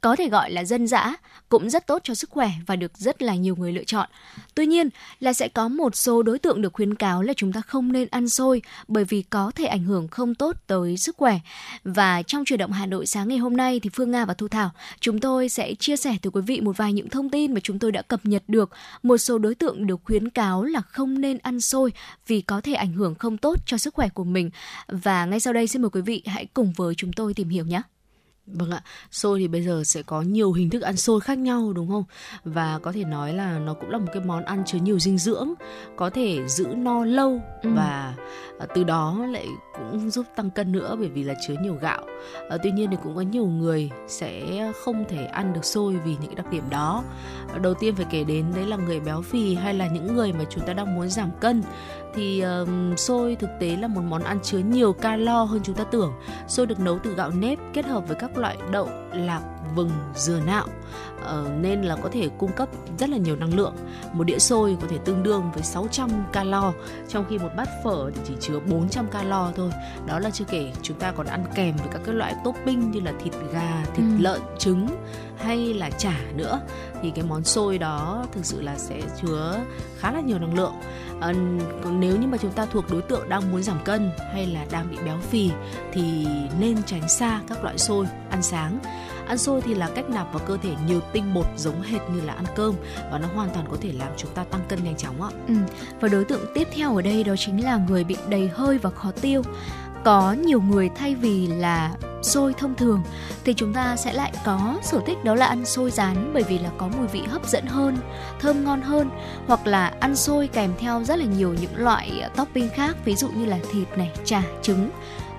có 0.00 0.16
thể 0.16 0.28
gọi 0.28 0.50
là 0.50 0.64
dân 0.64 0.86
dã, 0.86 1.16
cũng 1.48 1.70
rất 1.70 1.86
tốt 1.86 2.00
cho 2.04 2.14
sức 2.14 2.30
khỏe 2.30 2.50
và 2.66 2.76
được 2.76 2.98
rất 2.98 3.22
là 3.22 3.34
nhiều 3.34 3.56
người 3.56 3.72
lựa 3.72 3.84
chọn. 3.84 4.08
Tuy 4.54 4.66
nhiên 4.66 4.88
là 5.20 5.32
sẽ 5.32 5.48
có 5.48 5.68
một 5.68 5.96
số 5.96 6.22
đối 6.22 6.38
tượng 6.38 6.62
được 6.62 6.72
khuyến 6.72 6.94
cáo 6.94 7.22
là 7.22 7.32
chúng 7.36 7.52
ta 7.52 7.60
không 7.60 7.92
nên 7.92 8.08
ăn 8.10 8.28
xôi 8.28 8.62
bởi 8.88 9.04
vì 9.04 9.22
có 9.22 9.52
thể 9.54 9.66
ảnh 9.66 9.84
hưởng 9.84 10.08
không 10.08 10.34
tốt 10.34 10.56
tới 10.66 10.96
sức 10.96 11.16
khỏe. 11.16 11.38
Và 11.84 12.22
trong 12.22 12.44
truyền 12.44 12.58
động 12.58 12.72
Hà 12.72 12.86
Nội 12.86 13.06
sáng 13.06 13.28
ngày 13.28 13.38
hôm 13.38 13.56
nay 13.56 13.80
thì 13.80 13.90
Phương 13.92 14.10
Nga 14.10 14.24
và 14.24 14.34
Thu 14.34 14.48
Thảo, 14.48 14.70
chúng 15.00 15.20
tôi 15.20 15.48
sẽ 15.48 15.74
chia 15.74 15.96
sẻ 15.96 16.16
tới 16.22 16.30
quý 16.30 16.40
vị 16.46 16.60
một 16.60 16.76
vài 16.76 16.92
những 16.92 17.08
thông 17.08 17.30
tin 17.30 17.54
mà 17.54 17.60
chúng 17.60 17.78
tôi 17.78 17.92
đã 17.92 18.02
cập 18.02 18.20
nhật 18.26 18.42
được. 18.48 18.70
Một 19.02 19.18
số 19.18 19.38
đối 19.38 19.54
tượng 19.54 19.86
được 19.86 20.00
khuyến 20.04 20.30
cáo 20.30 20.64
là 20.64 20.80
không 20.80 21.20
nên 21.20 21.38
ăn 21.38 21.60
xôi 21.60 21.92
vì 22.26 22.40
có 22.40 22.60
thể 22.60 22.74
ảnh 22.74 22.92
hưởng 22.92 23.14
không 23.14 23.36
tốt 23.36 23.66
cho 23.66 23.78
sức 23.78 23.94
khỏe 23.94 24.08
của 24.08 24.24
mình. 24.24 24.50
Và 24.88 25.24
ngay 25.24 25.40
sau 25.40 25.52
đây 25.52 25.66
xin 25.66 25.82
mời 25.82 25.90
quý 25.90 26.00
vị 26.00 26.22
hãy 26.26 26.46
cùng 26.54 26.72
với 26.76 26.94
chúng 26.94 27.12
tôi 27.12 27.34
tìm 27.34 27.48
hiểu 27.48 27.64
nhé. 27.64 27.82
Vâng 28.52 28.70
ạ, 28.70 28.82
xôi 29.10 29.38
thì 29.38 29.48
bây 29.48 29.62
giờ 29.62 29.82
sẽ 29.84 30.02
có 30.02 30.22
nhiều 30.22 30.52
hình 30.52 30.70
thức 30.70 30.82
ăn 30.82 30.96
xôi 30.96 31.20
khác 31.20 31.38
nhau 31.38 31.72
đúng 31.72 31.88
không? 31.88 32.04
Và 32.44 32.78
có 32.78 32.92
thể 32.92 33.04
nói 33.04 33.32
là 33.32 33.58
nó 33.58 33.74
cũng 33.74 33.90
là 33.90 33.98
một 33.98 34.08
cái 34.12 34.22
món 34.24 34.44
ăn 34.44 34.62
chứa 34.66 34.78
nhiều 34.78 34.98
dinh 34.98 35.18
dưỡng, 35.18 35.48
có 35.96 36.10
thể 36.10 36.48
giữ 36.48 36.66
no 36.66 37.04
lâu 37.04 37.40
ừ. 37.62 37.70
và 37.74 38.14
à, 38.58 38.66
từ 38.74 38.84
đó 38.84 39.26
lại 39.30 39.46
cũng 39.78 40.10
giúp 40.10 40.26
tăng 40.36 40.50
cân 40.50 40.72
nữa 40.72 40.96
bởi 40.98 41.08
vì 41.08 41.22
là 41.22 41.34
chứa 41.46 41.54
nhiều 41.62 41.74
gạo. 41.80 42.06
À, 42.50 42.56
tuy 42.62 42.70
nhiên 42.70 42.90
thì 42.90 42.96
cũng 43.02 43.16
có 43.16 43.20
nhiều 43.20 43.46
người 43.46 43.90
sẽ 44.08 44.72
không 44.84 45.04
thể 45.08 45.24
ăn 45.26 45.52
được 45.52 45.64
xôi 45.64 45.96
vì 46.04 46.16
những 46.22 46.34
đặc 46.34 46.50
điểm 46.50 46.64
đó. 46.70 47.04
À, 47.52 47.58
đầu 47.58 47.74
tiên 47.74 47.94
phải 47.96 48.06
kể 48.10 48.24
đến 48.24 48.44
đấy 48.54 48.66
là 48.66 48.76
người 48.76 49.00
béo 49.00 49.22
phì 49.22 49.54
hay 49.54 49.74
là 49.74 49.86
những 49.86 50.16
người 50.16 50.32
mà 50.32 50.44
chúng 50.50 50.66
ta 50.66 50.72
đang 50.72 50.94
muốn 50.94 51.08
giảm 51.08 51.30
cân 51.40 51.62
thì 52.14 52.40
um, 52.40 52.96
xôi 52.96 53.36
thực 53.36 53.50
tế 53.60 53.76
là 53.76 53.88
một 53.88 54.02
món 54.08 54.22
ăn 54.22 54.38
chứa 54.42 54.58
nhiều 54.58 54.92
calo 54.92 55.44
hơn 55.44 55.60
chúng 55.64 55.74
ta 55.74 55.84
tưởng. 55.84 56.12
Xôi 56.48 56.66
được 56.66 56.80
nấu 56.80 56.98
từ 56.98 57.14
gạo 57.14 57.30
nếp 57.30 57.58
kết 57.72 57.84
hợp 57.84 58.08
với 58.08 58.16
các 58.20 58.38
loại 58.40 58.56
đậu, 58.70 58.88
lạc, 59.12 59.40
vừng, 59.74 59.90
dừa 60.14 60.40
nạo 60.46 60.66
uh, 61.20 61.50
nên 61.60 61.82
là 61.82 61.96
có 61.96 62.08
thể 62.12 62.28
cung 62.38 62.52
cấp 62.52 62.68
rất 62.98 63.10
là 63.10 63.16
nhiều 63.16 63.36
năng 63.36 63.54
lượng. 63.54 63.74
Một 64.12 64.24
đĩa 64.24 64.38
xôi 64.38 64.76
có 64.80 64.86
thể 64.90 64.98
tương 65.04 65.22
đương 65.22 65.50
với 65.54 65.62
600 65.62 66.10
calo 66.32 66.72
trong 67.08 67.24
khi 67.30 67.38
một 67.38 67.50
bát 67.56 67.68
phở 67.84 68.10
thì 68.14 68.20
chỉ 68.24 68.34
chứa 68.40 68.60
400 68.60 69.06
calo 69.06 69.52
thôi. 69.56 69.70
Đó 70.06 70.18
là 70.18 70.30
chưa 70.30 70.44
kể 70.44 70.72
chúng 70.82 70.98
ta 70.98 71.12
còn 71.12 71.26
ăn 71.26 71.44
kèm 71.54 71.76
với 71.76 71.88
các 71.92 72.00
cái 72.04 72.14
loại 72.14 72.34
topping 72.44 72.90
như 72.90 73.00
là 73.00 73.12
thịt 73.24 73.32
gà, 73.52 73.84
thịt 73.94 74.04
ừ. 74.18 74.22
lợn, 74.22 74.40
trứng 74.58 74.86
hay 75.36 75.74
là 75.74 75.90
chả 75.90 76.20
nữa 76.36 76.60
thì 77.02 77.10
cái 77.10 77.24
món 77.28 77.44
xôi 77.44 77.78
đó 77.78 78.26
thực 78.32 78.44
sự 78.44 78.60
là 78.60 78.78
sẽ 78.78 79.00
chứa 79.22 79.60
khá 79.98 80.12
là 80.12 80.20
nhiều 80.20 80.38
năng 80.38 80.54
lượng 80.54 80.74
à, 81.20 81.32
còn 81.84 82.00
nếu 82.00 82.16
như 82.16 82.26
mà 82.26 82.38
chúng 82.38 82.52
ta 82.52 82.66
thuộc 82.66 82.84
đối 82.90 83.02
tượng 83.02 83.28
đang 83.28 83.50
muốn 83.50 83.62
giảm 83.62 83.78
cân 83.84 84.10
hay 84.32 84.46
là 84.46 84.66
đang 84.70 84.90
bị 84.90 84.96
béo 85.04 85.18
phì 85.18 85.50
thì 85.92 86.26
nên 86.60 86.82
tránh 86.86 87.08
xa 87.08 87.40
các 87.48 87.64
loại 87.64 87.78
xôi 87.78 88.06
ăn 88.30 88.42
sáng 88.42 88.78
ăn 89.30 89.38
xôi 89.38 89.60
thì 89.60 89.74
là 89.74 89.90
cách 89.94 90.10
nạp 90.10 90.32
vào 90.32 90.42
cơ 90.46 90.56
thể 90.62 90.74
nhiều 90.86 91.00
tinh 91.12 91.34
bột 91.34 91.46
giống 91.56 91.82
hệt 91.82 92.00
như 92.14 92.20
là 92.20 92.32
ăn 92.32 92.44
cơm 92.56 92.74
và 93.10 93.18
nó 93.18 93.28
hoàn 93.34 93.50
toàn 93.50 93.66
có 93.70 93.76
thể 93.80 93.92
làm 93.92 94.08
chúng 94.16 94.30
ta 94.34 94.44
tăng 94.44 94.60
cân 94.68 94.84
nhanh 94.84 94.96
chóng 94.96 95.22
ạ. 95.22 95.30
Ừ. 95.48 95.54
Và 96.00 96.08
đối 96.08 96.24
tượng 96.24 96.40
tiếp 96.54 96.68
theo 96.72 96.96
ở 96.96 97.02
đây 97.02 97.24
đó 97.24 97.34
chính 97.36 97.64
là 97.64 97.80
người 97.88 98.04
bị 98.04 98.16
đầy 98.28 98.48
hơi 98.48 98.78
và 98.78 98.90
khó 98.90 99.12
tiêu 99.20 99.42
có 100.04 100.32
nhiều 100.32 100.60
người 100.60 100.90
thay 100.94 101.14
vì 101.14 101.46
là 101.46 101.92
xôi 102.22 102.54
thông 102.58 102.74
thường 102.74 103.02
thì 103.44 103.54
chúng 103.54 103.72
ta 103.72 103.96
sẽ 103.96 104.12
lại 104.12 104.32
có 104.44 104.78
sở 104.82 105.00
thích 105.06 105.24
đó 105.24 105.34
là 105.34 105.46
ăn 105.46 105.64
xôi 105.64 105.90
rán 105.90 106.30
bởi 106.34 106.42
vì 106.42 106.58
là 106.58 106.70
có 106.78 106.88
mùi 106.98 107.06
vị 107.06 107.22
hấp 107.28 107.48
dẫn 107.48 107.66
hơn, 107.66 107.96
thơm 108.40 108.64
ngon 108.64 108.80
hơn 108.80 109.10
hoặc 109.46 109.66
là 109.66 109.92
ăn 110.00 110.16
xôi 110.16 110.48
kèm 110.48 110.72
theo 110.78 111.04
rất 111.04 111.18
là 111.18 111.24
nhiều 111.24 111.54
những 111.60 111.76
loại 111.76 112.22
topping 112.36 112.68
khác 112.74 112.96
ví 113.04 113.16
dụ 113.16 113.28
như 113.28 113.44
là 113.46 113.58
thịt 113.72 113.88
này, 113.98 114.10
chả, 114.24 114.42
trứng. 114.62 114.90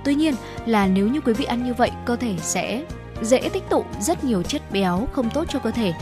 Tuy 0.03 0.15
nhiên 0.15 0.35
là 0.65 0.87
nếu 0.87 1.07
như 1.07 1.21
quý 1.21 1.33
vị 1.33 1.45
ăn 1.45 1.63
như 1.63 1.73
vậy 1.73 1.91
cơ 2.05 2.15
thể 2.15 2.35
sẽ 2.41 2.83
dễ 3.21 3.49
tích 3.53 3.69
tụ 3.69 3.85
rất 3.99 4.23
nhiều 4.23 4.43
chất 4.43 4.61
béo 4.71 5.07
không 5.11 5.29
tốt 5.29 5.45
cho 5.49 5.59
cơ 5.59 5.71
thể 5.71 5.93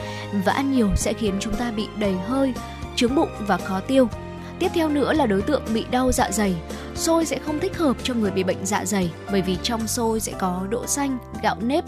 và 0.45 0.53
ăn 0.53 0.71
nhiều 0.71 0.89
sẽ 0.95 1.13
khiến 1.13 1.33
chúng 1.39 1.55
ta 1.55 1.71
bị 1.71 1.87
đầy 1.97 2.13
hơi, 2.27 2.53
trướng 2.95 3.15
bụng 3.15 3.29
và 3.39 3.57
khó 3.57 3.79
tiêu. 3.79 4.09
Tiếp 4.59 4.71
theo 4.73 4.89
nữa 4.89 5.13
là 5.13 5.25
đối 5.25 5.41
tượng 5.41 5.63
bị 5.73 5.85
đau 5.91 6.11
dạ 6.11 6.31
dày. 6.31 6.55
Xôi 6.99 7.25
sẽ 7.25 7.39
không 7.45 7.59
thích 7.59 7.77
hợp 7.77 7.97
cho 8.03 8.13
người 8.13 8.31
bị 8.31 8.43
bệnh 8.43 8.65
dạ 8.65 8.85
dày 8.85 9.11
bởi 9.31 9.41
vì 9.41 9.57
trong 9.63 9.87
xôi 9.87 10.19
sẽ 10.19 10.33
có 10.39 10.67
đỗ 10.69 10.87
xanh, 10.87 11.17
gạo 11.43 11.55
nếp. 11.61 11.83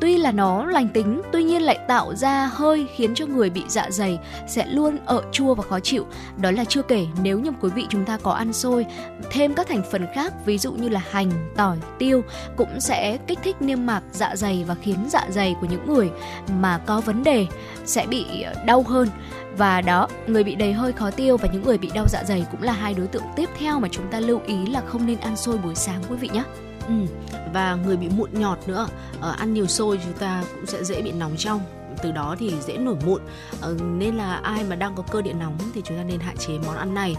Tuy 0.00 0.16
là 0.16 0.32
nó 0.32 0.66
lành 0.66 0.88
tính, 0.88 1.22
tuy 1.32 1.42
nhiên 1.42 1.62
lại 1.62 1.78
tạo 1.88 2.14
ra 2.14 2.50
hơi 2.52 2.86
khiến 2.96 3.14
cho 3.14 3.26
người 3.26 3.50
bị 3.50 3.62
dạ 3.68 3.90
dày 3.90 4.18
sẽ 4.48 4.66
luôn 4.66 4.98
ở 5.06 5.22
chua 5.32 5.54
và 5.54 5.62
khó 5.62 5.80
chịu. 5.80 6.06
Đó 6.36 6.50
là 6.50 6.64
chưa 6.64 6.82
kể 6.82 7.06
nếu 7.22 7.38
như 7.38 7.50
quý 7.60 7.70
vị 7.74 7.86
chúng 7.88 8.04
ta 8.04 8.18
có 8.22 8.32
ăn 8.32 8.52
xôi 8.52 8.86
thêm 9.30 9.54
các 9.54 9.68
thành 9.68 9.82
phần 9.92 10.06
khác 10.14 10.32
ví 10.46 10.58
dụ 10.58 10.72
như 10.72 10.88
là 10.88 11.02
hành, 11.10 11.30
tỏi, 11.56 11.76
tiêu 11.98 12.24
cũng 12.56 12.80
sẽ 12.80 13.18
kích 13.26 13.38
thích 13.42 13.56
niêm 13.62 13.86
mạc 13.86 14.02
dạ 14.12 14.36
dày 14.36 14.64
và 14.66 14.74
khiến 14.82 14.98
dạ 15.08 15.26
dày 15.30 15.56
của 15.60 15.66
những 15.70 15.86
người 15.86 16.10
mà 16.60 16.78
có 16.78 17.00
vấn 17.00 17.24
đề 17.24 17.46
sẽ 17.84 18.06
bị 18.06 18.42
ờ, 18.42 18.54
đau 18.66 18.82
hơn 18.82 19.08
và 19.56 19.80
đó 19.80 20.08
người 20.26 20.44
bị 20.44 20.54
đầy 20.54 20.72
hơi 20.72 20.92
khó 20.92 21.10
tiêu 21.10 21.36
và 21.36 21.48
những 21.52 21.62
người 21.62 21.78
bị 21.78 21.90
đau 21.94 22.06
dạ 22.08 22.24
dày 22.24 22.46
cũng 22.50 22.62
là 22.62 22.72
hai 22.72 22.94
đối 22.94 23.06
tượng 23.06 23.22
tiếp 23.36 23.48
theo 23.58 23.80
mà 23.80 23.88
chúng 23.88 24.08
ta 24.10 24.20
lưu 24.20 24.40
ý 24.46 24.66
là 24.66 24.80
không 24.86 25.06
nên 25.06 25.18
ăn 25.18 25.36
xôi 25.36 25.58
buổi 25.58 25.74
sáng 25.74 26.02
quý 26.08 26.16
vị 26.16 26.28
nhé 26.32 26.42
ừ. 26.88 26.94
và 27.52 27.74
người 27.74 27.96
bị 27.96 28.08
mụn 28.08 28.30
nhọt 28.32 28.58
nữa. 28.66 28.88
À, 29.22 29.30
ăn 29.30 29.54
nhiều 29.54 29.66
xôi 29.66 30.00
chúng 30.04 30.12
ta 30.12 30.44
cũng 30.54 30.66
sẽ 30.66 30.84
dễ 30.84 31.02
bị 31.02 31.12
nóng 31.12 31.36
trong. 31.36 31.60
Từ 32.02 32.12
đó 32.12 32.36
thì 32.38 32.54
dễ 32.66 32.76
nổi 32.76 32.96
mụn. 33.06 33.22
À, 33.62 33.68
nên 33.98 34.14
là 34.14 34.34
ai 34.34 34.64
mà 34.64 34.76
đang 34.76 34.94
có 34.94 35.02
cơ 35.02 35.22
địa 35.22 35.32
nóng 35.32 35.58
thì 35.74 35.82
chúng 35.84 35.96
ta 35.96 36.02
nên 36.04 36.20
hạn 36.20 36.36
chế 36.36 36.52
món 36.66 36.76
ăn 36.76 36.94
này. 36.94 37.16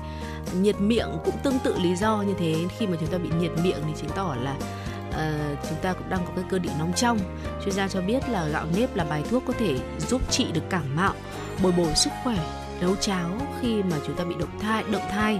Nhiệt 0.54 0.82
miệng 0.82 1.10
cũng 1.26 1.36
tương 1.44 1.60
tự 1.60 1.76
lý 1.80 1.96
do 1.96 2.22
như 2.22 2.34
thế. 2.40 2.56
Khi 2.78 2.88
mà 2.88 2.98
chúng 3.00 3.10
ta 3.10 3.18
bị 3.18 3.30
nhiệt 3.40 3.52
miệng 3.64 3.80
thì 3.88 3.94
chứng 4.02 4.12
tỏ 4.16 4.36
là 4.42 4.56
uh, 5.10 5.60
chúng 5.70 5.78
ta 5.82 5.94
cũng 5.94 6.10
đang 6.10 6.26
có 6.26 6.32
cái 6.36 6.46
cơ 6.50 6.60
địa 6.60 6.74
nóng 6.80 6.94
trong. 6.94 7.20
Chuyên 7.66 7.76
gia 7.76 7.88
cho 7.88 8.02
biết 8.02 8.30
là 8.30 8.48
gạo 8.48 8.66
nếp 8.76 8.96
là 8.96 9.04
bài 9.04 9.24
thuốc 9.30 9.44
có 9.48 9.54
thể 9.60 9.76
giúp 10.10 10.32
trị 10.32 10.46
được 10.54 10.64
cảm 10.70 10.96
mạo 10.96 11.14
bồi 11.64 11.72
bổ 11.72 11.88
sức 11.96 12.10
khỏe 12.24 12.38
nấu 12.82 12.96
cháo 12.96 13.30
khi 13.62 13.84
mà 13.84 13.98
chúng 14.08 14.16
ta 14.16 14.24
bị 14.24 14.36
động 14.40 14.60
thai 14.60 14.84
động 14.92 15.02
thai 15.12 15.40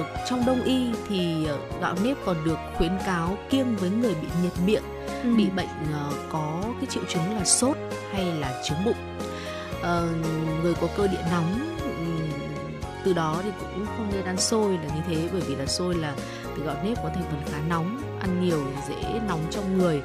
uh, 0.00 0.06
trong 0.28 0.46
đông 0.46 0.64
y 0.64 0.86
thì 1.08 1.46
uh, 1.54 1.80
gạo 1.80 1.94
nếp 2.04 2.16
còn 2.24 2.44
được 2.44 2.58
khuyến 2.76 2.92
cáo 3.06 3.38
kiêng 3.50 3.76
với 3.76 3.90
người 3.90 4.14
bị 4.14 4.28
nhiệt 4.42 4.52
miệng 4.66 4.82
ừ. 5.22 5.34
bị 5.36 5.50
bệnh 5.50 5.66
uh, 5.66 6.14
có 6.32 6.62
cái 6.80 6.86
triệu 6.90 7.02
chứng 7.08 7.36
là 7.38 7.44
sốt 7.44 7.76
hay 8.12 8.24
là 8.24 8.62
chứng 8.68 8.84
bụng 8.84 9.18
uh, 9.80 10.26
người 10.62 10.74
có 10.80 10.88
cơ 10.96 11.06
địa 11.06 11.24
nóng 11.30 11.78
từ 13.04 13.12
đó 13.12 13.40
thì 13.42 13.50
cũng 13.60 13.86
không 13.86 14.08
nên 14.12 14.24
ăn 14.24 14.36
xôi 14.36 14.72
là 14.72 14.94
như 14.94 15.00
thế 15.08 15.28
bởi 15.32 15.40
vì 15.40 15.54
là 15.54 15.66
xôi 15.66 15.94
là 15.94 16.14
từ 16.56 16.64
gạo 16.64 16.76
nếp 16.84 16.96
có 17.02 17.10
thành 17.14 17.24
phần 17.30 17.42
khá 17.52 17.58
nóng 17.68 18.18
ăn 18.20 18.40
nhiều 18.40 18.66
dễ 18.88 19.20
nóng 19.28 19.40
trong 19.50 19.78
người 19.78 20.02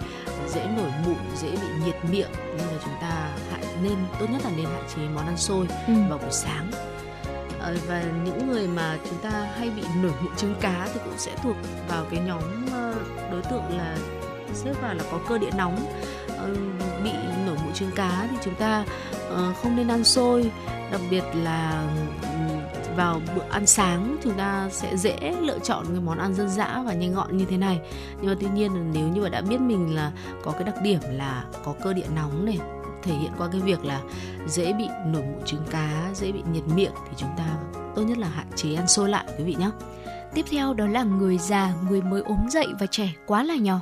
dễ 0.48 0.66
nổi 0.78 0.92
mụn 1.06 1.16
dễ 1.42 1.52
bị 1.52 1.68
nhiệt 1.86 1.96
miệng 2.12 2.30
nên 2.58 2.68
là 2.68 2.78
chúng 2.84 2.94
ta 3.02 3.30
hãy 3.52 3.66
nên 3.84 3.96
tốt 4.20 4.26
nhất 4.30 4.42
là 4.44 4.52
nên 4.58 4.66
hạn 4.66 4.84
chế 4.96 5.02
món 5.16 5.26
ăn 5.26 5.38
xôi 5.38 5.68
ừ. 5.88 5.94
vào 6.10 6.18
buổi 6.18 6.32
sáng 6.32 6.72
ờ, 6.72 6.93
Ờ, 7.64 7.76
và 7.88 8.04
những 8.26 8.48
người 8.48 8.68
mà 8.68 8.98
chúng 9.10 9.20
ta 9.20 9.30
hay 9.58 9.70
bị 9.70 9.84
nổi 10.02 10.12
mụn 10.24 10.36
trứng 10.36 10.56
cá 10.62 10.88
thì 10.94 11.00
cũng 11.04 11.18
sẽ 11.18 11.32
thuộc 11.44 11.56
vào 11.90 12.06
cái 12.12 12.20
nhóm 12.20 12.42
ờ, 12.74 12.94
đối 13.32 13.42
tượng 13.42 13.78
là 13.78 13.98
xếp 14.54 14.74
vào 14.82 14.94
là 14.94 15.04
có 15.12 15.20
cơ 15.30 15.38
địa 15.38 15.52
nóng. 15.58 15.86
Ờ, 16.38 16.50
bị 17.04 17.12
nổi 17.46 17.58
mụn 17.64 17.74
trứng 17.74 17.92
cá 17.92 18.28
thì 18.32 18.38
chúng 18.44 18.56
ta 18.56 18.86
không 19.32 19.76
nên 19.76 19.88
ăn 19.88 20.04
xôi. 20.04 20.52
Đặc 20.92 21.02
biệt 21.10 21.24
là 21.34 21.88
vào 22.96 23.22
bữa 23.36 23.44
ăn 23.50 23.66
sáng 23.66 24.18
chúng 24.24 24.34
ta 24.34 24.70
sẽ 24.72 24.98
dễ 24.98 25.36
lựa 25.42 25.60
chọn 25.60 25.86
cái 25.86 26.02
món 26.02 26.18
ăn 26.18 26.34
dân 26.34 26.50
dã 26.50 26.84
và 26.86 26.94
nhanh 26.94 27.14
gọn 27.14 27.38
như 27.38 27.46
thế 27.46 27.58
này. 27.58 27.80
Nhưng 28.22 28.32
mà 28.32 28.36
tuy 28.40 28.48
nhiên 28.54 28.92
nếu 28.94 29.08
như 29.08 29.22
mà 29.22 29.30
đã 29.30 29.42
biết 29.42 29.62
mình 29.62 29.96
là 29.96 30.12
có 30.44 30.52
cái 30.52 30.64
đặc 30.64 30.76
điểm 30.84 31.00
là 31.12 31.44
có 31.66 31.74
cơ 31.84 31.94
địa 31.94 32.08
nóng 32.16 32.46
này 32.46 32.60
thể 33.04 33.14
hiện 33.14 33.32
qua 33.38 33.50
cái 33.52 33.62
việc 33.62 33.86
là 33.86 34.02
dễ 34.48 34.74
bị 34.74 34.88
nổi 35.06 35.24
mụn 35.24 35.46
trứng 35.46 35.64
cá 35.72 36.12
dễ 36.14 36.32
bị 36.32 36.42
nhiệt 36.54 36.64
miệng 36.76 36.92
thì 37.06 37.16
chúng 37.18 37.30
ta 37.38 37.58
tốt 37.96 38.02
nhất 38.02 38.18
là 38.18 38.28
hạn 38.28 38.48
chế 38.56 38.76
ăn 38.76 38.88
xôi 38.88 39.10
lại 39.10 39.26
quý 39.38 39.44
vị 39.44 39.56
nhé 39.60 39.70
Tiếp 40.34 40.46
theo 40.52 40.74
đó 40.74 40.88
là 40.88 41.04
người 41.04 41.38
già, 41.38 41.74
người 41.90 42.02
mới 42.02 42.22
ốm 42.22 42.50
dậy 42.50 42.68
và 42.80 42.86
trẻ 42.86 43.14
quá 43.26 43.44
là 43.44 43.56
nhỏ. 43.56 43.80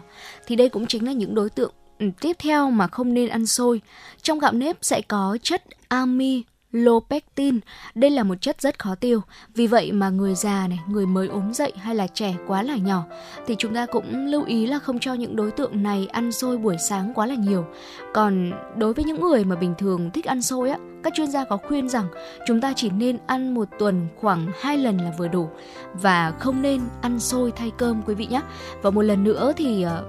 Thì 0.47 0.55
đây 0.55 0.69
cũng 0.69 0.85
chính 0.87 1.05
là 1.05 1.11
những 1.11 1.35
đối 1.35 1.49
tượng 1.49 1.73
ừ, 1.99 2.05
tiếp 2.21 2.35
theo 2.39 2.71
mà 2.71 2.87
không 2.87 3.13
nên 3.13 3.29
ăn 3.29 3.45
xôi. 3.45 3.81
Trong 4.21 4.39
gạo 4.39 4.51
nếp 4.51 4.77
sẽ 4.81 5.01
có 5.07 5.37
chất 5.41 5.63
ami, 5.87 6.43
lopectin. 6.71 7.59
Đây 7.95 8.11
là 8.11 8.23
một 8.23 8.35
chất 8.41 8.61
rất 8.61 8.79
khó 8.79 8.95
tiêu. 8.95 9.21
Vì 9.55 9.67
vậy 9.67 9.91
mà 9.91 10.09
người 10.09 10.35
già 10.35 10.67
này, 10.67 10.79
người 10.87 11.05
mới 11.05 11.27
ốm 11.27 11.53
dậy 11.53 11.73
hay 11.77 11.95
là 11.95 12.07
trẻ 12.07 12.35
quá 12.47 12.63
là 12.63 12.75
nhỏ 12.75 13.03
thì 13.47 13.55
chúng 13.57 13.75
ta 13.75 13.85
cũng 13.85 14.25
lưu 14.25 14.43
ý 14.45 14.67
là 14.67 14.79
không 14.79 14.99
cho 14.99 15.13
những 15.13 15.35
đối 15.35 15.51
tượng 15.51 15.83
này 15.83 16.07
ăn 16.11 16.31
xôi 16.31 16.57
buổi 16.57 16.77
sáng 16.89 17.13
quá 17.15 17.25
là 17.25 17.35
nhiều. 17.35 17.65
Còn 18.13 18.51
đối 18.77 18.93
với 18.93 19.05
những 19.05 19.21
người 19.21 19.43
mà 19.43 19.55
bình 19.55 19.73
thường 19.77 20.11
thích 20.11 20.25
ăn 20.25 20.41
xôi 20.41 20.69
á, 20.69 20.77
các 21.03 21.13
chuyên 21.13 21.31
gia 21.31 21.43
có 21.43 21.57
khuyên 21.57 21.89
rằng 21.89 22.07
chúng 22.47 22.61
ta 22.61 22.73
chỉ 22.75 22.89
nên 22.89 23.17
ăn 23.27 23.53
một 23.53 23.67
tuần 23.79 24.07
khoảng 24.15 24.47
2 24.61 24.77
lần 24.77 24.97
là 24.97 25.11
vừa 25.17 25.27
đủ 25.27 25.49
và 25.93 26.31
không 26.39 26.61
nên 26.61 26.81
ăn 27.01 27.19
xôi 27.19 27.51
thay 27.55 27.71
cơm 27.77 28.01
quý 28.05 28.15
vị 28.15 28.25
nhé. 28.25 28.41
Và 28.81 28.89
một 28.89 29.01
lần 29.01 29.23
nữa 29.23 29.53
thì 29.57 29.81
ờ, 29.81 30.03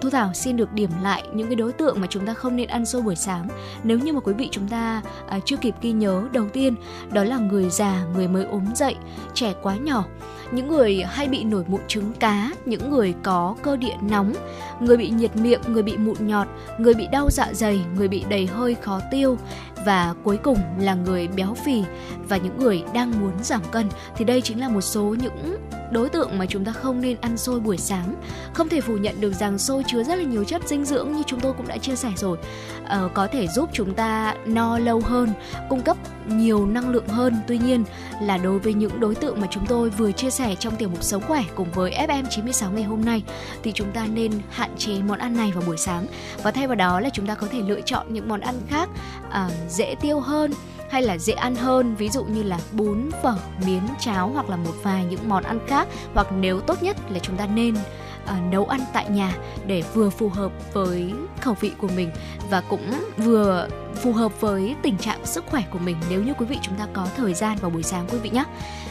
Thu 0.00 0.10
Thảo 0.10 0.34
xin 0.34 0.56
được 0.56 0.72
điểm 0.72 0.90
lại 1.02 1.22
những 1.32 1.46
cái 1.46 1.56
đối 1.56 1.72
tượng 1.72 2.00
mà 2.00 2.06
chúng 2.10 2.26
ta 2.26 2.34
không 2.34 2.56
nên 2.56 2.68
ăn 2.68 2.86
xôi 2.86 3.02
buổi 3.02 3.16
sáng. 3.16 3.48
Nếu 3.82 3.98
như 3.98 4.12
mà 4.12 4.20
quý 4.20 4.32
vị 4.32 4.48
chúng 4.50 4.68
ta 4.68 5.02
à, 5.28 5.38
chưa 5.44 5.56
kịp 5.56 5.74
ghi 5.80 5.92
nhớ, 5.92 6.22
đầu 6.32 6.48
tiên 6.52 6.74
đó 7.12 7.24
là 7.24 7.38
người 7.38 7.70
già, 7.70 8.04
người 8.14 8.28
mới 8.28 8.44
ốm 8.44 8.64
dậy, 8.74 8.94
trẻ 9.34 9.54
quá 9.62 9.76
nhỏ, 9.76 10.04
những 10.50 10.68
người 10.68 11.02
hay 11.02 11.28
bị 11.28 11.44
nổi 11.44 11.64
mụn 11.68 11.80
trứng 11.88 12.12
cá, 12.12 12.50
những 12.64 12.90
người 12.90 13.14
có 13.22 13.56
cơ 13.62 13.76
địa 13.76 13.96
nóng, 14.00 14.32
người 14.80 14.96
bị 14.96 15.10
nhiệt 15.10 15.36
miệng, 15.36 15.60
người 15.66 15.82
bị 15.82 15.96
mụn 15.96 16.16
nhọt, 16.20 16.46
người 16.78 16.94
bị 16.94 17.06
đau 17.12 17.30
dạ 17.30 17.48
dày, 17.52 17.80
người 17.96 18.08
bị 18.08 18.24
đầy 18.28 18.46
hơi 18.46 18.74
khó 18.74 19.00
tiêu 19.10 19.38
và 19.84 20.14
cuối 20.24 20.36
cùng 20.42 20.58
là 20.78 20.94
người 20.94 21.28
béo 21.28 21.54
phì 21.64 21.84
và 22.28 22.36
những 22.36 22.58
người 22.58 22.82
đang 22.94 23.20
muốn 23.20 23.32
giảm 23.42 23.62
cân 23.70 23.88
thì 24.16 24.24
đây 24.24 24.40
chính 24.40 24.60
là 24.60 24.68
một 24.68 24.80
số 24.80 25.02
những 25.02 25.56
đối 25.90 26.08
tượng 26.08 26.38
mà 26.38 26.46
chúng 26.46 26.64
ta 26.64 26.72
không 26.72 27.00
nên 27.00 27.16
ăn 27.20 27.36
xôi 27.36 27.60
buổi 27.60 27.76
sáng. 27.76 28.14
Không 28.52 28.68
thể 28.68 28.80
phủ 28.80 28.96
nhận 28.96 29.20
được 29.20 29.32
rằng 29.32 29.58
xôi 29.58 29.82
chứa 29.86 30.02
rất 30.02 30.16
là 30.16 30.24
nhiều 30.24 30.44
chất 30.44 30.62
dinh 30.68 30.84
dưỡng 30.84 31.12
như 31.12 31.22
chúng 31.26 31.40
tôi 31.40 31.52
cũng 31.52 31.68
đã 31.68 31.78
chia 31.78 31.96
sẻ 31.96 32.12
rồi. 32.16 32.38
Ờ, 32.86 33.08
có 33.14 33.26
thể 33.26 33.46
giúp 33.46 33.70
chúng 33.72 33.94
ta 33.94 34.34
no 34.46 34.78
lâu 34.78 35.02
hơn, 35.04 35.28
cung 35.68 35.82
cấp 35.82 35.96
nhiều 36.26 36.66
năng 36.66 36.90
lượng 36.90 37.08
hơn. 37.08 37.34
Tuy 37.46 37.58
nhiên 37.58 37.84
là 38.22 38.38
đối 38.38 38.58
với 38.58 38.74
những 38.74 39.00
đối 39.00 39.14
tượng 39.14 39.40
mà 39.40 39.46
chúng 39.50 39.66
tôi 39.66 39.90
vừa 39.90 40.12
chia 40.12 40.30
sẻ 40.30 40.54
trong 40.54 40.76
tiểu 40.76 40.88
mục 40.88 41.02
sống 41.02 41.22
khỏe 41.26 41.44
cùng 41.54 41.68
với 41.72 41.92
FM96 42.08 42.72
ngày 42.72 42.84
hôm 42.84 43.04
nay 43.04 43.22
thì 43.62 43.72
chúng 43.72 43.92
ta 43.92 44.06
nên 44.06 44.32
hạn 44.50 44.70
chế 44.78 44.92
món 45.08 45.18
ăn 45.18 45.36
này 45.36 45.52
vào 45.52 45.62
buổi 45.66 45.76
sáng 45.76 46.06
và 46.42 46.50
thay 46.50 46.66
vào 46.66 46.76
đó 46.76 47.00
là 47.00 47.10
chúng 47.10 47.26
ta 47.26 47.34
có 47.34 47.46
thể 47.50 47.60
lựa 47.60 47.80
chọn 47.80 48.06
những 48.12 48.28
món 48.28 48.40
ăn 48.40 48.54
khác 48.68 48.88
uh, 49.28 49.52
dễ 49.78 49.94
tiêu 50.00 50.20
hơn 50.20 50.52
hay 50.90 51.02
là 51.02 51.18
dễ 51.18 51.32
ăn 51.32 51.54
hơn 51.54 51.94
ví 51.94 52.08
dụ 52.08 52.24
như 52.24 52.42
là 52.42 52.58
bún 52.72 53.10
phở 53.22 53.34
miến 53.66 53.82
cháo 54.00 54.28
hoặc 54.28 54.50
là 54.50 54.56
một 54.56 54.72
vài 54.82 55.04
những 55.04 55.28
món 55.28 55.44
ăn 55.44 55.58
khác 55.66 55.88
hoặc 56.14 56.26
nếu 56.40 56.60
tốt 56.60 56.82
nhất 56.82 56.96
là 57.10 57.18
chúng 57.18 57.36
ta 57.36 57.46
nên 57.46 57.74
uh, 57.74 58.52
nấu 58.52 58.64
ăn 58.64 58.80
tại 58.92 59.10
nhà 59.10 59.36
để 59.66 59.82
vừa 59.94 60.10
phù 60.10 60.28
hợp 60.28 60.52
với 60.72 61.12
khẩu 61.40 61.54
vị 61.60 61.72
của 61.78 61.88
mình 61.96 62.10
và 62.50 62.60
cũng 62.60 62.92
vừa 63.16 63.68
phù 63.94 64.12
hợp 64.12 64.40
với 64.40 64.76
tình 64.82 64.98
trạng 64.98 65.26
sức 65.26 65.44
khỏe 65.50 65.62
của 65.70 65.78
mình 65.78 65.96
nếu 66.10 66.22
như 66.22 66.34
quý 66.34 66.46
vị 66.46 66.58
chúng 66.62 66.76
ta 66.76 66.86
có 66.92 67.06
thời 67.16 67.34
gian 67.34 67.58
vào 67.60 67.70
buổi 67.70 67.82
sáng 67.82 68.06
quý 68.10 68.18
vị 68.18 68.30
nhé 68.30 68.44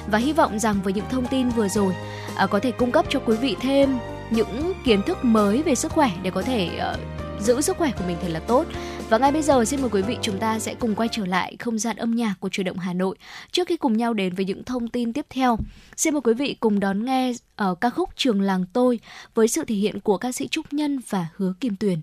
và 0.08 0.18
hy 0.18 0.34
vọng 0.34 0.60
rằng 0.60 0.76
với 0.84 0.94
những 0.94 1.06
thông 1.10 1.28
tin 1.28 1.50
vừa 1.50 1.68
rồi 1.68 1.96
uh, 2.44 2.50
có 2.50 2.60
thể 2.60 2.72
cung 2.72 2.92
cấp 2.92 3.06
cho 3.10 3.20
quý 3.26 3.38
vị 3.38 3.56
thêm 3.62 3.98
những 4.30 4.74
kiến 4.84 5.02
thức 5.02 5.26
mới 5.26 5.64
về 5.64 5.76
sức 5.76 5.92
khỏe 5.92 6.12
để 6.24 6.32
có 6.32 6.42
thể 6.42 6.70
uh, 6.94 7.00
giữ 7.40 7.62
sức 7.62 7.78
khỏe 7.78 7.92
của 7.98 8.04
mình 8.08 8.18
thật 8.22 8.28
là 8.30 8.40
tốt. 8.40 8.66
Và 9.10 9.18
ngay 9.18 9.32
bây 9.32 9.42
giờ 9.42 9.66
xin 9.66 9.82
mời 9.82 9.90
quý 9.90 10.02
vị 10.02 10.18
chúng 10.22 10.38
ta 10.40 10.60
sẽ 10.60 10.76
cùng 10.76 10.96
quay 10.96 11.10
trở 11.12 11.26
lại 11.26 11.56
không 11.60 11.78
gian 11.78 11.96
âm 11.96 12.16
nhạc 12.16 12.36
của 12.40 12.50
truyền 12.50 12.66
động 12.66 12.78
Hà 12.78 12.94
Nội. 12.94 13.18
Trước 13.52 13.68
khi 13.68 13.78
cùng 13.78 13.98
nhau 13.98 14.14
đến 14.14 14.34
với 14.34 14.46
những 14.46 14.64
thông 14.64 14.88
tin 14.88 15.14
tiếp 15.14 15.26
theo, 15.30 15.58
xin 15.96 16.14
mời 16.14 16.22
quý 16.22 16.34
vị 16.34 16.58
cùng 16.60 16.80
đón 16.80 17.06
nghe 17.06 17.32
ở 17.56 17.76
ca 17.76 17.90
khúc 17.90 18.10
Trường 18.16 18.42
làng 18.42 18.66
tôi 18.74 19.00
với 19.36 19.48
sự 19.48 19.66
thể 19.66 19.76
hiện 19.76 20.00
của 20.00 20.18
ca 20.18 20.32
sĩ 20.32 20.48
Trúc 20.48 20.74
Nhân 20.74 21.00
và 21.10 21.28
Hứa 21.36 21.54
Kim 21.60 21.76
Tuyền. 21.76 22.02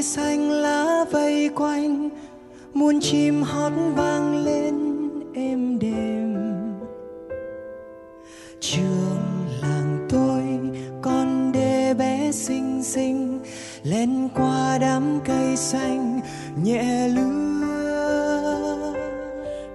Cây 0.00 0.04
xanh 0.04 0.50
lá 0.50 1.04
vây 1.10 1.50
quanh, 1.56 2.08
muôn 2.74 3.00
chim 3.00 3.42
hót 3.42 3.72
vang 3.96 4.44
lên 4.44 4.74
êm 5.34 5.78
đềm. 5.78 6.34
Trường 8.60 9.46
làng 9.62 10.06
tôi, 10.10 10.42
con 11.02 11.52
đê 11.52 11.94
bé 11.94 12.32
xinh 12.32 12.82
xinh 12.82 13.40
lên 13.82 14.28
qua 14.34 14.78
đám 14.80 15.20
cây 15.24 15.56
xanh, 15.56 16.20
nhẹ 16.64 17.08
lứa. 17.08 17.74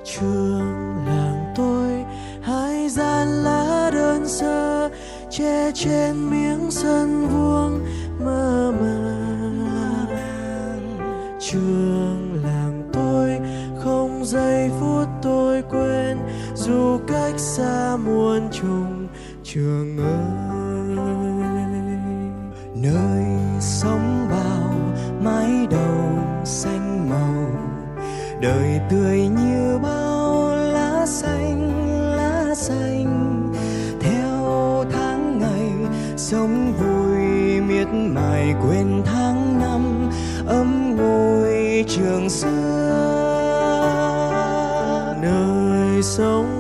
Trường 0.06 1.06
làng 1.08 1.54
tôi, 1.56 2.06
hai 2.42 2.90
gian 2.90 3.28
lá 3.28 3.92
đơn 3.94 4.28
sơ, 4.28 4.90
che 5.30 5.72
trên 5.74 6.30
miếng 6.30 6.72
sân 6.72 7.28
vuông 7.28 7.85
trường 19.56 19.98
ơi. 19.98 20.36
Nơi 22.76 23.24
sống 23.60 24.28
bao 24.30 24.74
mái 25.22 25.68
đầu 25.72 26.20
xanh 26.44 27.10
màu. 27.10 27.52
Đời 28.42 28.80
tươi 28.90 29.20
như 29.20 29.80
bao 29.84 30.56
lá 30.56 31.06
xanh 31.06 31.72
lá 32.16 32.56
xanh. 32.56 33.54
Theo 34.00 34.86
tháng 34.92 35.40
ngày, 35.40 35.72
sống 36.18 36.74
vui 36.74 37.62
miệt 37.62 37.88
mài 37.94 38.56
quên 38.62 39.02
tháng 39.06 39.60
năm. 39.60 40.10
Ấm 40.48 40.96
ngôi 40.98 41.86
trường 41.88 42.30
xưa 42.30 42.46
nơi 45.22 46.04
sống 46.04 46.55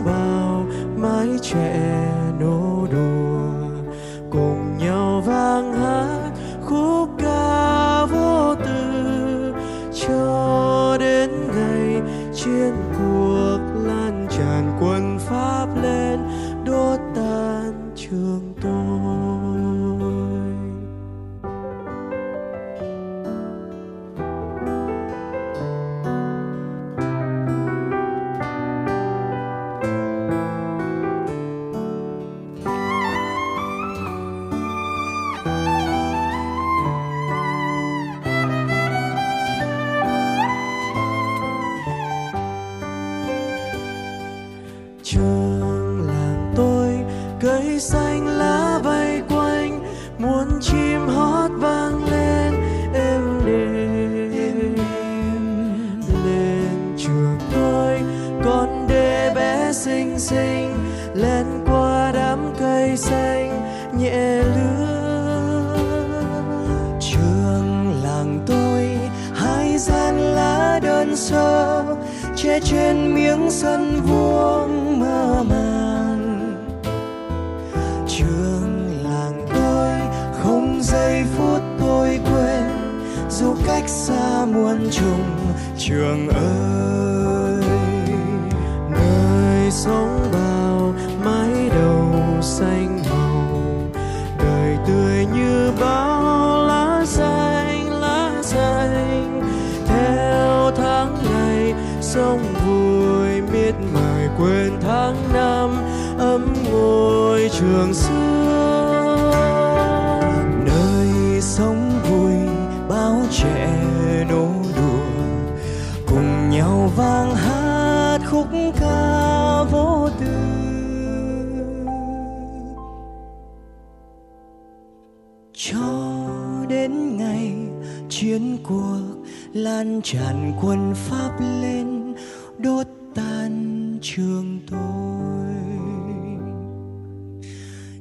lan 129.75 130.01
tràn 130.03 130.53
quân 130.61 130.93
pháp 130.95 131.31
lên, 131.61 132.15
đốt 132.57 132.87
tan 133.15 133.53
trường 134.01 134.59
tôi. 134.71 135.55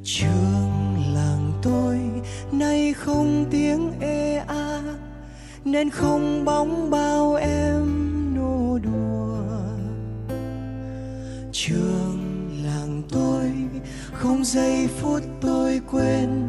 Trường 0.05 0.97
làng 1.14 1.53
tôi, 1.62 1.99
nay 2.53 2.93
không 2.93 3.45
tiếng 3.51 3.93
ê 4.01 4.37
a, 4.37 4.83
nên 5.64 5.91
không 5.91 6.45
bóng 6.45 6.91
bao 6.91 7.35
em 7.35 7.85
nô 8.35 8.79
đùa. 8.79 9.45
Trường 11.53 12.49
làng 12.64 13.03
tôi, 13.11 13.53
không 14.12 14.45
giây 14.45 14.89
phút 15.01 15.22
tôi 15.41 15.81
quên, 15.91 16.49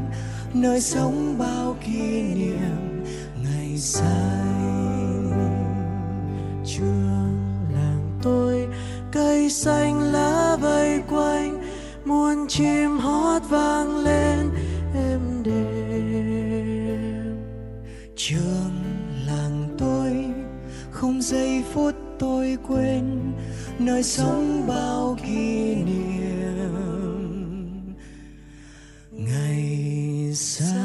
nơi 0.53 0.81
sống 0.81 1.35
bao 1.37 1.54
nơi 23.95 24.03
sống 24.03 24.67
bao 24.67 25.17
kỷ 25.23 25.75
niệm 25.75 26.75
ngày 29.11 30.33
xanh 30.35 30.75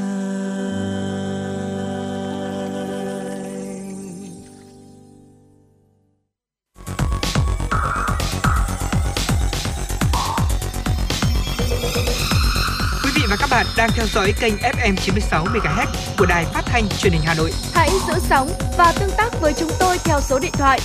Quý 13.03 13.11
vị 13.15 13.23
và 13.31 13.37
các 13.39 13.51
bạn 13.51 13.67
đang 13.77 13.91
theo 13.95 14.07
dõi 14.07 14.33
kênh 14.41 14.55
FM 14.55 14.97
96 14.97 15.45
MHz 15.45 15.87
của 16.19 16.27
đài 16.27 16.45
phát 16.45 16.63
thanh 16.67 16.89
truyền 16.89 17.13
hình 17.13 17.23
Hà 17.25 17.35
Nội. 17.35 17.53
Hãy 17.75 17.91
giữ 18.09 18.15
sóng 18.29 18.49
và 18.79 18.93
tương 19.01 19.11
tác 19.17 19.41
với 19.41 19.53
chúng 19.53 19.71
tôi 19.79 19.99
theo 20.05 20.21
số 20.21 20.39
điện 20.39 20.53
thoại 20.53 20.81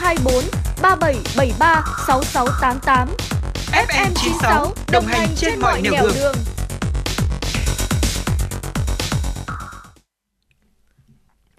024 0.00 0.63
3773 0.84 1.84
6688. 2.06 3.08
FM 3.72 4.10
96 4.14 4.74
đồng 4.92 5.04
hành 5.06 5.28
trên 5.36 5.60
mọi 5.60 5.82
nẻo 5.82 5.92
đường. 6.14 6.34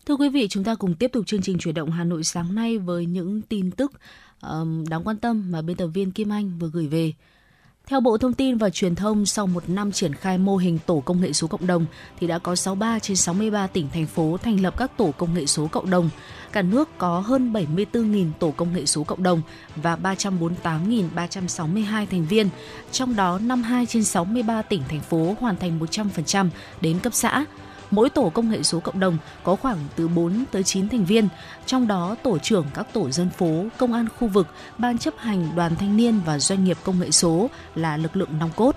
Thưa 0.05 0.15
quý 0.15 0.29
vị, 0.29 0.47
chúng 0.47 0.63
ta 0.63 0.75
cùng 0.75 0.95
tiếp 0.95 1.11
tục 1.13 1.27
chương 1.27 1.41
trình 1.41 1.57
chuyển 1.57 1.75
động 1.75 1.91
Hà 1.91 2.03
Nội 2.03 2.23
sáng 2.23 2.55
nay 2.55 2.77
với 2.77 3.05
những 3.05 3.41
tin 3.41 3.71
tức 3.71 3.91
um, 4.41 4.85
đáng 4.89 5.03
quan 5.03 5.17
tâm 5.17 5.51
mà 5.51 5.61
biên 5.61 5.77
tập 5.77 5.87
viên 5.87 6.11
Kim 6.11 6.33
Anh 6.33 6.59
vừa 6.59 6.69
gửi 6.73 6.87
về. 6.87 7.13
Theo 7.87 8.01
Bộ 8.01 8.17
Thông 8.17 8.33
tin 8.33 8.57
và 8.57 8.69
Truyền 8.69 8.95
thông, 8.95 9.25
sau 9.25 9.47
một 9.47 9.69
năm 9.69 9.91
triển 9.91 10.13
khai 10.13 10.37
mô 10.37 10.57
hình 10.57 10.79
tổ 10.85 10.99
công 10.99 11.21
nghệ 11.21 11.33
số 11.33 11.47
cộng 11.47 11.67
đồng, 11.67 11.85
thì 12.19 12.27
đã 12.27 12.39
có 12.39 12.55
63 12.55 12.99
trên 12.99 13.17
63 13.17 13.67
tỉnh, 13.67 13.87
thành 13.93 14.05
phố 14.05 14.37
thành 14.43 14.61
lập 14.61 14.77
các 14.77 14.97
tổ 14.97 15.11
công 15.17 15.33
nghệ 15.33 15.45
số 15.45 15.67
cộng 15.67 15.89
đồng. 15.89 16.09
Cả 16.51 16.61
nước 16.61 16.89
có 16.97 17.19
hơn 17.19 17.53
74.000 17.53 18.31
tổ 18.39 18.51
công 18.51 18.73
nghệ 18.73 18.85
số 18.85 19.03
cộng 19.03 19.23
đồng 19.23 19.41
và 19.75 19.95
348.362 19.95 22.05
thành 22.05 22.25
viên, 22.25 22.49
trong 22.91 23.15
đó 23.15 23.39
52 23.39 23.85
trên 23.85 24.03
63 24.03 24.61
tỉnh, 24.61 24.81
thành 24.89 25.01
phố 25.01 25.35
hoàn 25.39 25.57
thành 25.57 25.79
100% 25.79 26.49
đến 26.81 26.99
cấp 26.99 27.13
xã, 27.13 27.45
Mỗi 27.95 28.09
tổ 28.09 28.29
công 28.29 28.49
nghệ 28.49 28.63
số 28.63 28.79
cộng 28.79 28.99
đồng 28.99 29.17
có 29.43 29.55
khoảng 29.55 29.77
từ 29.95 30.07
4 30.07 30.43
tới 30.51 30.63
9 30.63 30.89
thành 30.89 31.05
viên, 31.05 31.27
trong 31.65 31.87
đó 31.87 32.15
tổ 32.23 32.37
trưởng 32.37 32.65
các 32.73 32.87
tổ 32.93 33.09
dân 33.09 33.29
phố, 33.29 33.65
công 33.77 33.93
an 33.93 34.05
khu 34.17 34.27
vực, 34.27 34.47
ban 34.77 34.97
chấp 34.97 35.13
hành 35.17 35.49
đoàn 35.55 35.75
thanh 35.75 35.97
niên 35.97 36.19
và 36.25 36.39
doanh 36.39 36.63
nghiệp 36.63 36.77
công 36.83 36.99
nghệ 36.99 37.11
số 37.11 37.49
là 37.75 37.97
lực 37.97 38.15
lượng 38.15 38.39
nòng 38.39 38.51
cốt 38.55 38.75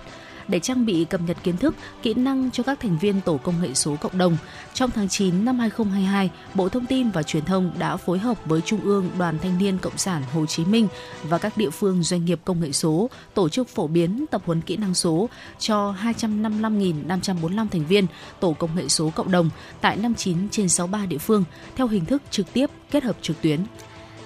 để 0.49 0.61
trang 0.61 0.87
bị 0.87 1.05
cập 1.05 1.21
nhật 1.27 1.37
kiến 1.43 1.57
thức, 1.57 1.75
kỹ 2.03 2.15
năng 2.15 2.51
cho 2.51 2.63
các 2.63 2.81
thành 2.81 2.99
viên 2.99 3.21
tổ 3.21 3.37
công 3.37 3.63
nghệ 3.63 3.75
số 3.75 3.97
cộng 4.01 4.19
đồng. 4.19 4.37
Trong 4.75 4.91
tháng 4.91 5.09
9 5.09 5.45
năm 5.45 5.59
2022, 5.59 6.31
Bộ 6.55 6.69
Thông 6.69 6.87
tin 6.87 7.11
và 7.11 7.23
Truyền 7.23 7.45
thông 7.45 7.73
đã 7.79 7.97
phối 7.97 8.19
hợp 8.19 8.39
với 8.47 8.61
Trung 8.61 8.81
ương 8.81 9.11
Đoàn 9.19 9.39
Thanh 9.43 9.59
niên 9.59 9.79
Cộng 9.79 9.99
sản 9.99 10.23
Hồ 10.33 10.47
Chí 10.47 10.65
Minh 10.65 10.89
và 11.23 11.39
các 11.39 11.57
địa 11.57 11.71
phương 11.71 12.03
doanh 12.03 12.25
nghiệp 12.25 12.41
công 12.45 12.61
nghệ 12.61 12.73
số 12.73 13.11
tổ 13.35 13.49
chức 13.49 13.69
phổ 13.69 13.87
biến 13.87 14.25
tập 14.31 14.43
huấn 14.45 14.61
kỹ 14.61 14.77
năng 14.77 14.95
số 14.95 15.29
cho 15.59 15.95
255.545 16.03 17.69
thành 17.69 17.87
viên 17.87 18.07
tổ 18.41 18.53
công 18.53 18.77
nghệ 18.77 18.89
số 18.89 19.11
cộng 19.11 19.31
đồng 19.31 19.51
tại 19.81 19.97
59 19.97 20.49
trên 20.49 20.69
63 20.69 21.07
địa 21.07 21.19
phương 21.19 21.45
theo 21.77 21.87
hình 21.87 22.05
thức 22.05 22.23
trực 22.31 22.53
tiếp 22.53 22.71
kết 22.91 23.05
hợp 23.05 23.17
trực 23.23 23.43
tuyến. 23.43 23.61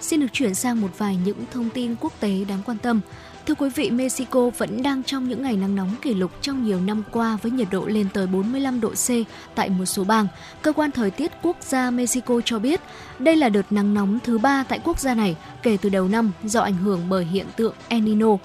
Xin 0.00 0.20
được 0.20 0.26
chuyển 0.32 0.54
sang 0.54 0.80
một 0.80 0.88
vài 0.98 1.18
những 1.24 1.44
thông 1.52 1.70
tin 1.70 1.94
quốc 2.00 2.12
tế 2.20 2.44
đáng 2.48 2.62
quan 2.66 2.78
tâm. 2.78 3.00
Thưa 3.47 3.55
quý 3.55 3.68
vị, 3.74 3.90
Mexico 3.90 4.51
vẫn 4.59 4.82
đang 4.82 5.03
trong 5.03 5.28
những 5.28 5.43
ngày 5.43 5.57
nắng 5.57 5.74
nóng 5.74 5.95
kỷ 6.03 6.14
lục 6.14 6.30
trong 6.40 6.64
nhiều 6.64 6.80
năm 6.80 7.03
qua 7.12 7.38
với 7.43 7.53
nhiệt 7.53 7.68
độ 7.70 7.86
lên 7.86 8.07
tới 8.14 8.26
45 8.26 8.80
độ 8.80 8.90
C 8.90 9.09
tại 9.55 9.68
một 9.68 9.84
số 9.84 10.05
bang. 10.05 10.26
Cơ 10.62 10.72
quan 10.72 10.90
thời 10.90 11.11
tiết 11.11 11.32
quốc 11.43 11.57
gia 11.61 11.90
Mexico 11.90 12.40
cho 12.45 12.59
biết 12.59 12.80
đây 13.18 13.36
là 13.36 13.49
đợt 13.49 13.72
nắng 13.72 13.95
nóng 13.95 14.18
thứ 14.24 14.38
ba 14.38 14.64
tại 14.68 14.80
quốc 14.84 15.01
gia 15.01 15.14
này 15.14 15.36
kể 15.62 15.76
từ 15.82 15.88
đầu 15.88 16.09
năm 16.09 16.32
do 16.45 16.61
ảnh 16.61 16.76
hưởng 16.76 17.01
bởi 17.09 17.24
hiện 17.24 17.47
tượng 17.57 17.74
El 17.88 18.01
Nino. 18.01 18.36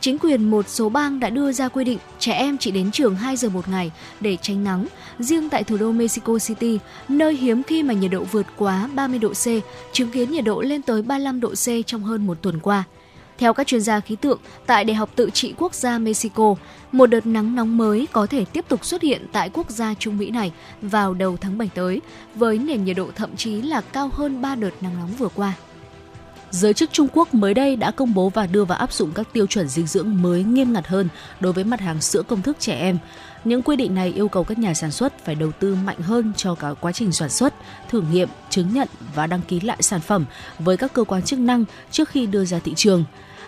Chính 0.00 0.18
quyền 0.18 0.50
một 0.50 0.68
số 0.68 0.88
bang 0.88 1.20
đã 1.20 1.30
đưa 1.30 1.52
ra 1.52 1.68
quy 1.68 1.84
định 1.84 1.98
trẻ 2.18 2.32
em 2.32 2.58
chỉ 2.58 2.70
đến 2.70 2.90
trường 2.90 3.16
2 3.16 3.36
giờ 3.36 3.48
một 3.48 3.68
ngày 3.68 3.90
để 4.20 4.36
tránh 4.42 4.64
nắng. 4.64 4.86
Riêng 5.18 5.50
tại 5.50 5.64
thủ 5.64 5.76
đô 5.76 5.92
Mexico 5.92 6.38
City, 6.38 6.78
nơi 7.08 7.36
hiếm 7.36 7.62
khi 7.62 7.82
mà 7.82 7.94
nhiệt 7.94 8.10
độ 8.10 8.24
vượt 8.24 8.46
quá 8.56 8.88
30 8.94 9.18
độ 9.18 9.32
C, 9.32 9.46
chứng 9.92 10.10
kiến 10.10 10.30
nhiệt 10.30 10.44
độ 10.44 10.60
lên 10.60 10.82
tới 10.82 11.02
35 11.02 11.40
độ 11.40 11.50
C 11.50 11.86
trong 11.86 12.02
hơn 12.02 12.26
một 12.26 12.38
tuần 12.42 12.60
qua. 12.60 12.84
Theo 13.38 13.54
các 13.54 13.66
chuyên 13.66 13.80
gia 13.80 14.00
khí 14.00 14.16
tượng, 14.16 14.38
tại 14.66 14.84
Đại 14.84 14.94
học 14.94 15.10
Tự 15.16 15.30
trị 15.30 15.54
Quốc 15.58 15.74
gia 15.74 15.98
Mexico, 15.98 16.54
một 16.92 17.06
đợt 17.06 17.26
nắng 17.26 17.54
nóng 17.54 17.76
mới 17.76 18.08
có 18.12 18.26
thể 18.26 18.44
tiếp 18.44 18.64
tục 18.68 18.84
xuất 18.84 19.02
hiện 19.02 19.26
tại 19.32 19.50
quốc 19.52 19.70
gia 19.70 19.94
Trung 19.94 20.18
Mỹ 20.18 20.30
này 20.30 20.52
vào 20.82 21.14
đầu 21.14 21.36
tháng 21.36 21.58
7 21.58 21.70
tới, 21.74 22.00
với 22.34 22.58
nền 22.58 22.84
nhiệt 22.84 22.96
độ 22.96 23.10
thậm 23.14 23.36
chí 23.36 23.62
là 23.62 23.80
cao 23.80 24.10
hơn 24.12 24.42
3 24.42 24.54
đợt 24.54 24.70
nắng 24.80 24.96
nóng 24.98 25.10
vừa 25.18 25.28
qua. 25.28 25.54
Giới 26.50 26.74
chức 26.74 26.92
Trung 26.92 27.08
Quốc 27.12 27.34
mới 27.34 27.54
đây 27.54 27.76
đã 27.76 27.90
công 27.90 28.14
bố 28.14 28.28
và 28.28 28.46
đưa 28.46 28.64
vào 28.64 28.78
áp 28.78 28.92
dụng 28.92 29.10
các 29.14 29.32
tiêu 29.32 29.46
chuẩn 29.46 29.68
dinh 29.68 29.86
dưỡng 29.86 30.22
mới 30.22 30.42
nghiêm 30.42 30.72
ngặt 30.72 30.86
hơn 30.86 31.08
đối 31.40 31.52
với 31.52 31.64
mặt 31.64 31.80
hàng 31.80 32.00
sữa 32.00 32.22
công 32.22 32.42
thức 32.42 32.56
trẻ 32.60 32.74
em. 32.74 32.98
Những 33.44 33.62
quy 33.62 33.76
định 33.76 33.94
này 33.94 34.12
yêu 34.16 34.28
cầu 34.28 34.44
các 34.44 34.58
nhà 34.58 34.74
sản 34.74 34.90
xuất 34.90 35.24
phải 35.24 35.34
đầu 35.34 35.52
tư 35.52 35.74
mạnh 35.84 36.00
hơn 36.00 36.32
cho 36.36 36.54
cả 36.54 36.74
quá 36.80 36.92
trình 36.92 37.12
sản 37.12 37.28
xuất, 37.28 37.54
thử 37.88 38.02
nghiệm, 38.12 38.28
chứng 38.50 38.74
nhận 38.74 38.88
và 39.14 39.26
đăng 39.26 39.40
ký 39.48 39.60
lại 39.60 39.76
sản 39.80 40.00
phẩm 40.00 40.24
với 40.58 40.76
các 40.76 40.92
cơ 40.92 41.04
quan 41.04 41.22
chức 41.22 41.38
năng 41.38 41.64
trước 41.90 42.08
khi 42.08 42.26
đưa 42.26 42.44
ra 42.44 42.58
thị 42.58 42.72
trường. 42.76 43.04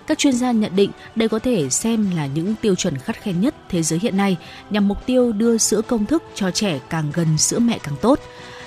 Các 0.07 0.19
chuyên 0.19 0.33
gia 0.33 0.53
nhận 0.53 0.77
định 0.77 0.91
đây 1.15 1.29
có 1.29 1.39
thể 1.39 1.71
xem 1.71 2.11
là 2.17 2.27
những 2.27 2.55
tiêu 2.61 2.75
chuẩn 2.75 2.99
khắt 2.99 3.23
khe 3.23 3.33
nhất 3.33 3.55
thế 3.69 3.83
giới 3.83 3.99
hiện 4.03 4.17
nay 4.17 4.37
nhằm 4.71 4.89
mục 4.89 5.07
tiêu 5.07 5.33
đưa 5.33 5.59
sữa 5.59 5.83
công 5.83 6.07
thức 6.07 6.23
cho 6.35 6.51
trẻ 6.51 6.81
càng 6.91 7.11
gần 7.15 7.39
sữa 7.39 7.59
mẹ 7.59 7.79
càng 7.83 7.97
tốt. 8.01 8.21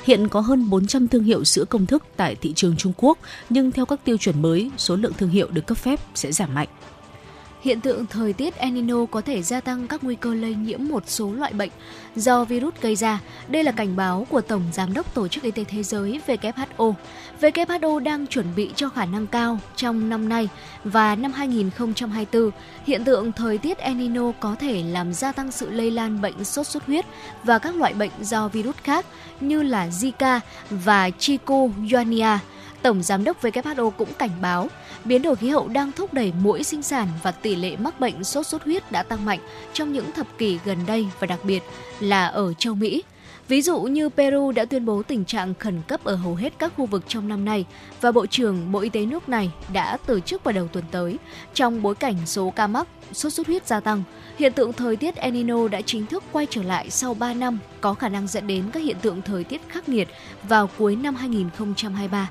Hiện 0.04 0.28
có 0.28 0.40
hơn 0.40 0.70
400 0.70 1.08
thương 1.08 1.24
hiệu 1.24 1.44
sữa 1.44 1.66
công 1.66 1.86
thức 1.86 2.04
tại 2.16 2.36
thị 2.36 2.54
trường 2.54 2.78
Trung 2.78 2.94
Quốc, 2.98 3.18
nhưng 3.50 3.72
theo 3.72 3.86
các 3.86 4.00
tiêu 4.04 4.18
chuẩn 4.18 4.42
mới, 4.42 4.72
số 4.78 4.96
lượng 4.96 5.14
thương 5.18 5.30
hiệu 5.30 5.48
được 5.52 5.68
cấp 5.68 5.78
phép 5.78 6.00
sẽ 6.16 6.32
giảm 6.32 6.54
mạnh. 6.56 6.68
Hiện 7.62 7.82
tượng 7.82 8.06
thời 8.06 8.34
tiết 8.34 8.56
El 8.56 8.72
Nino 8.72 9.06
có 9.12 9.22
thể 9.22 9.42
gia 9.44 9.62
tăng 9.62 9.88
các 9.88 10.04
nguy 10.04 10.16
cơ 10.16 10.34
lây 10.34 10.56
nhiễm 10.56 10.80
một 10.88 11.04
số 11.08 11.32
loại 11.32 11.54
bệnh 11.54 11.70
do 12.16 12.44
virus 12.44 12.74
gây 12.82 12.96
ra. 12.96 13.20
Đây 13.48 13.64
là 13.64 13.72
cảnh 13.72 13.96
báo 13.96 14.28
của 14.30 14.42
Tổng 14.42 14.64
Giám 14.74 14.94
đốc 14.94 15.14
Tổ 15.14 15.28
chức 15.28 15.44
Y 15.44 15.52
tế 15.52 15.64
Thế 15.64 15.84
giới 15.84 16.22
WHO. 16.28 16.94
WHO 17.42 18.00
đang 18.00 18.28
chuẩn 18.28 18.46
bị 18.56 18.72
cho 18.76 18.90
khả 18.90 19.06
năng 19.06 19.28
cao 19.28 19.60
trong 19.76 20.10
năm 20.10 20.30
nay 20.30 20.50
và 20.84 21.16
năm 21.16 21.32
2024, 21.32 22.52
hiện 22.86 23.04
tượng 23.04 23.32
thời 23.32 23.58
tiết 23.58 23.78
El 23.78 23.94
Nino 23.96 24.32
có 24.40 24.56
thể 24.60 24.84
làm 24.84 25.14
gia 25.14 25.32
tăng 25.32 25.52
sự 25.52 25.70
lây 25.70 25.92
lan 25.92 26.22
bệnh 26.22 26.44
sốt 26.44 26.68
xuất 26.68 26.86
huyết 26.86 27.06
và 27.44 27.60
các 27.60 27.76
loại 27.76 27.94
bệnh 27.94 28.12
do 28.22 28.48
virus 28.48 28.76
khác 28.84 29.06
như 29.40 29.64
là 29.64 29.88
Zika 29.88 30.40
và 30.70 31.10
Chikungunya. 31.10 32.40
Tổng 32.82 33.04
Giám 33.04 33.24
đốc 33.24 33.42
WHO 33.42 33.90
cũng 33.90 34.14
cảnh 34.14 34.42
báo 34.42 34.68
biến 35.08 35.22
đổi 35.22 35.36
khí 35.36 35.50
hậu 35.50 35.68
đang 35.68 35.92
thúc 35.92 36.14
đẩy 36.14 36.34
mũi 36.44 36.64
sinh 36.64 36.84
sản 36.84 37.08
và 37.24 37.32
tỷ 37.32 37.56
lệ 37.56 37.76
mắc 37.76 38.00
bệnh 38.00 38.24
sốt 38.24 38.48
xuất 38.48 38.64
huyết 38.64 38.92
đã 38.92 39.04
tăng 39.04 39.26
mạnh 39.26 39.40
trong 39.74 39.94
những 39.94 40.12
thập 40.12 40.28
kỷ 40.38 40.60
gần 40.66 40.78
đây 40.88 41.08
và 41.20 41.28
đặc 41.28 41.40
biệt 41.44 41.64
là 42.00 42.28
ở 42.28 42.54
châu 42.54 42.76
Mỹ. 42.76 43.04
Ví 43.48 43.62
dụ 43.62 43.82
như 43.82 44.10
Peru 44.10 44.52
đã 44.52 44.66
tuyên 44.66 44.86
bố 44.86 45.04
tình 45.04 45.26
trạng 45.26 45.54
khẩn 45.60 45.82
cấp 45.88 46.04
ở 46.04 46.16
hầu 46.16 46.36
hết 46.36 46.54
các 46.60 46.74
khu 46.78 46.86
vực 46.86 47.04
trong 47.08 47.28
năm 47.28 47.46
nay 47.46 47.66
và 48.02 48.12
Bộ 48.12 48.26
trưởng 48.26 48.72
Bộ 48.72 48.80
Y 48.80 48.90
tế 48.90 49.06
nước 49.06 49.30
này 49.30 49.52
đã 49.74 49.98
từ 50.06 50.20
chức 50.20 50.44
vào 50.44 50.54
đầu 50.54 50.68
tuần 50.68 50.86
tới. 50.92 51.18
Trong 51.54 51.82
bối 51.82 51.96
cảnh 51.96 52.16
số 52.26 52.54
ca 52.56 52.68
mắc 52.68 52.88
sốt 53.14 53.34
xuất 53.34 53.48
huyết 53.48 53.68
gia 53.68 53.80
tăng, 53.80 54.04
hiện 54.38 54.54
tượng 54.54 54.74
thời 54.74 54.96
tiết 54.96 55.16
El 55.16 55.34
Nino 55.34 55.68
đã 55.68 55.82
chính 55.82 56.06
thức 56.06 56.24
quay 56.32 56.48
trở 56.50 56.64
lại 56.64 56.90
sau 56.90 57.14
3 57.14 57.34
năm, 57.34 57.60
có 57.82 57.94
khả 57.94 58.10
năng 58.10 58.28
dẫn 58.28 58.48
đến 58.48 58.64
các 58.74 58.84
hiện 58.84 58.98
tượng 59.02 59.22
thời 59.22 59.44
tiết 59.44 59.62
khắc 59.70 59.90
nghiệt 59.90 60.08
vào 60.44 60.70
cuối 60.78 60.96
năm 60.96 61.16
2023. 61.16 62.30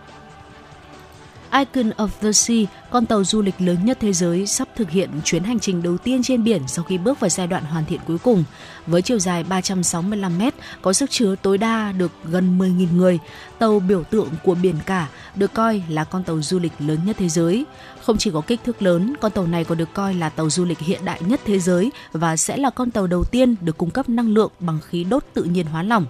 Icon 1.53 1.91
of 1.91 2.09
the 2.21 2.33
Sea, 2.33 2.57
con 2.91 3.07
tàu 3.07 3.25
du 3.25 3.43
lịch 3.43 3.55
lớn 3.59 3.77
nhất 3.85 3.99
thế 4.01 4.13
giới, 4.13 4.47
sắp 4.47 4.69
thực 4.77 4.91
hiện 4.91 5.11
chuyến 5.25 5.45
hành 5.45 5.61
trình 5.61 5.83
đầu 5.83 5.99
tiên 5.99 6.23
trên 6.23 6.45
biển 6.45 6.63
sau 6.67 6.85
khi 6.85 6.99
bước 6.99 7.21
vào 7.21 7.29
giai 7.29 7.47
đoạn 7.47 7.65
hoàn 7.65 7.85
thiện 7.85 8.01
cuối 8.07 8.19
cùng. 8.19 8.45
Với 8.87 9.03
chiều 9.03 9.19
dài 9.19 9.45
365 9.45 10.39
mét, 10.39 10.55
có 10.83 10.93
sức 10.93 11.11
chứa 11.11 11.35
tối 11.43 11.59
đa 11.59 11.93
được 11.93 12.13
gần 12.25 12.59
10.000 12.59 12.97
người, 12.97 13.19
tàu 13.59 13.81
biểu 13.81 14.05
tượng 14.05 14.29
của 14.45 14.55
biển 14.55 14.75
cả 14.87 15.09
được 15.35 15.55
coi 15.55 15.83
là 15.89 16.05
con 16.05 16.25
tàu 16.25 16.43
du 16.43 16.59
lịch 16.59 16.73
lớn 16.79 16.99
nhất 17.05 17.17
thế 17.19 17.29
giới. 17.29 17.65
Không 18.03 18.19
chỉ 18.19 18.31
có 18.31 18.41
kích 18.41 18.61
thước 18.65 18.83
lớn, 18.83 19.15
con 19.21 19.33
tàu 19.33 19.47
này 19.47 19.65
còn 19.65 19.79
được 19.79 19.95
coi 19.95 20.15
là 20.15 20.29
tàu 20.29 20.51
du 20.51 20.65
lịch 20.65 20.79
hiện 20.79 21.05
đại 21.05 21.21
nhất 21.27 21.41
thế 21.45 21.59
giới 21.59 21.91
và 22.13 22.37
sẽ 22.37 22.57
là 22.57 22.71
con 22.71 22.91
tàu 22.91 23.07
đầu 23.07 23.25
tiên 23.25 23.55
được 23.61 23.79
cung 23.79 23.91
cấp 23.91 24.09
năng 24.09 24.29
lượng 24.29 24.51
bằng 24.61 24.79
khí 24.89 25.05
đốt 25.05 25.25
tự 25.35 25.43
nhiên 25.43 25.67
hóa 25.67 25.83
lỏng. 25.83 26.07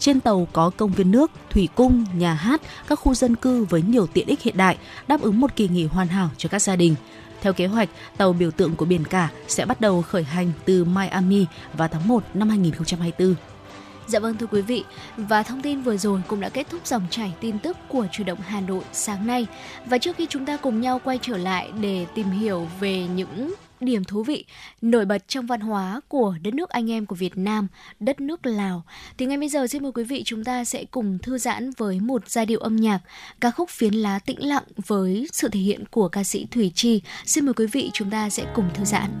Trên 0.00 0.20
tàu 0.20 0.48
có 0.52 0.70
công 0.76 0.92
viên 0.92 1.10
nước, 1.10 1.30
thủy 1.50 1.68
cung, 1.74 2.04
nhà 2.14 2.34
hát, 2.34 2.60
các 2.88 2.98
khu 2.98 3.14
dân 3.14 3.36
cư 3.36 3.64
với 3.64 3.82
nhiều 3.82 4.06
tiện 4.06 4.26
ích 4.26 4.42
hiện 4.42 4.56
đại, 4.56 4.78
đáp 5.08 5.20
ứng 5.20 5.40
một 5.40 5.56
kỳ 5.56 5.68
nghỉ 5.68 5.84
hoàn 5.84 6.08
hảo 6.08 6.30
cho 6.36 6.48
các 6.48 6.62
gia 6.62 6.76
đình. 6.76 6.94
Theo 7.40 7.52
kế 7.52 7.66
hoạch, 7.66 7.88
tàu 8.16 8.32
biểu 8.32 8.50
tượng 8.50 8.76
của 8.76 8.84
biển 8.84 9.04
cả 9.04 9.28
sẽ 9.48 9.64
bắt 9.64 9.80
đầu 9.80 10.02
khởi 10.02 10.22
hành 10.22 10.52
từ 10.64 10.84
Miami 10.84 11.46
vào 11.72 11.88
tháng 11.88 12.08
1 12.08 12.24
năm 12.34 12.48
2024. 12.48 13.34
Dạ 14.06 14.18
vâng 14.18 14.36
thưa 14.36 14.46
quý 14.46 14.62
vị, 14.62 14.84
và 15.16 15.42
thông 15.42 15.62
tin 15.62 15.82
vừa 15.82 15.96
rồi 15.96 16.22
cũng 16.28 16.40
đã 16.40 16.48
kết 16.48 16.66
thúc 16.70 16.86
dòng 16.86 17.06
chảy 17.10 17.32
tin 17.40 17.58
tức 17.58 17.76
của 17.88 18.06
Chủ 18.12 18.24
động 18.24 18.38
Hà 18.46 18.60
Nội 18.60 18.82
sáng 18.92 19.26
nay. 19.26 19.46
Và 19.86 19.98
trước 19.98 20.16
khi 20.16 20.26
chúng 20.30 20.46
ta 20.46 20.56
cùng 20.56 20.80
nhau 20.80 21.00
quay 21.04 21.18
trở 21.22 21.36
lại 21.36 21.70
để 21.80 22.06
tìm 22.14 22.30
hiểu 22.30 22.68
về 22.80 23.06
những 23.14 23.54
điểm 23.80 24.04
thú 24.04 24.22
vị 24.22 24.44
nổi 24.82 25.04
bật 25.04 25.28
trong 25.28 25.46
văn 25.46 25.60
hóa 25.60 26.00
của 26.08 26.34
đất 26.42 26.54
nước 26.54 26.70
anh 26.70 26.90
em 26.90 27.06
của 27.06 27.16
Việt 27.16 27.38
Nam, 27.38 27.68
đất 28.00 28.20
nước 28.20 28.46
Lào. 28.46 28.82
Thì 29.18 29.26
ngay 29.26 29.38
bây 29.38 29.48
giờ 29.48 29.66
xin 29.66 29.82
mời 29.82 29.92
quý 29.92 30.04
vị 30.04 30.22
chúng 30.24 30.44
ta 30.44 30.64
sẽ 30.64 30.84
cùng 30.84 31.18
thư 31.22 31.38
giãn 31.38 31.70
với 31.76 32.00
một 32.00 32.28
giai 32.28 32.46
điệu 32.46 32.60
âm 32.60 32.76
nhạc 32.76 33.00
ca 33.40 33.50
khúc 33.50 33.70
Phiến 33.70 33.94
lá 33.94 34.18
tĩnh 34.18 34.48
lặng 34.48 34.64
với 34.86 35.28
sự 35.32 35.48
thể 35.48 35.60
hiện 35.60 35.84
của 35.90 36.08
ca 36.08 36.24
sĩ 36.24 36.46
Thủy 36.50 36.72
Chi. 36.74 37.02
Xin 37.24 37.44
mời 37.44 37.54
quý 37.54 37.66
vị 37.66 37.90
chúng 37.92 38.10
ta 38.10 38.30
sẽ 38.30 38.46
cùng 38.54 38.70
thư 38.74 38.84
giãn. 38.84 39.20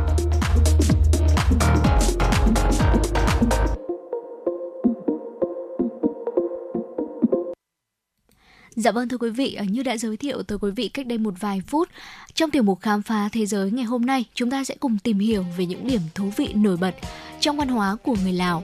Dạ 8.75 8.91
vâng 8.91 9.07
thưa 9.07 9.17
quý 9.17 9.29
vị, 9.29 9.53
à, 9.53 9.63
như 9.69 9.83
đã 9.83 9.97
giới 9.97 10.17
thiệu 10.17 10.43
tới 10.43 10.57
quý 10.61 10.71
vị 10.71 10.89
cách 10.89 11.07
đây 11.07 11.17
một 11.17 11.33
vài 11.39 11.61
phút, 11.67 11.89
trong 12.33 12.51
tiểu 12.51 12.63
mục 12.63 12.79
khám 12.81 13.01
phá 13.01 13.29
thế 13.31 13.45
giới 13.45 13.71
ngày 13.71 13.85
hôm 13.85 14.05
nay, 14.05 14.25
chúng 14.33 14.51
ta 14.51 14.63
sẽ 14.63 14.75
cùng 14.79 14.97
tìm 15.03 15.19
hiểu 15.19 15.45
về 15.57 15.65
những 15.65 15.87
điểm 15.87 16.01
thú 16.15 16.31
vị 16.37 16.53
nổi 16.53 16.77
bật 16.77 16.95
trong 17.39 17.57
văn 17.57 17.67
hóa 17.67 17.95
của 18.03 18.15
người 18.23 18.33
Lào. 18.33 18.63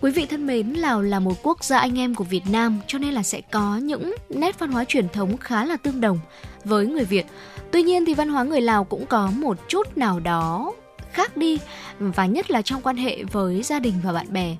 Quý 0.00 0.10
vị 0.10 0.26
thân 0.26 0.46
mến, 0.46 0.72
Lào 0.72 1.02
là 1.02 1.20
một 1.20 1.42
quốc 1.42 1.64
gia 1.64 1.78
anh 1.78 1.98
em 1.98 2.14
của 2.14 2.24
Việt 2.24 2.46
Nam, 2.50 2.78
cho 2.86 2.98
nên 2.98 3.14
là 3.14 3.22
sẽ 3.22 3.40
có 3.40 3.76
những 3.76 4.14
nét 4.28 4.58
văn 4.58 4.70
hóa 4.70 4.84
truyền 4.84 5.08
thống 5.08 5.36
khá 5.36 5.64
là 5.64 5.76
tương 5.76 6.00
đồng 6.00 6.18
với 6.64 6.86
người 6.86 7.04
Việt. 7.04 7.26
Tuy 7.72 7.82
nhiên 7.82 8.04
thì 8.04 8.14
văn 8.14 8.28
hóa 8.28 8.42
người 8.42 8.60
Lào 8.60 8.84
cũng 8.84 9.06
có 9.06 9.30
một 9.30 9.68
chút 9.68 9.96
nào 9.96 10.20
đó 10.20 10.72
khác 11.12 11.36
đi 11.36 11.58
và 11.98 12.26
nhất 12.26 12.50
là 12.50 12.62
trong 12.62 12.82
quan 12.82 12.96
hệ 12.96 13.24
với 13.24 13.62
gia 13.62 13.80
đình 13.80 13.94
và 14.02 14.12
bạn 14.12 14.32
bè. 14.32 14.56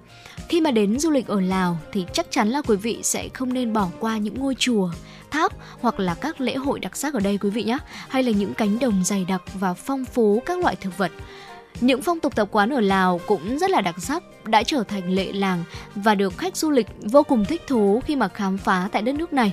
Khi 0.49 0.61
mà 0.61 0.71
đến 0.71 0.99
du 0.99 1.11
lịch 1.11 1.27
ở 1.27 1.41
Lào 1.41 1.79
thì 1.93 2.05
chắc 2.13 2.27
chắn 2.31 2.49
là 2.49 2.63
quý 2.63 2.77
vị 2.77 2.99
sẽ 3.03 3.29
không 3.29 3.53
nên 3.53 3.73
bỏ 3.73 3.89
qua 4.01 4.19
những 4.19 4.39
ngôi 4.39 4.55
chùa, 4.59 4.91
tháp 5.31 5.53
hoặc 5.81 6.01
là 6.01 6.15
các 6.15 6.41
lễ 6.41 6.55
hội 6.55 6.81
đặc 6.81 6.97
sắc 6.97 7.15
ở 7.15 7.21
đây 7.21 7.39
quý 7.39 7.51
vị 7.51 7.65
nhé, 7.65 7.79
hay 8.09 8.23
là 8.23 8.33
những 8.33 8.55
cánh 8.55 8.79
đồng 8.79 9.05
dày 9.05 9.25
đặc 9.29 9.43
và 9.55 9.75
phong 9.75 10.05
phú 10.05 10.43
các 10.47 10.59
loại 10.59 10.77
thực 10.77 10.99
vật. 10.99 11.13
Những 11.81 12.03
phong 12.03 12.21
tục 12.21 12.37
tập 12.37 12.49
quán 12.51 12.73
ở 12.73 12.81
Lào 12.81 13.21
cũng 13.27 13.59
rất 13.59 13.71
là 13.71 13.81
đặc 13.81 13.95
sắc, 13.99 14.23
đã 14.45 14.63
trở 14.63 14.85
thành 14.89 15.13
lệ 15.13 15.33
làng 15.33 15.65
và 15.95 16.15
được 16.15 16.39
khách 16.39 16.57
du 16.57 16.71
lịch 16.71 16.87
vô 17.03 17.23
cùng 17.23 17.45
thích 17.45 17.63
thú 17.67 18.01
khi 18.07 18.17
mà 18.17 18.29
khám 18.29 18.59
phá 18.59 18.89
tại 18.93 19.03
đất 19.03 19.15
nước 19.15 19.33
này. 19.33 19.53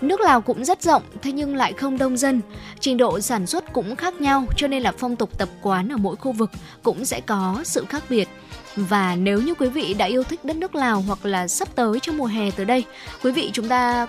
Nước 0.00 0.20
Lào 0.20 0.40
cũng 0.40 0.64
rất 0.64 0.82
rộng, 0.82 1.02
thế 1.22 1.32
nhưng 1.32 1.56
lại 1.56 1.72
không 1.72 1.98
đông 1.98 2.16
dân. 2.16 2.40
Trình 2.80 2.96
độ 2.96 3.20
sản 3.20 3.46
xuất 3.46 3.72
cũng 3.72 3.96
khác 3.96 4.20
nhau, 4.20 4.44
cho 4.56 4.66
nên 4.66 4.82
là 4.82 4.92
phong 4.98 5.16
tục 5.16 5.38
tập 5.38 5.48
quán 5.62 5.88
ở 5.92 5.96
mỗi 5.96 6.16
khu 6.16 6.32
vực 6.32 6.50
cũng 6.82 7.04
sẽ 7.04 7.20
có 7.20 7.60
sự 7.64 7.84
khác 7.88 8.02
biệt. 8.08 8.28
Và 8.76 9.16
nếu 9.16 9.42
như 9.42 9.54
quý 9.54 9.68
vị 9.68 9.94
đã 9.94 10.04
yêu 10.04 10.22
thích 10.22 10.44
đất 10.44 10.56
nước 10.56 10.74
Lào 10.74 11.00
hoặc 11.00 11.26
là 11.26 11.48
sắp 11.48 11.68
tới 11.74 12.00
trong 12.00 12.16
mùa 12.16 12.26
hè 12.26 12.50
tới 12.50 12.66
đây, 12.66 12.84
quý 13.24 13.32
vị 13.32 13.50
chúng 13.52 13.68
ta 13.68 14.06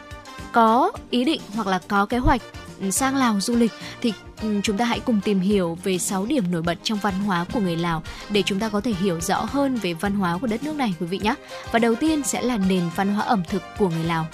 có 0.51 0.91
ý 1.09 1.23
định 1.23 1.41
hoặc 1.55 1.67
là 1.67 1.79
có 1.87 2.05
kế 2.05 2.17
hoạch 2.17 2.41
Ừ, 2.81 2.91
sang 2.91 3.15
Lào 3.15 3.39
du 3.39 3.55
lịch 3.55 3.71
thì 4.01 4.13
ừ, 4.41 4.59
chúng 4.63 4.77
ta 4.77 4.85
hãy 4.85 4.99
cùng 4.99 5.21
tìm 5.23 5.39
hiểu 5.39 5.77
về 5.83 5.97
6 5.97 6.25
điểm 6.25 6.51
nổi 6.51 6.61
bật 6.61 6.77
trong 6.83 6.99
văn 7.01 7.13
hóa 7.13 7.45
của 7.53 7.59
người 7.59 7.75
Lào 7.75 8.03
để 8.29 8.43
chúng 8.45 8.59
ta 8.59 8.69
có 8.69 8.81
thể 8.81 8.91
hiểu 8.91 9.21
rõ 9.21 9.45
hơn 9.49 9.75
về 9.75 9.93
văn 9.93 10.15
hóa 10.15 10.37
của 10.41 10.47
đất 10.47 10.63
nước 10.63 10.75
này, 10.75 10.93
quý 10.99 11.07
vị 11.07 11.19
nhé. 11.23 11.35
Và 11.71 11.79
đầu 11.79 11.95
tiên 11.95 12.23
sẽ 12.23 12.41
là 12.41 12.57
nền 12.57 12.83
văn 12.95 13.13
hóa 13.13 13.25
ẩm 13.25 13.43
thực 13.49 13.61
của 13.79 13.89
người 13.89 14.03
Lào. 14.03 14.27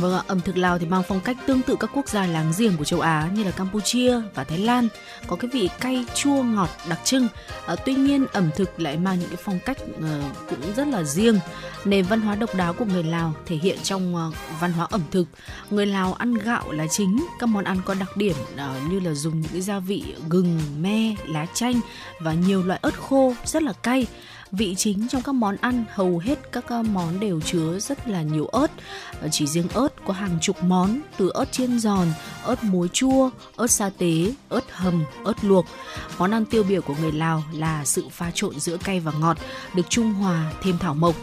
Vâng 0.00 0.14
ạ, 0.14 0.22
ẩm 0.26 0.40
thực 0.40 0.56
Lào 0.56 0.78
thì 0.78 0.86
mang 0.86 1.02
phong 1.08 1.20
cách 1.20 1.36
tương 1.46 1.62
tự 1.62 1.76
các 1.80 1.90
quốc 1.94 2.08
gia 2.08 2.26
láng 2.26 2.52
giềng 2.58 2.76
của 2.76 2.84
châu 2.84 3.00
Á 3.00 3.28
như 3.34 3.44
là 3.44 3.50
Campuchia 3.50 4.20
và 4.34 4.44
Thái 4.44 4.58
Lan, 4.58 4.88
có 5.26 5.36
cái 5.36 5.50
vị 5.52 5.70
cay 5.80 6.04
chua 6.14 6.42
ngọt 6.42 6.68
đặc 6.88 6.98
trưng. 7.04 7.28
À, 7.66 7.76
tuy 7.76 7.94
nhiên 7.94 8.26
ẩm 8.32 8.50
thực 8.56 8.80
lại 8.80 8.96
mang 8.96 9.18
những 9.18 9.28
cái 9.28 9.38
phong 9.44 9.58
cách 9.64 9.78
uh, 9.90 10.48
cũng 10.50 10.72
rất 10.76 10.86
là 10.88 11.02
riêng. 11.02 11.38
Nền 11.84 12.04
văn 12.04 12.20
hóa 12.20 12.34
độc 12.34 12.54
đáo 12.54 12.72
của 12.72 12.84
người 12.84 13.02
Lào 13.02 13.34
thể 13.46 13.56
hiện 13.56 13.78
trong 13.82 14.28
uh, 14.28 14.34
văn 14.60 14.72
hóa 14.72 14.86
ẩm 14.90 15.02
thực. 15.10 15.24
Người 15.70 15.86
Lào 15.86 16.14
ăn 16.14 16.34
gạo 16.34 16.72
là 16.72 16.86
chính, 16.90 17.26
các 17.38 17.46
món 17.46 17.64
ăn 17.64 17.78
có 17.84 17.94
đặc 17.94 18.16
điểm 18.16 18.36
uh, 18.54 18.92
như 18.92 19.00
là 19.00 19.14
dùng 19.14 19.40
những 19.40 19.52
cái 19.52 19.60
gia 19.60 19.78
vị 19.78 20.04
gừng, 20.28 20.60
me, 20.80 21.14
lá 21.26 21.46
chanh 21.54 21.80
và 22.20 22.32
nhiều 22.32 22.62
loại 22.62 22.78
ớt 22.82 23.00
khô 23.00 23.34
rất 23.44 23.62
là 23.62 23.72
cay 23.72 24.06
vị 24.52 24.74
chính 24.74 25.08
trong 25.08 25.22
các 25.22 25.32
món 25.32 25.56
ăn, 25.56 25.84
hầu 25.94 26.18
hết 26.18 26.52
các 26.52 26.70
món 26.70 27.20
đều 27.20 27.40
chứa 27.40 27.78
rất 27.78 28.08
là 28.08 28.22
nhiều 28.22 28.46
ớt. 28.46 28.70
Ờ, 29.20 29.28
chỉ 29.32 29.46
riêng 29.46 29.68
ớt 29.74 29.88
có 30.06 30.12
hàng 30.12 30.38
chục 30.40 30.62
món, 30.62 31.00
từ 31.16 31.28
ớt 31.28 31.52
chiên 31.52 31.78
giòn, 31.78 32.08
ớt 32.42 32.64
muối 32.64 32.88
chua, 32.92 33.30
ớt 33.56 33.66
sa 33.66 33.90
tế, 33.98 34.32
ớt 34.48 34.64
hầm, 34.70 35.04
ớt 35.24 35.44
luộc. 35.44 35.66
Món 36.18 36.30
ăn 36.30 36.44
tiêu 36.44 36.62
biểu 36.62 36.82
của 36.82 36.94
người 37.00 37.12
lào 37.12 37.44
là 37.52 37.84
sự 37.84 38.04
pha 38.10 38.30
trộn 38.34 38.60
giữa 38.60 38.76
cay 38.76 39.00
và 39.00 39.12
ngọt, 39.20 39.36
được 39.74 39.90
trung 39.90 40.12
hòa, 40.12 40.52
thêm 40.62 40.78
thảo 40.78 40.94
mộc. 40.94 41.14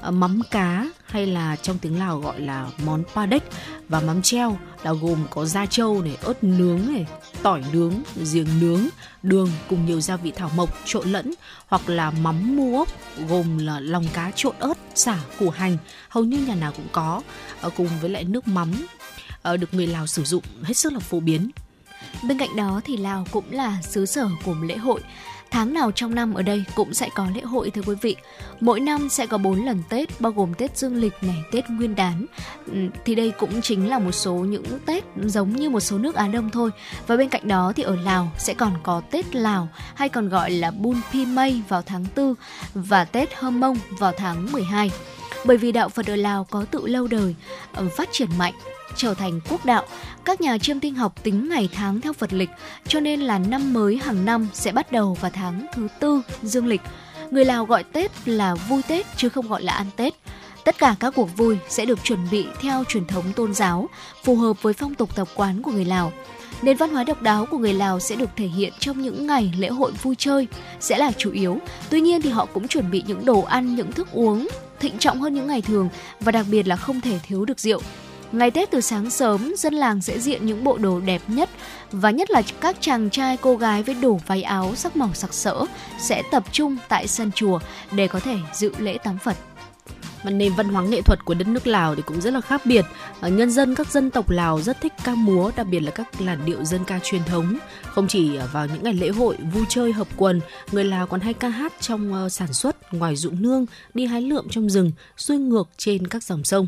Ờ, 0.00 0.10
mắm 0.10 0.40
cá 0.50 0.86
hay 1.06 1.26
là 1.26 1.56
trong 1.56 1.78
tiếng 1.78 1.98
Lào 1.98 2.18
gọi 2.18 2.40
là 2.40 2.66
món 2.84 3.02
pa 3.14 3.26
đếch 3.26 3.42
và 3.88 4.00
mắm 4.00 4.22
treo 4.22 4.58
là 4.82 4.92
gồm 4.92 5.26
có 5.30 5.44
da 5.44 5.66
trâu 5.66 6.02
này, 6.02 6.16
ớt 6.22 6.44
nướng 6.44 6.80
này, 6.92 7.06
tỏi 7.42 7.62
nướng, 7.72 7.94
giềng 8.32 8.60
nướng, 8.60 8.80
đường 9.22 9.50
cùng 9.68 9.86
nhiều 9.86 10.00
gia 10.00 10.16
vị 10.16 10.32
thảo 10.36 10.50
mộc 10.56 10.78
trộn 10.84 11.12
lẫn 11.12 11.34
hoặc 11.66 11.88
là 11.88 12.10
mắm 12.10 12.56
mu 12.56 12.78
ốc 12.78 12.88
gồm 13.28 13.58
là 13.58 13.80
lòng 13.80 14.06
cá 14.12 14.30
trộn 14.30 14.54
ớt, 14.58 14.74
xả, 14.94 15.18
củ 15.38 15.50
hành, 15.50 15.76
hầu 16.08 16.24
như 16.24 16.38
nhà 16.38 16.54
nào 16.54 16.72
cũng 16.76 16.88
có 16.92 17.22
ờ, 17.60 17.70
cùng 17.76 17.88
với 18.00 18.10
lại 18.10 18.24
nước 18.24 18.48
mắm 18.48 18.72
ờ, 19.42 19.56
được 19.56 19.74
người 19.74 19.86
Lào 19.86 20.06
sử 20.06 20.24
dụng 20.24 20.42
hết 20.62 20.74
sức 20.74 20.92
là 20.92 20.98
phổ 20.98 21.20
biến. 21.20 21.50
Bên 22.22 22.38
cạnh 22.38 22.56
đó 22.56 22.80
thì 22.84 22.96
Lào 22.96 23.26
cũng 23.30 23.44
là 23.50 23.82
xứ 23.82 24.06
sở 24.06 24.28
của 24.44 24.54
lễ 24.62 24.76
hội 24.76 25.00
tháng 25.50 25.74
nào 25.74 25.90
trong 25.90 26.14
năm 26.14 26.34
ở 26.34 26.42
đây 26.42 26.64
cũng 26.74 26.94
sẽ 26.94 27.08
có 27.14 27.26
lễ 27.34 27.40
hội 27.40 27.70
thưa 27.70 27.82
quý 27.86 27.94
vị. 28.02 28.16
Mỗi 28.60 28.80
năm 28.80 29.08
sẽ 29.08 29.26
có 29.26 29.38
4 29.38 29.64
lần 29.64 29.82
Tết 29.88 30.20
bao 30.20 30.32
gồm 30.32 30.54
Tết 30.54 30.78
Dương 30.78 30.96
lịch 30.96 31.12
này, 31.22 31.36
Tết 31.52 31.70
Nguyên 31.70 31.94
đán. 31.94 32.26
Ừ, 32.66 32.78
thì 33.04 33.14
đây 33.14 33.32
cũng 33.38 33.62
chính 33.62 33.88
là 33.88 33.98
một 33.98 34.12
số 34.12 34.34
những 34.34 34.64
Tết 34.86 35.04
giống 35.24 35.52
như 35.52 35.70
một 35.70 35.80
số 35.80 35.98
nước 35.98 36.14
Á 36.14 36.28
Đông 36.28 36.50
thôi. 36.50 36.70
Và 37.06 37.16
bên 37.16 37.28
cạnh 37.28 37.48
đó 37.48 37.72
thì 37.76 37.82
ở 37.82 37.96
Lào 37.96 38.32
sẽ 38.38 38.54
còn 38.54 38.72
có 38.82 39.02
Tết 39.10 39.34
Lào 39.34 39.68
hay 39.94 40.08
còn 40.08 40.28
gọi 40.28 40.50
là 40.50 40.70
Bun 40.70 40.96
Pi 41.12 41.26
May 41.26 41.62
vào 41.68 41.82
tháng 41.82 42.04
4 42.16 42.34
và 42.74 43.04
Tết 43.04 43.34
Hơm 43.34 43.60
Mông 43.60 43.76
vào 43.98 44.12
tháng 44.18 44.52
12 44.52 44.90
bởi 45.44 45.56
vì 45.56 45.72
đạo 45.72 45.88
Phật 45.88 46.06
ở 46.06 46.16
Lào 46.16 46.44
có 46.44 46.64
tự 46.70 46.86
lâu 46.86 47.06
đời, 47.06 47.34
ờ, 47.72 47.88
phát 47.96 48.08
triển 48.12 48.28
mạnh 48.38 48.54
trở 48.96 49.14
thành 49.14 49.40
quốc 49.48 49.64
đạo. 49.64 49.84
Các 50.24 50.40
nhà 50.40 50.58
chiêm 50.58 50.80
tinh 50.80 50.94
học 50.94 51.22
tính 51.22 51.48
ngày 51.48 51.68
tháng 51.74 52.00
theo 52.00 52.12
Phật 52.12 52.32
lịch, 52.32 52.50
cho 52.86 53.00
nên 53.00 53.20
là 53.20 53.38
năm 53.38 53.72
mới 53.72 53.96
hàng 53.96 54.24
năm 54.24 54.48
sẽ 54.52 54.72
bắt 54.72 54.92
đầu 54.92 55.16
vào 55.20 55.30
tháng 55.34 55.66
thứ 55.74 55.88
tư 56.00 56.22
dương 56.42 56.66
lịch. 56.66 56.80
Người 57.30 57.44
Lào 57.44 57.64
gọi 57.64 57.84
Tết 57.84 58.28
là 58.28 58.54
vui 58.54 58.82
Tết 58.88 59.06
chứ 59.16 59.28
không 59.28 59.48
gọi 59.48 59.62
là 59.62 59.72
ăn 59.72 59.86
Tết. 59.96 60.14
Tất 60.64 60.78
cả 60.78 60.96
các 61.00 61.14
cuộc 61.16 61.36
vui 61.36 61.58
sẽ 61.68 61.84
được 61.84 61.98
chuẩn 62.04 62.30
bị 62.30 62.46
theo 62.60 62.84
truyền 62.84 63.06
thống 63.06 63.32
tôn 63.36 63.54
giáo, 63.54 63.88
phù 64.24 64.36
hợp 64.36 64.62
với 64.62 64.72
phong 64.72 64.94
tục 64.94 65.16
tập 65.16 65.28
quán 65.34 65.62
của 65.62 65.70
người 65.70 65.84
Lào. 65.84 66.12
Nền 66.62 66.76
văn 66.76 66.90
hóa 66.90 67.04
độc 67.04 67.22
đáo 67.22 67.46
của 67.46 67.58
người 67.58 67.74
Lào 67.74 68.00
sẽ 68.00 68.16
được 68.16 68.30
thể 68.36 68.46
hiện 68.46 68.72
trong 68.78 69.02
những 69.02 69.26
ngày 69.26 69.52
lễ 69.58 69.68
hội 69.68 69.92
vui 70.02 70.14
chơi 70.18 70.46
sẽ 70.80 70.98
là 70.98 71.12
chủ 71.18 71.30
yếu. 71.30 71.58
Tuy 71.90 72.00
nhiên 72.00 72.22
thì 72.22 72.30
họ 72.30 72.46
cũng 72.46 72.68
chuẩn 72.68 72.90
bị 72.90 73.02
những 73.06 73.24
đồ 73.24 73.42
ăn, 73.42 73.74
những 73.74 73.92
thức 73.92 74.08
uống 74.12 74.48
thịnh 74.80 74.98
trọng 74.98 75.20
hơn 75.20 75.34
những 75.34 75.46
ngày 75.46 75.62
thường 75.62 75.88
và 76.20 76.32
đặc 76.32 76.46
biệt 76.50 76.66
là 76.66 76.76
không 76.76 77.00
thể 77.00 77.18
thiếu 77.22 77.44
được 77.44 77.60
rượu. 77.60 77.80
Ngày 78.32 78.50
Tết 78.50 78.70
từ 78.70 78.80
sáng 78.80 79.10
sớm, 79.10 79.54
dân 79.56 79.74
làng 79.74 80.00
sẽ 80.00 80.18
diện 80.18 80.46
những 80.46 80.64
bộ 80.64 80.78
đồ 80.78 81.00
đẹp 81.00 81.22
nhất 81.28 81.50
và 81.92 82.10
nhất 82.10 82.30
là 82.30 82.42
các 82.60 82.76
chàng 82.80 83.10
trai 83.10 83.36
cô 83.36 83.56
gái 83.56 83.82
với 83.82 83.94
đủ 83.94 84.20
váy 84.26 84.42
áo 84.42 84.74
sắc 84.74 84.96
màu 84.96 85.10
sặc 85.14 85.34
sỡ 85.34 85.64
sẽ 86.00 86.22
tập 86.30 86.44
trung 86.52 86.76
tại 86.88 87.08
sân 87.08 87.30
chùa 87.34 87.58
để 87.92 88.08
có 88.08 88.20
thể 88.20 88.36
dự 88.54 88.72
lễ 88.78 88.98
tắm 88.98 89.18
Phật. 89.24 89.36
Và 90.22 90.30
nền 90.30 90.54
văn 90.54 90.68
hóa 90.68 90.82
nghệ 90.82 91.02
thuật 91.02 91.24
của 91.24 91.34
đất 91.34 91.48
nước 91.48 91.66
Lào 91.66 91.94
thì 91.94 92.02
cũng 92.06 92.20
rất 92.20 92.32
là 92.32 92.40
khác 92.40 92.62
biệt. 92.64 92.84
À, 93.20 93.28
nhân 93.28 93.50
dân 93.50 93.74
các 93.74 93.90
dân 93.92 94.10
tộc 94.10 94.30
Lào 94.30 94.60
rất 94.60 94.80
thích 94.80 94.92
ca 95.04 95.14
múa, 95.14 95.50
đặc 95.56 95.66
biệt 95.70 95.80
là 95.80 95.90
các 95.90 96.20
làn 96.20 96.44
điệu 96.44 96.64
dân 96.64 96.84
ca 96.84 97.00
truyền 97.02 97.24
thống. 97.24 97.58
Không 97.82 98.08
chỉ 98.08 98.38
vào 98.52 98.66
những 98.66 98.82
ngày 98.82 98.94
lễ 98.94 99.08
hội, 99.08 99.36
vui 99.52 99.64
chơi 99.68 99.92
hợp 99.92 100.08
quần, 100.16 100.40
người 100.72 100.84
Lào 100.84 101.06
còn 101.06 101.20
hay 101.20 101.34
ca 101.34 101.48
hát 101.48 101.72
trong 101.80 102.24
uh, 102.24 102.32
sản 102.32 102.52
xuất, 102.52 102.94
ngoài 102.94 103.16
ruộng 103.16 103.42
nương, 103.42 103.66
đi 103.94 104.06
hái 104.06 104.22
lượm 104.22 104.46
trong 104.50 104.70
rừng, 104.70 104.92
xuôi 105.16 105.38
ngược 105.38 105.68
trên 105.76 106.06
các 106.06 106.22
dòng 106.22 106.44
sông. 106.44 106.66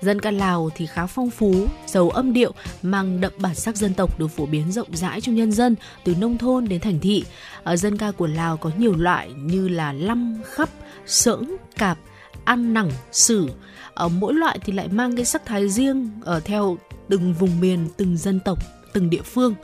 Dân 0.00 0.20
ca 0.20 0.30
Lào 0.30 0.70
thì 0.76 0.86
khá 0.86 1.06
phong 1.06 1.30
phú, 1.30 1.66
giàu 1.86 2.10
âm 2.10 2.32
điệu, 2.32 2.52
mang 2.82 3.20
đậm 3.20 3.32
bản 3.38 3.54
sắc 3.54 3.76
dân 3.76 3.94
tộc 3.94 4.18
được 4.18 4.28
phổ 4.28 4.46
biến 4.46 4.72
rộng 4.72 4.96
rãi 4.96 5.20
trong 5.20 5.34
nhân 5.34 5.52
dân 5.52 5.76
từ 6.04 6.14
nông 6.14 6.38
thôn 6.38 6.68
đến 6.68 6.80
thành 6.80 7.00
thị. 7.00 7.24
Ờ, 7.62 7.76
dân 7.76 7.98
ca 7.98 8.10
của 8.10 8.26
Lào 8.26 8.56
có 8.56 8.70
nhiều 8.78 8.94
loại 8.96 9.32
như 9.32 9.68
là 9.68 9.92
lăm, 9.92 10.40
khắp, 10.44 10.68
sỡng, 11.06 11.56
cạp, 11.76 11.98
ăn 12.48 12.74
nẳng, 12.74 12.90
sử. 13.12 13.48
Ở 13.94 14.08
mỗi 14.08 14.34
loại 14.34 14.58
thì 14.64 14.72
lại 14.72 14.88
mang 14.88 15.16
cái 15.16 15.24
sắc 15.24 15.44
thái 15.46 15.68
riêng 15.68 16.10
ở 16.24 16.40
theo 16.40 16.78
từng 17.08 17.32
vùng 17.32 17.60
miền, 17.60 17.88
từng 17.96 18.16
dân 18.16 18.40
tộc, 18.40 18.58
từng 18.92 19.10
địa 19.10 19.22
phương. 19.22 19.54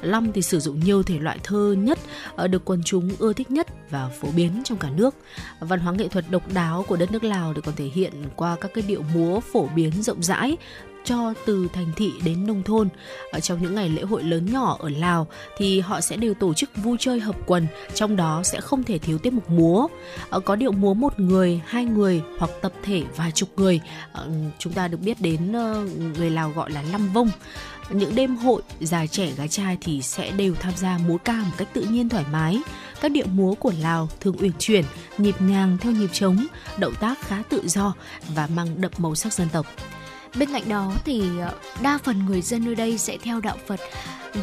Long 0.00 0.32
thì 0.32 0.42
sử 0.42 0.60
dụng 0.60 0.80
nhiều 0.80 1.02
thể 1.02 1.18
loại 1.18 1.38
thơ 1.42 1.74
nhất 1.78 1.98
ờ, 2.36 2.46
được 2.48 2.64
quần 2.64 2.82
chúng 2.84 3.10
ưa 3.18 3.32
thích 3.32 3.50
nhất 3.50 3.66
và 3.90 4.08
phổ 4.08 4.28
biến 4.36 4.62
trong 4.64 4.78
cả 4.78 4.90
nước. 4.96 5.14
Văn 5.60 5.80
hóa 5.80 5.92
nghệ 5.92 6.08
thuật 6.08 6.24
độc 6.30 6.52
đáo 6.54 6.84
của 6.88 6.96
đất 6.96 7.12
nước 7.12 7.24
Lào 7.24 7.52
được 7.52 7.62
còn 7.64 7.74
thể 7.76 7.84
hiện 7.94 8.12
qua 8.36 8.56
các 8.60 8.70
cái 8.74 8.84
điệu 8.88 9.02
múa 9.14 9.40
phổ 9.40 9.66
biến 9.66 10.02
rộng 10.02 10.22
rãi 10.22 10.56
cho 11.04 11.34
từ 11.46 11.68
thành 11.72 11.92
thị 11.96 12.12
đến 12.24 12.46
nông 12.46 12.62
thôn. 12.62 12.88
Ở 13.32 13.40
trong 13.40 13.62
những 13.62 13.74
ngày 13.74 13.88
lễ 13.88 14.02
hội 14.02 14.22
lớn 14.22 14.52
nhỏ 14.52 14.76
ở 14.80 14.88
Lào 14.88 15.26
thì 15.56 15.80
họ 15.80 16.00
sẽ 16.00 16.16
đều 16.16 16.34
tổ 16.34 16.54
chức 16.54 16.70
vui 16.76 16.96
chơi 17.00 17.20
hợp 17.20 17.36
quần, 17.46 17.66
trong 17.94 18.16
đó 18.16 18.42
sẽ 18.44 18.60
không 18.60 18.82
thể 18.82 18.98
thiếu 18.98 19.18
tiết 19.18 19.32
mục 19.32 19.50
múa. 19.50 19.86
Ở 20.30 20.40
có 20.40 20.56
điệu 20.56 20.72
múa 20.72 20.94
một 20.94 21.20
người, 21.20 21.60
hai 21.66 21.84
người 21.84 22.22
hoặc 22.38 22.50
tập 22.62 22.72
thể 22.82 23.02
vài 23.16 23.30
chục 23.32 23.48
người. 23.56 23.80
Ở, 24.12 24.30
chúng 24.58 24.72
ta 24.72 24.88
được 24.88 25.00
biết 25.00 25.20
đến 25.20 25.52
ờ, 25.52 25.86
người 26.18 26.30
Lào 26.30 26.50
gọi 26.50 26.70
là 26.70 26.82
lăm 26.92 27.12
vông 27.12 27.30
những 27.90 28.14
đêm 28.14 28.36
hội 28.36 28.62
già 28.80 29.06
trẻ 29.06 29.30
gái 29.36 29.48
trai 29.48 29.78
thì 29.80 30.02
sẽ 30.02 30.30
đều 30.30 30.54
tham 30.54 30.72
gia 30.76 30.98
múa 30.98 31.16
ca 31.24 31.32
một 31.32 31.50
cách 31.56 31.68
tự 31.72 31.82
nhiên 31.82 32.08
thoải 32.08 32.24
mái 32.32 32.62
các 33.00 33.12
điệu 33.12 33.26
múa 33.26 33.54
của 33.54 33.72
Lào 33.80 34.08
thường 34.20 34.36
uyển 34.40 34.52
chuyển, 34.58 34.84
nhịp 35.18 35.34
nhàng 35.40 35.78
theo 35.80 35.92
nhịp 35.92 36.10
trống, 36.12 36.46
động 36.78 36.94
tác 37.00 37.20
khá 37.20 37.42
tự 37.48 37.62
do 37.68 37.94
và 38.34 38.46
mang 38.46 38.80
đậm 38.80 38.92
màu 38.98 39.14
sắc 39.14 39.32
dân 39.32 39.48
tộc. 39.52 39.66
Bên 40.38 40.52
cạnh 40.52 40.68
đó 40.68 40.92
thì 41.04 41.22
ờ, 41.40 41.52
đa 41.82 41.98
phần 42.04 42.26
người 42.26 42.42
dân 42.42 42.64
nơi 42.64 42.74
đây 42.74 42.98
sẽ 42.98 43.18
theo 43.22 43.40
đạo 43.40 43.56
Phật 43.66 43.80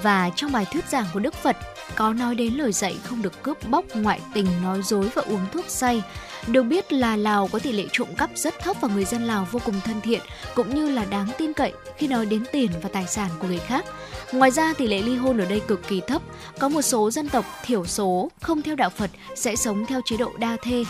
và 0.03 0.29
trong 0.35 0.51
bài 0.51 0.65
thuyết 0.71 0.89
giảng 0.89 1.05
của 1.13 1.19
Đức 1.19 1.33
Phật 1.33 1.57
có 1.95 2.13
nói 2.13 2.35
đến 2.35 2.53
lời 2.53 2.71
dạy 2.71 2.97
không 3.03 3.21
được 3.21 3.43
cướp 3.43 3.69
bóc, 3.69 3.85
ngoại 3.95 4.21
tình, 4.33 4.47
nói 4.63 4.81
dối 4.83 5.09
và 5.15 5.21
uống 5.21 5.45
thuốc 5.51 5.65
say. 5.67 6.03
Được 6.51 6.63
biết 6.63 6.93
là 6.93 7.15
Lào 7.15 7.47
có 7.47 7.59
tỷ 7.59 7.71
lệ 7.71 7.85
trộm 7.91 8.07
cắp 8.17 8.29
rất 8.35 8.59
thấp 8.59 8.77
và 8.81 8.87
người 8.87 9.05
dân 9.05 9.23
Lào 9.23 9.47
vô 9.51 9.59
cùng 9.65 9.75
thân 9.83 10.01
thiện, 10.01 10.21
cũng 10.55 10.75
như 10.75 10.89
là 10.89 11.05
đáng 11.05 11.27
tin 11.37 11.53
cậy 11.53 11.73
khi 11.97 12.07
nói 12.07 12.25
đến 12.25 12.43
tiền 12.51 12.71
và 12.81 12.89
tài 12.93 13.07
sản 13.07 13.29
của 13.39 13.47
người 13.47 13.59
khác. 13.59 13.85
Ngoài 14.31 14.51
ra, 14.51 14.73
tỷ 14.73 14.87
lệ 14.87 15.01
ly 15.01 15.15
hôn 15.15 15.37
ở 15.37 15.45
đây 15.45 15.59
cực 15.59 15.87
kỳ 15.87 16.01
thấp. 16.07 16.21
Có 16.59 16.69
một 16.69 16.81
số 16.81 17.11
dân 17.11 17.29
tộc 17.29 17.45
thiểu 17.65 17.85
số 17.85 18.31
không 18.41 18.61
theo 18.61 18.75
đạo 18.75 18.89
Phật 18.89 19.09
sẽ 19.35 19.55
sống 19.55 19.85
theo 19.85 20.01
chế 20.05 20.17
độ 20.17 20.31
đa 20.37 20.57
thê, 20.61 20.83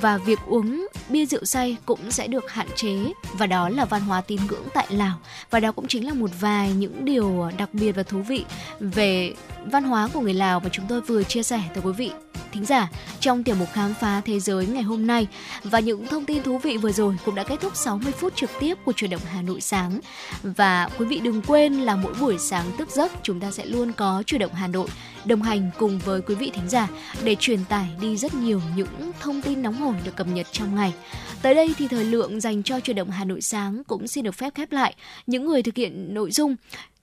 và 0.00 0.18
việc 0.18 0.38
uống 0.46 0.86
bia 1.08 1.26
rượu 1.26 1.44
say 1.44 1.76
cũng 1.86 2.10
sẽ 2.10 2.26
được 2.26 2.50
hạn 2.50 2.66
chế, 2.76 2.96
và 3.32 3.46
đó 3.46 3.68
là 3.68 3.84
văn 3.84 4.02
hóa 4.02 4.20
tín 4.20 4.40
ngưỡng 4.48 4.64
tại 4.74 4.86
Lào 4.90 5.18
và 5.50 5.60
đó 5.60 5.72
cũng 5.72 5.88
chính 5.88 6.06
là 6.06 6.14
một 6.14 6.30
vài 6.40 6.72
những 6.72 7.04
điều 7.04 7.50
đặc 7.58 7.68
biệt 7.72 7.92
và 7.92 8.02
thú 8.02 8.22
vị 8.22 8.44
về 8.80 9.34
văn 9.64 9.84
hóa 9.84 10.08
của 10.12 10.20
người 10.20 10.34
Lào 10.34 10.60
mà 10.60 10.68
chúng 10.72 10.84
tôi 10.88 11.00
vừa 11.00 11.22
chia 11.22 11.42
sẻ 11.42 11.60
tới 11.74 11.82
quý 11.84 11.92
vị 11.92 12.10
thính 12.52 12.64
giả, 12.64 12.90
trong 13.20 13.44
tiểu 13.44 13.54
mục 13.54 13.68
khám 13.72 13.94
phá 14.00 14.20
thế 14.24 14.40
giới 14.40 14.66
ngày 14.66 14.82
hôm 14.82 15.06
nay 15.06 15.26
và 15.64 15.80
những 15.80 16.06
thông 16.06 16.24
tin 16.24 16.42
thú 16.42 16.58
vị 16.58 16.76
vừa 16.76 16.92
rồi 16.92 17.16
cũng 17.24 17.34
đã 17.34 17.44
kết 17.44 17.60
thúc 17.60 17.76
60 17.76 18.12
phút 18.12 18.36
trực 18.36 18.50
tiếp 18.60 18.78
của 18.84 18.92
truyền 18.92 19.10
động 19.10 19.20
Hà 19.26 19.42
Nội 19.42 19.60
sáng 19.60 20.00
và 20.42 20.88
quý 20.98 21.06
vị 21.06 21.20
đừng 21.20 21.42
quên 21.42 21.72
là 21.72 21.96
mỗi 21.96 22.14
buổi 22.20 22.38
sáng 22.38 22.70
tức 22.78 22.90
giấc, 22.90 23.12
chúng 23.22 23.40
ta 23.40 23.50
sẽ 23.50 23.64
luôn 23.64 23.92
có 23.92 24.22
truyền 24.26 24.40
động 24.40 24.54
Hà 24.54 24.66
Nội 24.66 24.88
đồng 25.24 25.42
hành 25.42 25.70
cùng 25.78 25.98
với 25.98 26.20
quý 26.20 26.34
vị 26.34 26.50
thính 26.54 26.68
giả 26.68 26.88
để 27.24 27.36
truyền 27.40 27.64
tải 27.64 27.88
đi 28.00 28.16
rất 28.16 28.34
nhiều 28.34 28.60
những 28.76 29.12
thông 29.20 29.42
tin 29.42 29.62
nóng 29.62 29.74
hổi 29.74 29.94
được 30.04 30.16
cập 30.16 30.26
nhật 30.26 30.46
trong 30.52 30.74
ngày. 30.74 30.94
Tới 31.42 31.54
đây 31.54 31.74
thì 31.78 31.88
thời 31.88 32.04
lượng 32.04 32.40
dành 32.40 32.62
cho 32.62 32.80
truyền 32.80 32.96
động 32.96 33.10
Hà 33.10 33.24
Nội 33.24 33.40
sáng 33.40 33.82
cũng 33.86 34.08
xin 34.08 34.24
được 34.24 34.34
phép 34.34 34.54
khép 34.54 34.72
lại. 34.72 34.94
Những 35.26 35.46
người 35.46 35.62
thực 35.62 35.76
hiện 35.76 36.14
nội 36.14 36.30
dung 36.30 36.56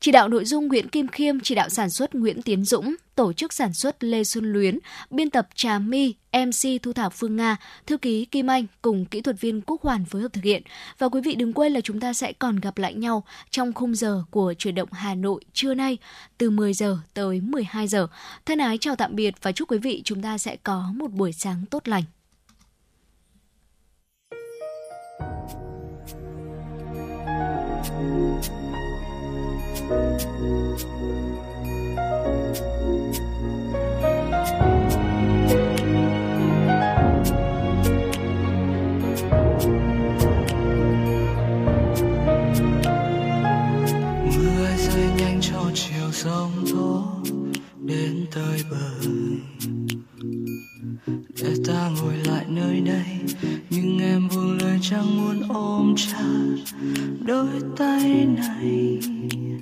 chỉ 0.03 0.11
đạo 0.11 0.27
nội 0.27 0.45
dung 0.45 0.67
Nguyễn 0.67 0.87
Kim 0.87 1.07
Khiêm, 1.07 1.39
chỉ 1.39 1.55
đạo 1.55 1.69
sản 1.69 1.89
xuất 1.89 2.15
Nguyễn 2.15 2.41
Tiến 2.41 2.65
Dũng, 2.65 2.95
tổ 3.15 3.33
chức 3.33 3.53
sản 3.53 3.73
xuất 3.73 4.03
Lê 4.03 4.23
Xuân 4.23 4.53
Luyến, 4.53 4.79
biên 5.09 5.29
tập 5.29 5.47
Trà 5.55 5.79
My, 5.79 6.13
MC 6.33 6.81
Thu 6.83 6.93
Thảo 6.93 7.09
Phương 7.09 7.35
Nga, 7.35 7.57
thư 7.85 7.97
ký 7.97 8.25
Kim 8.25 8.47
Anh 8.47 8.65
cùng 8.81 9.05
kỹ 9.05 9.21
thuật 9.21 9.41
viên 9.41 9.61
Quốc 9.61 9.81
Hoàn 9.81 10.05
phối 10.05 10.21
hợp 10.21 10.33
thực 10.33 10.43
hiện. 10.43 10.63
Và 10.97 11.09
quý 11.09 11.21
vị 11.21 11.35
đừng 11.35 11.53
quên 11.53 11.73
là 11.73 11.81
chúng 11.81 11.99
ta 11.99 12.13
sẽ 12.13 12.33
còn 12.33 12.59
gặp 12.59 12.77
lại 12.77 12.93
nhau 12.93 13.23
trong 13.49 13.73
khung 13.73 13.95
giờ 13.95 14.23
của 14.31 14.53
chuyển 14.57 14.75
động 14.75 14.89
Hà 14.91 15.15
Nội 15.15 15.41
trưa 15.53 15.73
nay 15.73 15.97
từ 16.37 16.49
10 16.49 16.73
giờ 16.73 16.97
tới 17.13 17.41
12 17.41 17.87
giờ. 17.87 18.07
Thân 18.45 18.59
ái 18.59 18.77
chào 18.77 18.95
tạm 18.95 19.15
biệt 19.15 19.35
và 19.41 19.51
chúc 19.51 19.71
quý 19.71 19.77
vị 19.77 20.01
chúng 20.05 20.21
ta 20.21 20.37
sẽ 20.37 20.55
có 20.63 20.91
một 20.95 21.11
buổi 21.11 21.31
sáng 21.33 21.65
tốt 21.69 21.87
lành 21.87 22.03
mưa 30.13 30.19
rơi 44.77 45.09
nhanh 45.17 45.39
cho 45.41 45.71
chiều 45.73 46.11
sóng 46.11 46.51
tố 46.71 47.05
đến 47.79 48.25
tới 48.35 48.63
bờ 48.71 48.77
để 51.41 51.55
ta 51.67 51.89
ngồi 51.95 52.13
lại 52.25 52.45
nơi 52.47 52.81
đây, 52.81 53.05
nhưng 53.69 53.99
em 53.99 54.29
buông 54.29 54.57
lời 54.61 54.79
chẳng 54.81 55.17
muốn 55.17 55.41
ôm 55.49 55.95
chặt 55.97 56.23
đôi 57.25 57.49
tay 57.77 58.25
này. 58.25 58.99
Nhìn 58.99 59.59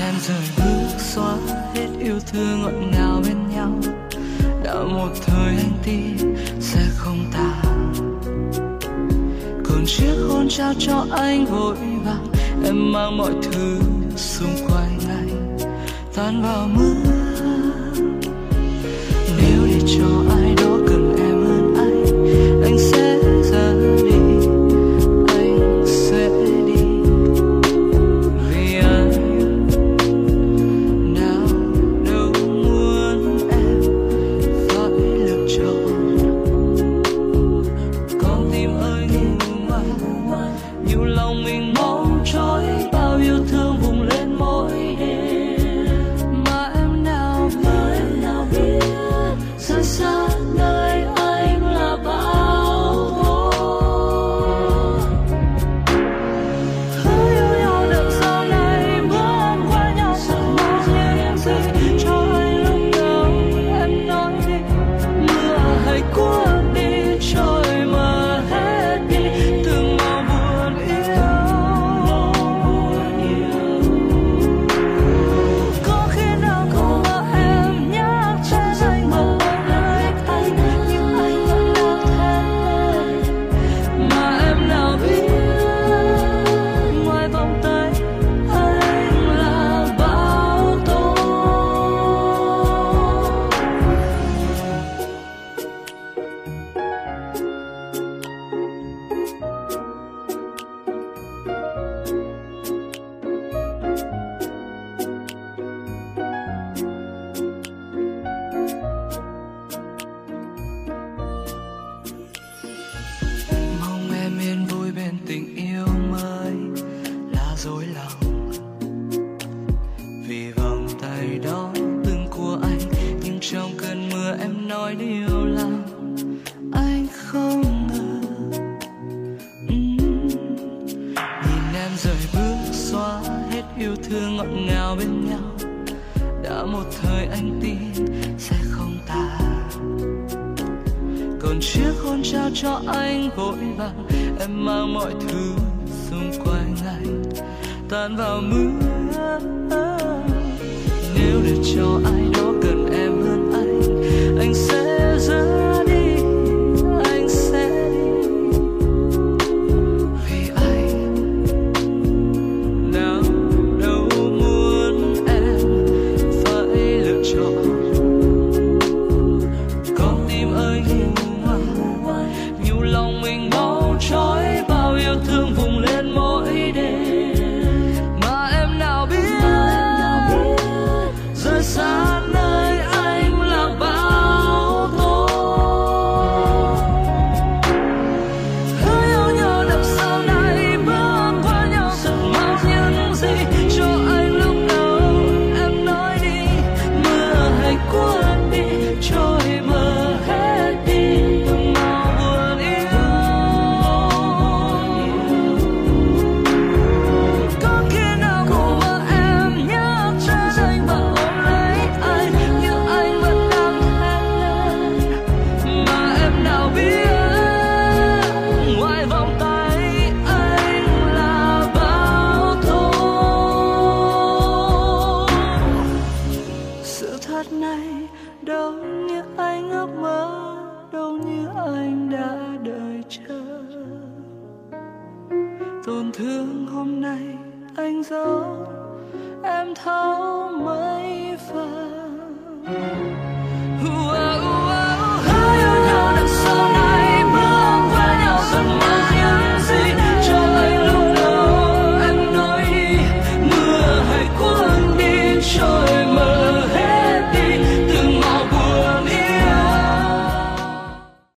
em 0.00 0.14
rời 0.20 0.42
bước 0.56 0.88
xóa 0.98 1.36
hết 1.74 1.88
yêu 2.00 2.18
thương 2.32 2.62
ngọt 2.62 2.72
ngào 2.92 3.22
bên 3.26 3.36
nhau, 3.54 3.80
đã 4.64 4.74
một 4.74 5.10
thời 5.26 5.56
anh 5.56 5.72
tin 5.84 6.16
sẽ 6.60 6.80
không 6.96 7.30
tàn. 7.32 7.92
Còn 9.64 9.84
chiếc 9.86 10.14
hôn 10.28 10.48
trao 10.48 10.74
cho 10.78 11.06
anh 11.10 11.46
vội 11.46 11.76
vàng, 12.04 12.26
em 12.64 12.92
mang 12.92 13.16
mọi 13.16 13.32
thứ 13.42 13.80
xung 14.16 14.56
quanh 14.68 14.98
anh, 15.08 15.58
tan 16.14 16.42
vào 16.42 16.68
mưa 16.68 17.07
cho 19.96 20.22
ai 20.30 20.54
đó 20.56 20.78
cần 20.86 21.14
em 21.18 21.44
hơn 21.44 21.74
anh. 21.76 22.62
Anh 22.62 22.78
sẽ 22.78 22.97